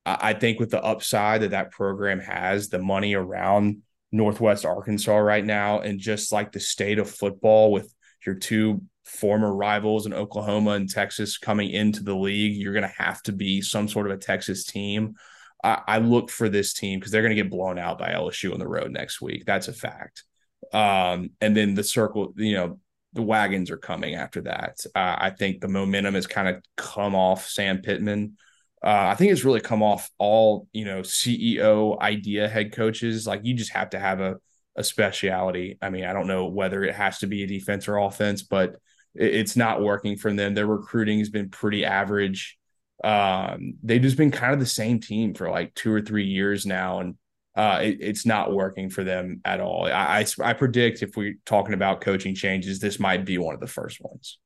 [0.06, 3.82] I, I think with the upside that that program has, the money around
[4.12, 7.92] Northwest Arkansas right now, and just like the state of football with
[8.26, 13.02] your two former rivals in Oklahoma and Texas coming into the league, you're going to
[13.02, 15.14] have to be some sort of a Texas team.
[15.62, 18.52] I, I look for this team because they're going to get blown out by LSU
[18.52, 19.44] on the road next week.
[19.46, 20.24] That's a fact.
[20.72, 22.78] Um, and then the circle, you know,
[23.12, 24.78] the wagons are coming after that.
[24.94, 28.36] Uh, I think the momentum has kind of come off Sam Pittman.
[28.82, 33.26] Uh, I think it's really come off all you know CEO idea head coaches.
[33.26, 34.36] Like you just have to have a
[34.76, 35.78] a speciality.
[35.82, 38.76] I mean, I don't know whether it has to be a defense or offense, but
[39.14, 40.54] it, it's not working for them.
[40.54, 42.56] Their recruiting has been pretty average.
[43.02, 46.66] Um, they've just been kind of the same team for like two or three years
[46.66, 47.14] now, and
[47.56, 49.86] uh, it, it's not working for them at all.
[49.86, 53.60] I, I I predict if we're talking about coaching changes, this might be one of
[53.60, 54.38] the first ones.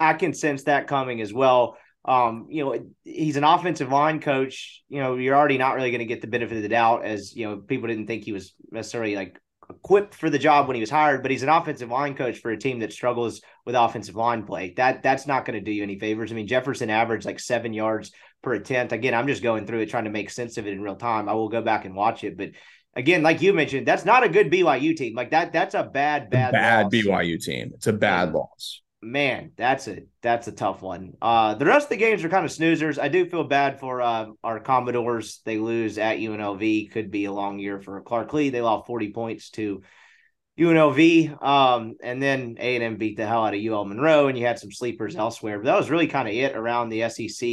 [0.00, 1.76] I can sense that coming as well.
[2.04, 4.82] Um, you know, he's an offensive line coach.
[4.88, 7.34] You know, you're already not really going to get the benefit of the doubt as,
[7.34, 9.38] you know, people didn't think he was necessarily like
[9.70, 12.50] equipped for the job when he was hired, but he's an offensive line coach for
[12.50, 14.72] a team that struggles with offensive line play.
[14.76, 16.32] That that's not going to do you any favors.
[16.32, 18.12] I mean, Jefferson averaged like seven yards
[18.42, 18.92] per attempt.
[18.92, 21.28] Again, I'm just going through it trying to make sense of it in real time.
[21.28, 22.50] I will go back and watch it, but
[22.94, 25.14] again, like you mentioned, that's not a good BYU team.
[25.14, 26.92] Like that, that's a bad, bad, bad loss.
[26.92, 27.72] BYU team.
[27.74, 28.82] It's a bad loss.
[29.00, 31.12] Man, that's a that's a tough one.
[31.22, 32.98] Uh, the rest of the games are kind of snoozers.
[32.98, 35.40] I do feel bad for uh, our Commodores.
[35.44, 36.90] They lose at UNLV.
[36.90, 38.50] Could be a long year for Clark Lea.
[38.50, 39.82] They lost forty points to
[40.58, 44.26] UNLV, um, and then A and M beat the hell out of UL Monroe.
[44.26, 47.08] And you had some sleepers elsewhere, but that was really kind of it around the
[47.08, 47.48] SEC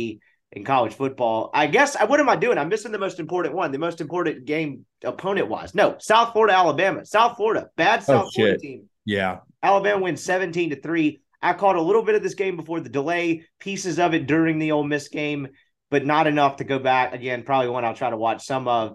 [0.52, 1.52] in college football.
[1.54, 2.58] I guess I what am I doing?
[2.58, 5.76] I'm missing the most important one, the most important game opponent wise.
[5.76, 7.06] No, South Florida, Alabama.
[7.06, 8.90] South Florida, bad South Florida team.
[9.06, 9.40] Yeah.
[9.62, 11.20] Alabama wins 17 to 3.
[11.46, 14.58] I caught a little bit of this game before the delay, pieces of it during
[14.58, 15.50] the Ole Miss game,
[15.92, 17.14] but not enough to go back.
[17.14, 18.94] Again, probably one I'll try to watch some of.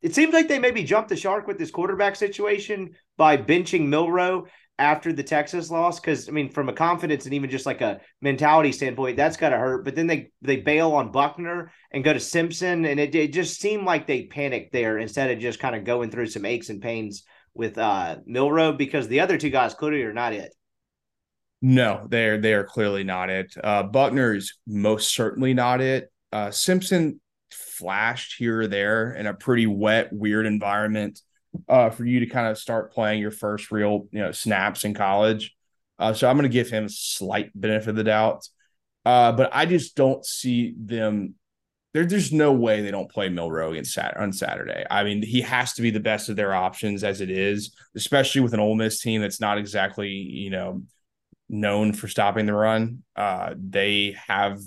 [0.00, 4.46] It seems like they maybe jumped the shark with this quarterback situation by benching Milroe
[4.78, 5.98] after the Texas loss.
[5.98, 9.58] Cause I mean, from a confidence and even just like a mentality standpoint, that's gotta
[9.58, 9.84] hurt.
[9.84, 12.84] But then they they bail on Buchner and go to Simpson.
[12.84, 16.12] And it, it just seemed like they panicked there instead of just kind of going
[16.12, 20.14] through some aches and pains with uh Milroe because the other two guys clearly are
[20.14, 20.54] not it.
[21.62, 23.54] No, they're they are clearly not it.
[23.62, 26.10] Uh, Buchner is most certainly not it.
[26.32, 27.20] Uh, Simpson
[27.50, 31.20] flashed here or there in a pretty wet, weird environment
[31.68, 34.94] uh, for you to kind of start playing your first real you know snaps in
[34.94, 35.54] college.
[35.98, 38.48] Uh, so I'm going to give him a slight benefit of the doubt.
[39.04, 41.34] Uh, but I just don't see them.
[41.92, 44.84] There, there's no way they don't play Milroe against Sat- on Saturday.
[44.90, 48.40] I mean, he has to be the best of their options as it is, especially
[48.40, 50.82] with an Ole Miss team that's not exactly you know
[51.50, 53.02] known for stopping the run.
[53.16, 54.60] Uh, they have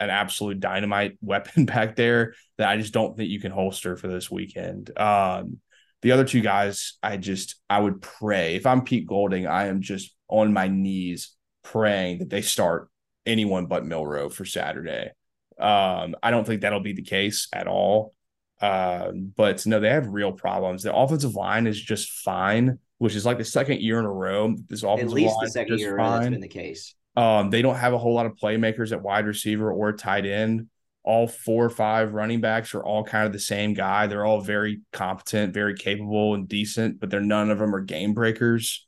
[0.00, 4.08] an absolute dynamite weapon back there that I just don't think you can holster for
[4.08, 4.96] this weekend.
[4.98, 5.60] Um,
[6.02, 9.80] the other two guys, I just I would pray if I'm Pete Golding, I am
[9.80, 12.88] just on my knees praying that they start
[13.24, 15.10] anyone but Milroe for Saturday.
[15.58, 18.14] Um, I don't think that'll be the case at all.
[18.60, 20.82] Uh, but no, they have real problems.
[20.82, 24.54] The offensive line is just fine, which is like the second year in a row.
[24.68, 26.32] This offensive At least the second year that's fine.
[26.32, 26.94] been the case.
[27.16, 30.68] Um, they don't have a whole lot of playmakers at wide receiver or tight end.
[31.02, 34.06] All four or five running backs are all kind of the same guy.
[34.06, 38.12] They're all very competent, very capable, and decent, but they're none of them are game
[38.12, 38.86] breakers.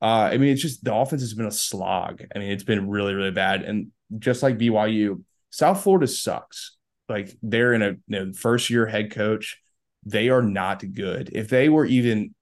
[0.00, 2.22] Uh, I mean, it's just the offense has been a slog.
[2.34, 3.62] I mean, it's been really, really bad.
[3.62, 6.76] And just like BYU, South Florida sucks.
[7.08, 9.60] Like they're in a you know, first year head coach.
[10.04, 11.30] They are not good.
[11.32, 12.34] If they were even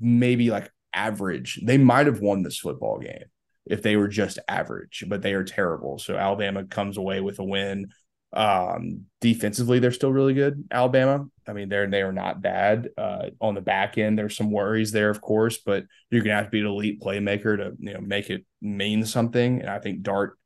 [0.00, 3.24] maybe like average, they might have won this football game
[3.66, 5.98] if they were just average, but they are terrible.
[5.98, 7.90] So Alabama comes away with a win.
[8.32, 10.64] Um, defensively, they're still really good.
[10.70, 11.26] Alabama.
[11.46, 12.88] I mean, they're they are not bad.
[12.96, 16.46] Uh, on the back end, there's some worries there, of course, but you're gonna have
[16.46, 19.60] to be an elite playmaker to you know make it mean something.
[19.60, 20.38] And I think Dart,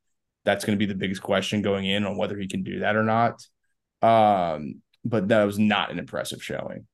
[0.43, 3.03] that's gonna be the biggest question going in on whether he can do that or
[3.03, 3.41] not.
[4.01, 6.87] Um, but that was not an impressive showing.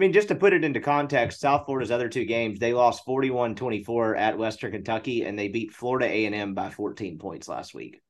[0.00, 4.18] Mean, just to put it into context, South Florida's other two games, they lost 41-24
[4.18, 8.00] at Western Kentucky and they beat Florida A&M by 14 points last week.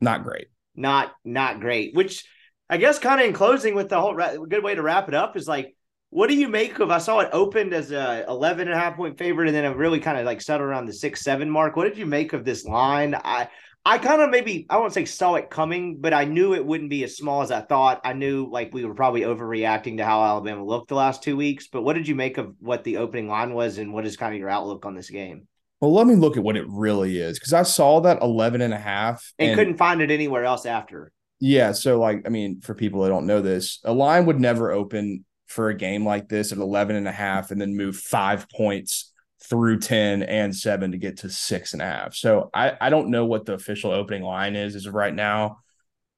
[0.00, 0.48] Not great.
[0.74, 2.24] Not not great, which
[2.70, 5.36] I guess kind of in closing with the whole good way to wrap it up
[5.36, 5.74] is like
[6.10, 8.96] what do you make of I saw it opened as a 11 and a half
[8.96, 11.76] point favorite and then it really kind of like settled around the 6 7 mark.
[11.76, 13.14] What did you make of this line?
[13.14, 13.48] I
[13.84, 16.90] I kind of maybe I won't say saw it coming, but I knew it wouldn't
[16.90, 18.00] be as small as I thought.
[18.04, 21.68] I knew like we were probably overreacting to how Alabama looked the last two weeks.
[21.68, 24.34] But what did you make of what the opening line was, and what is kind
[24.34, 25.48] of your outlook on this game?
[25.80, 28.74] Well, let me look at what it really is because I saw that 11 and
[28.74, 31.12] a half and, and couldn't find it anywhere else after.
[31.40, 31.72] Yeah.
[31.72, 35.24] So, like, I mean, for people that don't know this, a line would never open
[35.46, 39.12] for a game like this at 11 and a half and then move five points
[39.42, 42.14] through 10 and 7 to get to six and a half.
[42.14, 45.58] So I, I don't know what the official opening line is as of right now.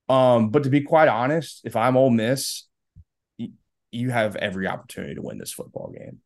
[0.09, 2.67] Um, but to be quite honest, if I'm Ole Miss,
[3.39, 3.51] y-
[3.93, 6.19] you have every opportunity to win this football game.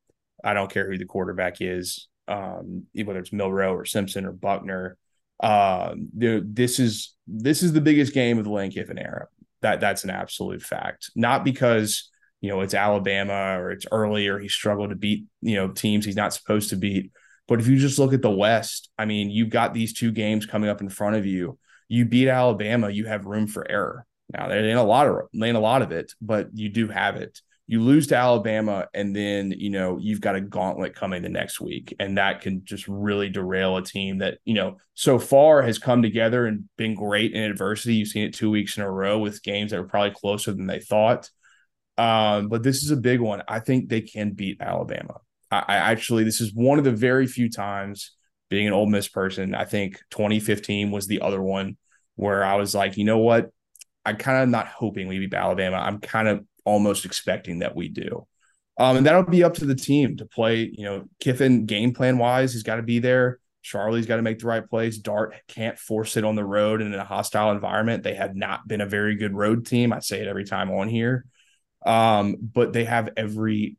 [0.43, 4.97] I don't care who the quarterback is, um, whether it's Milroe or Simpson or Buchner.
[5.41, 9.27] Um, this is this is the biggest game of the Lane Kiffin era.
[9.62, 11.11] That that's an absolute fact.
[11.16, 12.11] Not because
[12.45, 16.05] you know, it's Alabama or it's early or he struggled to beat, you know, teams
[16.05, 17.11] he's not supposed to beat.
[17.49, 20.45] But if you just look at the West, I mean, you've got these two games
[20.45, 21.59] coming up in front of you.
[21.89, 24.05] You beat Alabama, you have room for error.
[24.31, 27.16] Now there ain't a lot of ain't a lot of it, but you do have
[27.16, 27.41] it.
[27.66, 31.62] You lose to Alabama, and then you know you've got a gauntlet coming the next
[31.62, 35.79] week, and that can just really derail a team that you know so far has
[35.79, 37.95] come together and been great in adversity.
[37.95, 40.66] You've seen it two weeks in a row with games that were probably closer than
[40.66, 41.31] they thought.
[41.97, 43.43] Um, but this is a big one.
[43.47, 45.19] I think they can beat Alabama.
[45.51, 48.12] I, I, actually, this is one of the very few times
[48.51, 49.55] being an Ole Miss person.
[49.55, 51.77] I think 2015 was the other one
[52.16, 53.51] where I was like, you know what?
[54.05, 55.77] I'm kind of not hoping we beat Alabama.
[55.77, 58.27] I'm kind of almost expecting that we do.
[58.79, 60.71] Um, and that'll be up to the team to play.
[60.73, 63.39] You know, Kiffin game plan wise, he's got to be there.
[63.62, 64.99] Charlie's got to make the right plays.
[64.99, 68.03] Dart can't force it on the road and in a hostile environment.
[68.03, 69.93] They have not been a very good road team.
[69.93, 71.25] I say it every time on here.
[71.85, 73.77] Um, but they have every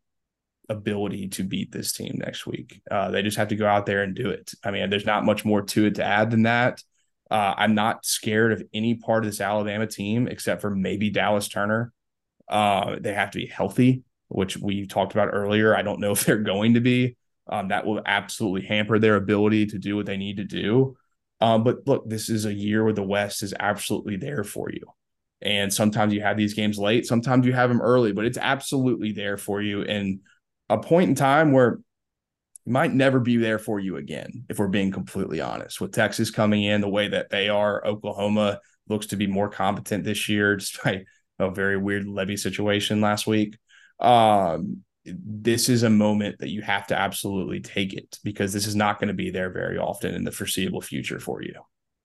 [0.69, 2.82] ability to beat this team next week.
[2.90, 4.52] Uh, they just have to go out there and do it.
[4.64, 6.84] I mean, there's not much more to it to add than that.
[7.30, 11.48] Uh, I'm not scared of any part of this Alabama team except for maybe Dallas
[11.48, 11.91] Turner.
[12.48, 15.76] Uh, they have to be healthy, which we talked about earlier.
[15.76, 17.18] I don't know if they're going to be.
[17.48, 20.98] Um, that will absolutely hamper their ability to do what they need to do.
[21.41, 24.82] Um, but look, this is a year where the West is absolutely there for you.
[25.41, 29.12] And sometimes you have these games late, sometimes you have them early, but it's absolutely
[29.12, 29.84] there for you.
[29.84, 30.22] And
[30.70, 31.80] a point in time where it
[32.66, 35.80] might never be there for you again, if we're being completely honest.
[35.80, 40.03] With Texas coming in the way that they are, Oklahoma looks to be more competent
[40.03, 41.06] this year, despite
[41.38, 43.57] a very weird levy situation last week.
[43.99, 48.76] Um, this is a moment that you have to absolutely take it because this is
[48.76, 51.53] not going to be there very often in the foreseeable future for you.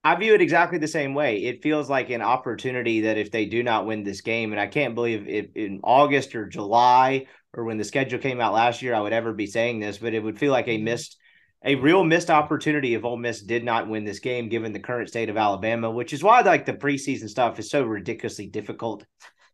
[0.02, 1.44] I view it exactly the same way.
[1.44, 4.66] It feels like an opportunity that if they do not win this game, and I
[4.66, 8.94] can't believe if in August or July or when the schedule came out last year,
[8.94, 10.84] I would ever be saying this, but it would feel like a mm-hmm.
[10.84, 11.18] missed,
[11.64, 15.10] a real missed opportunity if Ole Miss did not win this game, given the current
[15.10, 19.04] state of Alabama, which is why like the preseason stuff is so ridiculously difficult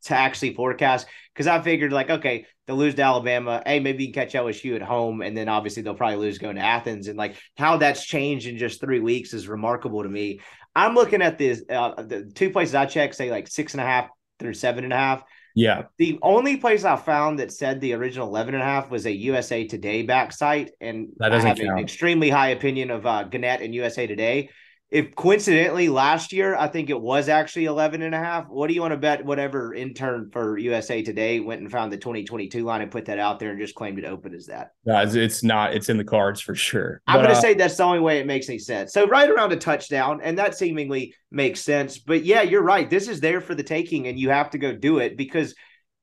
[0.04, 3.62] to actually forecast because I figured like, okay, they'll lose to Alabama.
[3.66, 6.56] Hey, maybe you can catch LSU at home, and then obviously they'll probably lose going
[6.56, 7.08] to Athens.
[7.08, 10.40] And like how that's changed in just three weeks is remarkable to me.
[10.74, 11.62] I'm looking at this.
[11.68, 14.08] Uh, the two places I checked say like six and a half
[14.38, 15.22] through seven and a half.
[15.54, 15.84] Yeah.
[15.96, 19.12] The only place I found that said the original 11 and a half was a
[19.12, 20.72] USA Today back site.
[20.82, 21.70] And that doesn't I have count.
[21.70, 24.50] an extremely high opinion of uh, Gannett and USA Today
[24.90, 28.48] if coincidentally last year i think it was actually 11 and a half.
[28.48, 31.96] What do you want to bet whatever intern for usa today went and found the
[31.96, 34.72] 2022 line and put that out there and just claimed it open as that?
[34.84, 37.00] No it's not it's in the cards for sure.
[37.06, 38.92] I'm going to uh, say that's the only way it makes any sense.
[38.92, 41.98] So right around a touchdown and that seemingly makes sense.
[41.98, 42.88] But yeah you're right.
[42.88, 45.54] This is there for the taking and you have to go do it because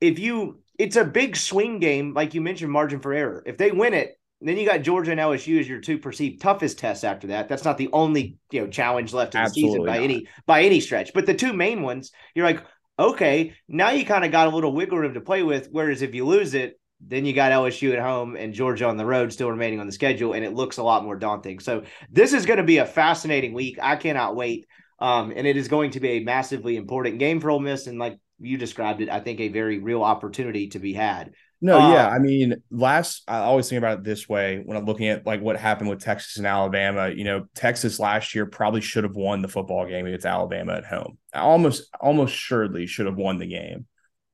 [0.01, 3.43] if you it's a big swing game like you mentioned margin for error.
[3.45, 6.41] If they win it and then you got Georgia and LSU as your two perceived
[6.41, 7.47] toughest tests after that.
[7.47, 10.03] That's not the only you know challenge left in the season by not.
[10.03, 11.13] any by any stretch.
[11.13, 12.61] But the two main ones, you're like,
[12.99, 15.69] okay, now you kind of got a little wiggle room to play with.
[15.71, 19.05] Whereas if you lose it, then you got LSU at home and Georgia on the
[19.05, 21.61] road still remaining on the schedule, and it looks a lot more daunting.
[21.61, 23.79] So this is going to be a fascinating week.
[23.81, 24.67] I cannot wait.
[24.99, 27.97] Um, and it is going to be a massively important game for Ole Miss, and
[27.97, 31.31] like you described it, I think a very real opportunity to be had.
[31.63, 32.09] No, uh, yeah.
[32.09, 35.39] I mean, last I always think about it this way when I'm looking at like
[35.39, 37.07] what happened with Texas and Alabama.
[37.07, 40.83] You know, Texas last year probably should have won the football game against Alabama at
[40.83, 41.17] home.
[41.33, 43.85] Almost, almost surely should have won the game.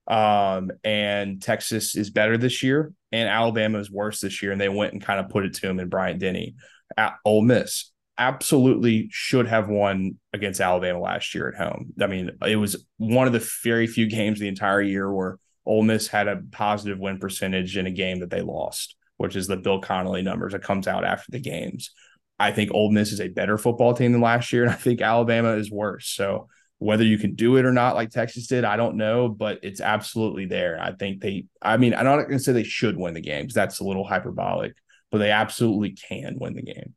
[0.07, 2.93] Um, and Texas is better this year.
[3.11, 5.69] and Alabama is worse this year, and they went and kind of put it to
[5.69, 6.56] him in Bryant Denny.
[6.97, 11.93] At Ole Miss absolutely should have won against Alabama last year at home.
[12.01, 15.38] I mean, it was one of the very few games the entire year where
[15.70, 19.46] Ole Miss had a positive win percentage in a game that they lost, which is
[19.46, 21.91] the Bill Connelly numbers that comes out after the games.
[22.40, 25.00] I think Ole Miss is a better football team than last year, and I think
[25.00, 26.08] Alabama is worse.
[26.08, 26.48] So
[26.80, 29.80] whether you can do it or not, like Texas did, I don't know, but it's
[29.80, 30.80] absolutely there.
[30.82, 33.54] I think they, I mean, I'm not going to say they should win the games.
[33.54, 34.74] That's a little hyperbolic,
[35.12, 36.96] but they absolutely can win the game.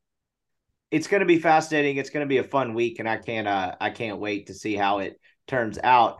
[0.89, 1.97] It's going to be fascinating.
[1.97, 4.53] It's going to be a fun week, and I can't, uh, I can't wait to
[4.53, 6.17] see how it turns out.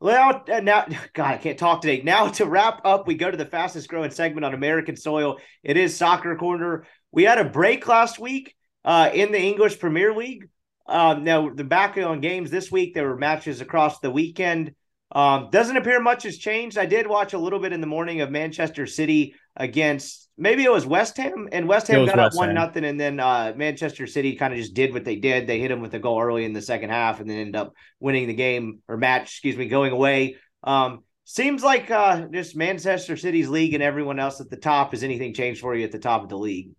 [0.00, 2.02] Well, uh, now, God, I can't talk today.
[2.02, 5.38] Now, to wrap up, we go to the fastest growing segment on American soil.
[5.62, 6.86] It is Soccer Corner.
[7.12, 10.48] We had a break last week uh, in the English Premier League.
[10.86, 14.74] Um, now the back on games this week, there were matches across the weekend.
[15.12, 16.78] Um, doesn't appear much has changed.
[16.78, 20.72] I did watch a little bit in the morning of Manchester City against maybe it
[20.72, 24.06] was West Ham, and West Ham got West up one nothing, and then uh, Manchester
[24.06, 25.46] City kind of just did what they did.
[25.46, 27.74] They hit them with a goal early in the second half, and then ended up
[28.00, 30.36] winning the game or match, excuse me, going away.
[30.64, 34.92] Um, seems like uh, just Manchester City's league and everyone else at the top.
[34.92, 36.70] Has anything changed for you at the top of the league?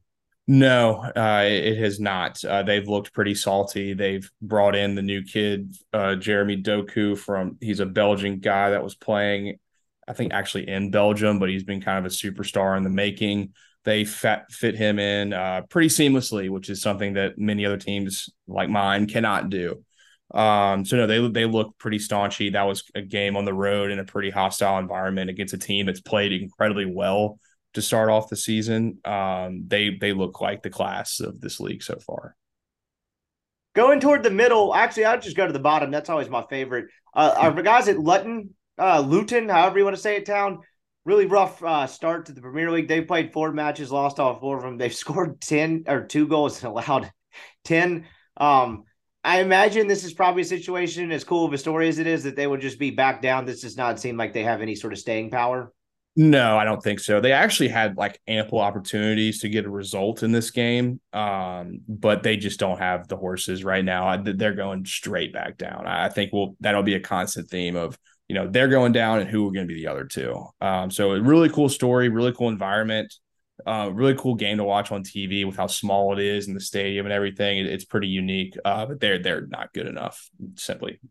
[0.47, 2.43] No, uh, it has not.
[2.43, 3.93] Uh, they've looked pretty salty.
[3.93, 7.57] They've brought in the new kid, uh, Jeremy Doku from.
[7.61, 9.59] He's a Belgian guy that was playing,
[10.07, 13.53] I think, actually in Belgium, but he's been kind of a superstar in the making.
[13.83, 18.29] They fat, fit him in uh, pretty seamlessly, which is something that many other teams
[18.47, 19.83] like mine cannot do.
[20.33, 22.53] Um, so no, they they look pretty staunchy.
[22.53, 25.85] That was a game on the road in a pretty hostile environment against a team
[25.85, 27.39] that's played incredibly well
[27.73, 28.99] to start off the season.
[29.03, 32.35] Um, they they look like the class of this league so far.
[33.73, 35.91] Going toward the middle, actually, I'll just go to the bottom.
[35.91, 36.87] That's always my favorite.
[37.13, 40.59] Uh, our guys at Luton, uh, Luton, however you want to say it, town,
[41.05, 42.87] really rough uh, start to the Premier League.
[42.87, 44.77] They played four matches, lost all four of them.
[44.77, 47.11] They've scored ten or two goals and allowed
[47.63, 48.05] ten.
[48.37, 48.83] Um,
[49.23, 52.23] I imagine this is probably a situation as cool of a story as it is
[52.23, 53.45] that they would just be back down.
[53.45, 55.71] This does not seem like they have any sort of staying power.
[56.15, 57.21] No, I don't think so.
[57.21, 62.21] They actually had like ample opportunities to get a result in this game, um, but
[62.21, 64.21] they just don't have the horses right now.
[64.21, 65.87] They're going straight back down.
[65.87, 67.97] I think we'll that'll be a constant theme of
[68.31, 70.41] you know they're going down and who are going to be the other two.
[70.61, 73.13] Um, so a really cool story, really cool environment,
[73.67, 76.61] uh, really cool game to watch on TV with how small it is in the
[76.61, 77.57] stadium and everything.
[77.57, 81.01] It, it's pretty unique, uh, but they're they're not good enough simply.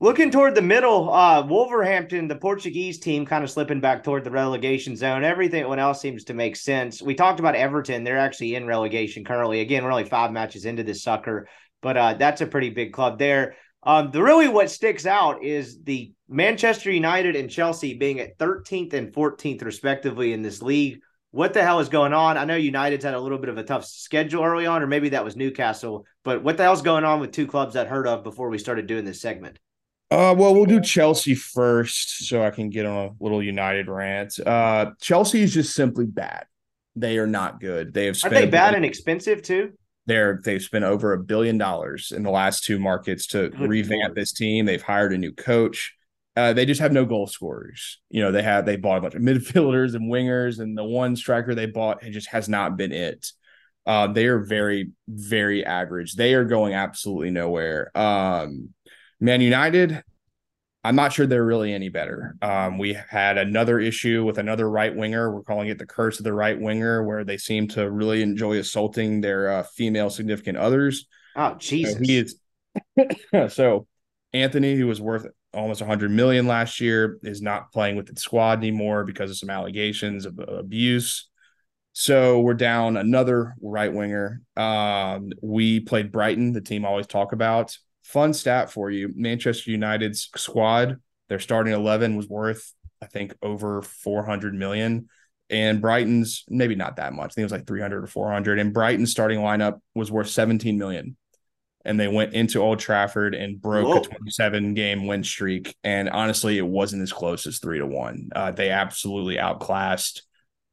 [0.00, 4.32] Looking toward the middle, uh, Wolverhampton, the Portuguese team, kind of slipping back toward the
[4.32, 5.22] relegation zone.
[5.22, 7.00] Everything else seems to make sense.
[7.00, 9.60] We talked about Everton; they're actually in relegation currently.
[9.60, 11.46] Again, we're only five matches into this sucker,
[11.82, 13.54] but uh, that's a pretty big club there.
[13.82, 18.92] Um, the really what sticks out is the Manchester United and Chelsea being at 13th
[18.92, 21.00] and 14th respectively in this league.
[21.30, 22.38] What the hell is going on?
[22.38, 25.10] I know United's had a little bit of a tough schedule early on, or maybe
[25.10, 26.06] that was Newcastle.
[26.24, 28.86] But what the hell's going on with two clubs I'd heard of before we started
[28.86, 29.58] doing this segment?
[30.10, 34.40] Uh, well, we'll do Chelsea first, so I can get on a little United rant.
[34.40, 36.46] Uh, Chelsea is just simply bad.
[36.96, 37.92] They are not good.
[37.92, 38.34] They have spent.
[38.34, 39.72] Are they bad and expensive too?
[40.08, 44.02] They're they've spent over a billion dollars in the last two markets to good revamp
[44.02, 44.14] Lord.
[44.16, 44.64] this team.
[44.64, 45.94] They've hired a new coach.
[46.34, 48.00] Uh, they just have no goal scorers.
[48.08, 51.14] You know, they have they bought a bunch of midfielders and wingers, and the one
[51.14, 53.30] striker they bought it just has not been it.
[53.84, 56.14] Uh, they are very, very average.
[56.14, 57.90] They are going absolutely nowhere.
[57.94, 58.70] Um,
[59.20, 60.02] Man United,
[60.88, 62.34] I'm not sure they're really any better.
[62.40, 65.30] Um, we had another issue with another right winger.
[65.30, 68.56] We're calling it the curse of the right winger, where they seem to really enjoy
[68.56, 71.06] assaulting their uh, female significant others.
[71.36, 71.92] Oh, Jesus.
[71.92, 73.50] So he is.
[73.54, 73.86] so
[74.32, 78.60] Antony, who was worth almost 100 million last year, is not playing with the squad
[78.60, 81.28] anymore because of some allegations of abuse.
[81.92, 84.40] So we're down another right winger.
[84.56, 87.76] Um, we played Brighton, the team I always talk about.
[88.08, 90.96] Fun stat for you Manchester United's squad,
[91.28, 92.72] their starting 11 was worth,
[93.02, 95.10] I think, over 400 million.
[95.50, 97.32] And Brighton's maybe not that much.
[97.32, 98.58] I think it was like 300 or 400.
[98.58, 101.18] And Brighton's starting lineup was worth 17 million.
[101.84, 104.00] And they went into Old Trafford and broke Whoa.
[104.00, 105.76] a 27 game win streak.
[105.84, 108.30] And honestly, it wasn't as close as three to one.
[108.34, 110.22] Uh, they absolutely outclassed,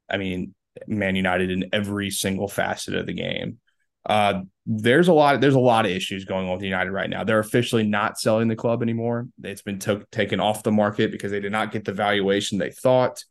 [0.09, 0.55] I mean,
[0.87, 3.59] Man United in every single facet of the game.
[4.05, 5.41] Uh, there's a lot.
[5.41, 7.23] There's a lot of issues going on with United right now.
[7.23, 9.27] They're officially not selling the club anymore.
[9.43, 12.71] It's been t- taken off the market because they did not get the valuation they
[12.71, 13.23] thought.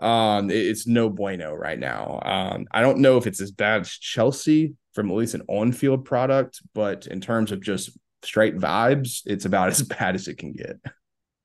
[0.00, 2.20] Um, it, it's no bueno right now.
[2.24, 6.04] Um, I don't know if it's as bad as Chelsea from at least an on-field
[6.04, 7.90] product, but in terms of just
[8.22, 10.76] straight vibes, it's about as bad as it can get.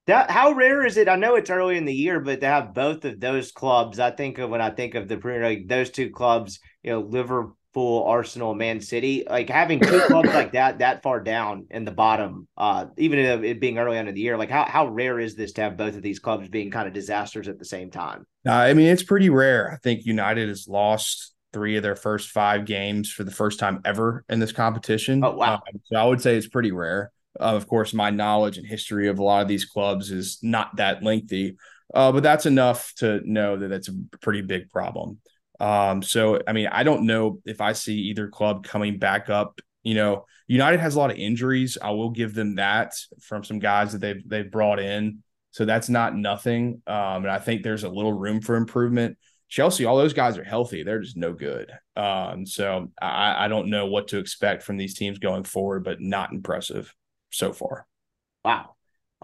[0.07, 1.09] That how rare is it?
[1.09, 4.11] I know it's early in the year, but to have both of those clubs, I
[4.11, 7.57] think of when I think of the Premier League, those two clubs, you know, Liverpool,
[7.75, 12.47] Arsenal, Man City, like having two clubs like that that far down in the bottom,
[12.57, 15.51] uh, even it being early on in the year, like how how rare is this
[15.53, 18.25] to have both of these clubs being kind of disasters at the same time?
[18.47, 19.71] Uh, I mean, it's pretty rare.
[19.71, 23.81] I think United has lost three of their first five games for the first time
[23.85, 25.23] ever in this competition.
[25.23, 25.55] Oh wow!
[25.55, 27.11] Um, so I would say it's pretty rare.
[27.39, 30.77] Uh, of course, my knowledge and history of a lot of these clubs is not
[30.77, 31.57] that lengthy,
[31.93, 35.19] uh, but that's enough to know that it's a pretty big problem.
[35.59, 39.59] Um, so, I mean, I don't know if I see either club coming back up.
[39.83, 41.77] You know, United has a lot of injuries.
[41.81, 45.23] I will give them that from some guys that they've they've brought in.
[45.51, 46.81] So that's not nothing.
[46.85, 49.17] Um, and I think there's a little room for improvement.
[49.47, 50.83] Chelsea, all those guys are healthy.
[50.83, 51.71] They're just no good.
[51.95, 56.01] Um, so I, I don't know what to expect from these teams going forward, but
[56.01, 56.93] not impressive
[57.29, 57.87] so far.
[58.43, 58.74] Wow.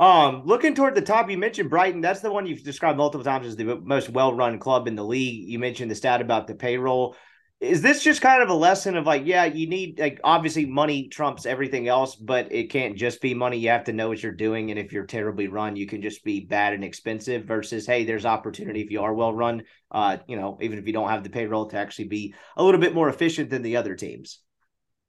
[0.01, 2.01] Um, looking toward the top, you mentioned Brighton.
[2.01, 5.47] That's the one you've described multiple times as the most well-run club in the league.
[5.47, 7.15] You mentioned the stat about the payroll.
[7.59, 11.07] Is this just kind of a lesson of like, yeah, you need like obviously money
[11.09, 13.59] trumps everything else, but it can't just be money.
[13.59, 16.23] You have to know what you're doing, and if you're terribly run, you can just
[16.23, 17.45] be bad and expensive.
[17.45, 19.61] Versus, hey, there's opportunity if you are well run.
[19.91, 22.81] Uh, you know, even if you don't have the payroll to actually be a little
[22.81, 24.39] bit more efficient than the other teams.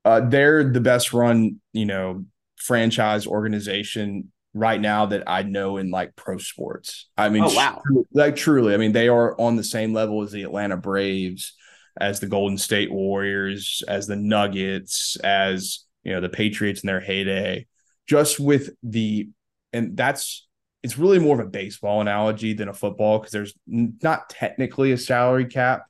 [0.05, 5.91] Uh, they're the best run, you know, franchise organization right now that I know in
[5.91, 7.09] like pro sports.
[7.17, 7.83] I mean, oh, wow.
[8.13, 11.55] like truly, I mean, they are on the same level as the Atlanta Braves,
[12.01, 17.01] as the Golden State Warriors, as the Nuggets, as you know, the Patriots in their
[17.01, 17.67] heyday.
[18.07, 19.31] Just with the,
[19.73, 20.47] and that's
[20.83, 24.99] it's really more of a baseball analogy than a football because there's not technically a
[24.99, 25.85] salary cap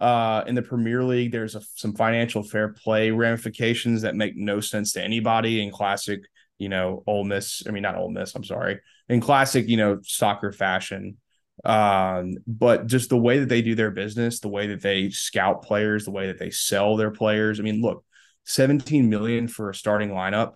[0.00, 4.58] uh, in the Premier League, there's a, some financial fair play ramifications that make no
[4.58, 6.22] sense to anybody in classic,
[6.60, 7.62] you know, Ole Miss.
[7.66, 8.34] I mean, not Ole Miss.
[8.34, 11.16] I'm sorry, in classic, you know, soccer fashion.
[11.64, 15.62] Um, but just the way that they do their business, the way that they scout
[15.62, 17.58] players, the way that they sell their players.
[17.58, 18.04] I mean, look,
[18.44, 20.54] 17 million for a starting lineup.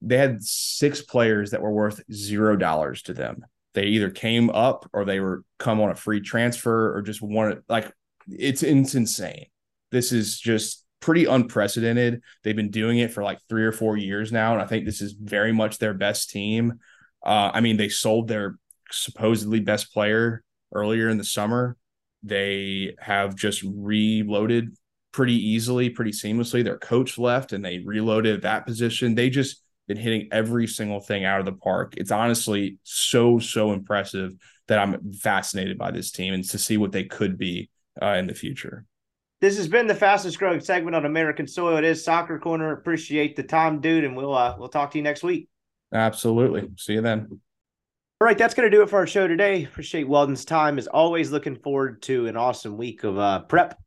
[0.00, 3.44] They had six players that were worth zero dollars to them.
[3.74, 7.62] They either came up or they were come on a free transfer or just wanted
[7.68, 7.92] like
[8.28, 9.46] it's, it's insane.
[9.90, 12.22] This is just pretty unprecedented.
[12.42, 15.00] They've been doing it for like three or four years now, and I think this
[15.00, 16.80] is very much their best team.
[17.24, 18.56] Uh, I mean, they sold their
[18.90, 20.42] supposedly best player
[20.74, 21.76] earlier in the summer.
[22.22, 24.76] They have just reloaded
[25.12, 26.64] pretty easily, pretty seamlessly.
[26.64, 29.14] Their coach left and they reloaded that position.
[29.14, 31.94] They just been hitting every single thing out of the park.
[31.96, 34.34] It's honestly so, so impressive
[34.68, 37.70] that I'm fascinated by this team and to see what they could be
[38.00, 38.84] uh, in the future.
[39.40, 41.76] This has been the fastest growing segment on American soil.
[41.76, 42.72] It is Soccer Corner.
[42.72, 45.48] Appreciate the time, dude, and we'll uh, we'll talk to you next week.
[45.92, 46.68] Absolutely.
[46.76, 47.28] See you then.
[48.20, 49.62] All right, that's going to do it for our show today.
[49.62, 50.76] Appreciate Weldon's time.
[50.76, 53.78] As always, looking forward to an awesome week of uh, prep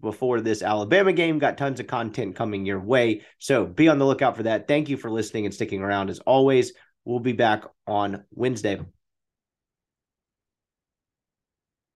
[0.00, 1.38] before this Alabama game.
[1.38, 3.20] Got tons of content coming your way.
[3.38, 4.66] So be on the lookout for that.
[4.66, 6.08] Thank you for listening and sticking around.
[6.08, 6.72] As always,
[7.04, 8.80] we'll be back on Wednesday.